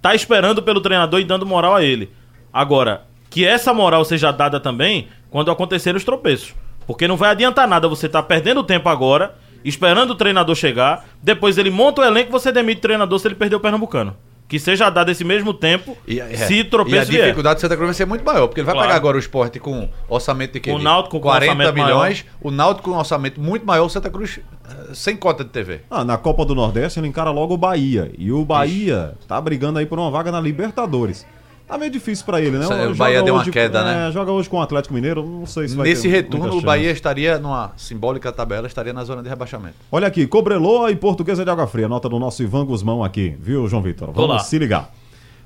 tá 0.00 0.14
esperando 0.14 0.62
pelo 0.62 0.80
treinador 0.80 1.20
e 1.20 1.24
dando 1.24 1.44
moral 1.44 1.74
a 1.74 1.84
ele. 1.84 2.10
Agora, 2.50 3.04
que 3.28 3.44
essa 3.44 3.74
moral 3.74 4.02
seja 4.06 4.30
dada 4.32 4.58
também 4.58 5.08
quando 5.30 5.50
acontecerem 5.50 5.96
os 5.98 6.04
tropeços. 6.04 6.54
Porque 6.86 7.06
não 7.08 7.16
vai 7.16 7.30
adiantar 7.30 7.66
nada 7.68 7.88
você 7.88 8.08
tá 8.08 8.22
perdendo 8.22 8.62
tempo 8.62 8.88
agora, 8.88 9.34
esperando 9.64 10.10
o 10.10 10.14
treinador 10.14 10.54
chegar, 10.54 11.04
depois 11.22 11.58
ele 11.58 11.70
monta 11.70 12.00
o 12.02 12.04
elenco 12.04 12.30
e 12.30 12.32
você 12.32 12.50
demite 12.52 12.78
o 12.78 12.82
treinador 12.82 13.18
se 13.18 13.28
ele 13.28 13.34
perder 13.34 13.56
o 13.56 13.60
Pernambucano. 13.60 14.16
Que 14.48 14.58
seja 14.58 14.90
dado 14.90 15.10
esse 15.10 15.24
mesmo 15.24 15.54
tempo, 15.54 15.96
E, 16.06 16.20
é, 16.20 16.36
se 16.36 16.54
e 16.60 16.68
a 16.98 17.04
vier. 17.04 17.22
dificuldade 17.22 17.54
do 17.56 17.60
Santa 17.62 17.74
Cruz 17.74 17.86
vai 17.88 17.94
ser 17.94 18.04
muito 18.04 18.22
maior, 18.22 18.48
porque 18.48 18.60
ele 18.60 18.66
vai 18.66 18.74
Claro. 18.74 18.88
pegar 18.88 18.96
agora 18.98 19.16
o 19.16 19.20
esporte 19.20 19.58
com 19.58 19.88
orçamento 20.06 20.52
de 20.54 20.60
quê? 20.60 20.70
O 20.70 20.78
Náutico 20.78 21.16
com 21.16 21.22
40 21.22 21.52
orçamento 21.52 21.74
milhões, 21.74 22.26
o 22.38 22.50
Náutico 22.50 22.90
com 22.90 22.96
um 22.96 22.98
orçamento 22.98 23.40
muito 23.40 23.64
maior, 23.64 23.86
o 23.86 23.88
Santa 23.88 24.10
Cruz 24.10 24.40
eh, 24.68 24.90
sem 24.92 25.16
cota 25.16 25.42
de 25.42 25.48
TV. 25.48 25.80
Ah, 25.90 26.04
na 26.04 26.18
Copa 26.18 26.44
do 26.44 26.54
Nordeste 26.54 27.00
ele 27.00 27.08
encara 27.08 27.30
logo 27.30 27.54
o 27.54 27.56
Bahia. 27.56 28.12
E 28.18 28.30
o 28.30 28.44
Bahia 28.44 29.14
tá 29.26 29.40
brigando 29.40 29.78
aí 29.78 29.86
por 29.86 29.98
uma 29.98 30.10
vaga 30.10 30.30
na 30.30 30.40
Libertadores. 30.40 31.24
Tá 31.72 31.78
meio 31.78 31.90
difícil 31.90 32.24
pra 32.26 32.38
ele, 32.40 32.58
né? 32.58 32.66
O 32.66 32.68
Joga 32.68 32.94
Bahia 32.94 33.22
deu 33.22 33.32
uma 33.34 33.40
hoje- 33.40 33.50
queda, 33.50 33.78
é, 33.80 33.84
né? 33.84 34.12
Joga 34.12 34.30
hoje 34.30 34.46
com 34.48 34.58
o 34.58 34.60
Atlético 34.60 34.92
Mineiro, 34.92 35.24
não 35.24 35.46
sei 35.46 35.68
se 35.68 35.74
vai 35.74 35.88
Nesse 35.88 36.02
ter 36.02 36.08
retorno, 36.08 36.58
o 36.58 36.60
Bahia 36.60 36.90
estaria 36.90 37.38
numa 37.38 37.72
simbólica 37.78 38.30
tabela, 38.30 38.66
estaria 38.66 38.92
na 38.92 39.04
zona 39.04 39.22
de 39.22 39.28
rebaixamento. 39.30 39.76
Olha 39.90 40.06
aqui, 40.06 40.26
Cobreloa 40.26 40.90
e 40.90 40.96
Portuguesa 40.96 41.44
de 41.44 41.50
Água 41.50 41.66
Fria. 41.66 41.88
Nota 41.88 42.08
do 42.10 42.18
nosso 42.18 42.42
Ivan 42.42 42.66
Guzmão 42.66 43.02
aqui, 43.02 43.34
viu, 43.40 43.66
João 43.68 43.80
Vitor? 43.82 44.10
Vamos 44.12 44.30
lá. 44.30 44.38
se 44.40 44.58
ligar. 44.58 44.90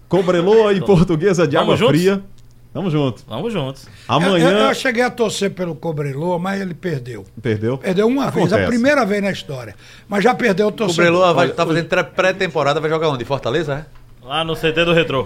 Cobreloa 0.08 0.72
e 0.72 0.80
Portuguesa 0.84 1.46
de 1.46 1.56
Vamos 1.56 1.74
Água 1.74 1.76
juntos? 1.76 2.00
Fria. 2.00 2.22
Tamo 2.74 2.90
junto. 2.90 3.22
Vamos 3.26 3.52
juntos. 3.52 3.86
Amanhã. 4.06 4.50
Eu, 4.50 4.58
eu- 4.58 4.68
eu 4.68 4.74
cheguei 4.74 5.02
a 5.02 5.10
torcer 5.10 5.50
pelo 5.52 5.74
Cobreloa, 5.74 6.38
mas 6.38 6.60
ele 6.60 6.74
perdeu. 6.74 7.24
Perdeu? 7.40 7.78
Perdeu 7.78 8.06
uma 8.06 8.30
vez, 8.30 8.52
a 8.52 8.56
Acontece. 8.56 8.66
primeira 8.68 9.06
vez 9.06 9.22
na 9.22 9.30
história. 9.30 9.74
Mas 10.08 10.22
já 10.24 10.34
perdeu 10.34 10.66
o 10.66 10.72
torcedor. 10.72 11.04
Breloa 11.04 11.32
vai 11.32 11.46
estar 11.48 11.64
fazendo 11.64 11.86
pré- 11.86 12.02
pré-temporada, 12.02 12.80
vai 12.80 12.90
jogar 12.90 13.08
onde? 13.10 13.24
Fortaleza, 13.24 13.86
Lá 14.22 14.42
no 14.44 14.54
CT 14.56 14.84
do 14.84 14.92
Retrô. 14.92 15.24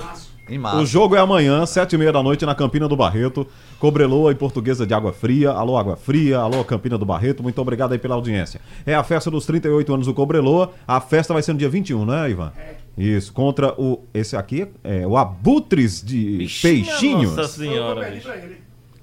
É? 0.55 0.77
O 0.77 0.87
jogo 0.87 1.15
é 1.15 1.19
amanhã, 1.19 1.65
sete 1.67 1.95
e 1.95 1.99
meia 1.99 2.13
da 2.13 2.23
noite, 2.23 2.45
na 2.45 2.55
Campina 2.55 2.89
do 2.89 2.97
Barreto. 2.97 3.47
Cobreloa 3.79 4.33
e 4.33 4.35
Portuguesa 4.35 4.87
de 4.87 4.93
Água 4.93 5.13
Fria. 5.13 5.51
Alô, 5.51 5.77
Água 5.77 5.97
Fria. 5.97 6.39
Alô, 6.39 6.65
Campina 6.65 6.99
do 6.99 7.07
Barreto. 7.07 7.43
Muito 7.43 7.61
obrigado 7.61 7.93
aí 7.93 7.99
pela 7.99 8.15
audiência. 8.15 8.61
É 8.85 8.95
a 8.95 9.03
festa 9.05 9.31
dos 9.31 9.47
38 9.47 9.95
anos 9.95 10.07
do 10.07 10.15
Cobreloa. 10.15 10.73
A 10.87 11.01
festa 11.01 11.33
vai 11.33 11.43
ser 11.43 11.53
no 11.53 11.59
dia 11.59 11.69
21, 11.69 12.05
né, 12.05 12.31
Ivan? 12.31 12.53
Isso, 12.99 13.33
contra 13.33 13.73
o. 13.81 14.05
Esse 14.13 14.37
aqui 14.37 14.67
é 14.85 15.07
o 15.07 15.17
Abutres 15.17 16.03
de 16.03 16.49
Peixinhos. 16.61 17.37
Nossa 17.37 17.49
senhora. 17.49 18.13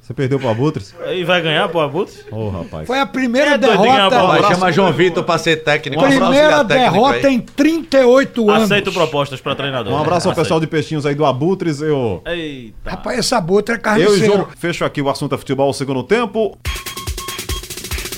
Você 0.08 0.14
perdeu 0.14 0.40
pro 0.40 0.48
Abutres? 0.48 0.96
E 1.14 1.26
vai 1.26 1.42
ganhar, 1.42 1.68
pô, 1.68 1.82
Abutres? 1.82 2.24
Ô, 2.32 2.48
rapaz. 2.48 2.88
Foi 2.88 2.98
a 2.98 3.06
primeira 3.06 3.56
É 3.56 3.58
derrota. 3.58 4.24
Vai, 4.24 4.42
chama 4.44 4.72
João 4.72 4.94
Vitor 4.94 5.22
pra 5.22 5.38
ser 5.38 5.58
técnico. 5.58 6.02
Primeira 6.02 6.64
derrota 6.64 7.28
aí. 7.28 7.36
em 7.36 7.42
38 7.42 8.50
anos. 8.50 8.64
Aceito 8.64 8.94
propostas 8.94 9.42
pra 9.42 9.54
treinador. 9.54 9.92
Um 9.92 9.98
abraço 9.98 10.30
ao 10.30 10.32
Aceito. 10.32 10.46
pessoal 10.46 10.62
de 10.62 10.68
Peixinhos 10.68 11.06
aí 11.06 11.14
do 11.14 11.26
Abutres. 11.26 11.82
Eu. 11.82 12.22
Eita. 12.26 12.90
Rapaz, 12.90 13.20
essa 13.20 13.42
botra 13.42 13.76
é 13.76 13.76
Eu 13.76 13.80
e 13.80 13.82
carniceiro. 13.82 14.26
João 14.34 14.48
fecho 14.58 14.86
aqui 14.86 15.02
o 15.02 15.10
assunto 15.10 15.36
é 15.36 15.38
futebol 15.38 15.74
segundo 15.74 16.02
tempo. 16.02 16.58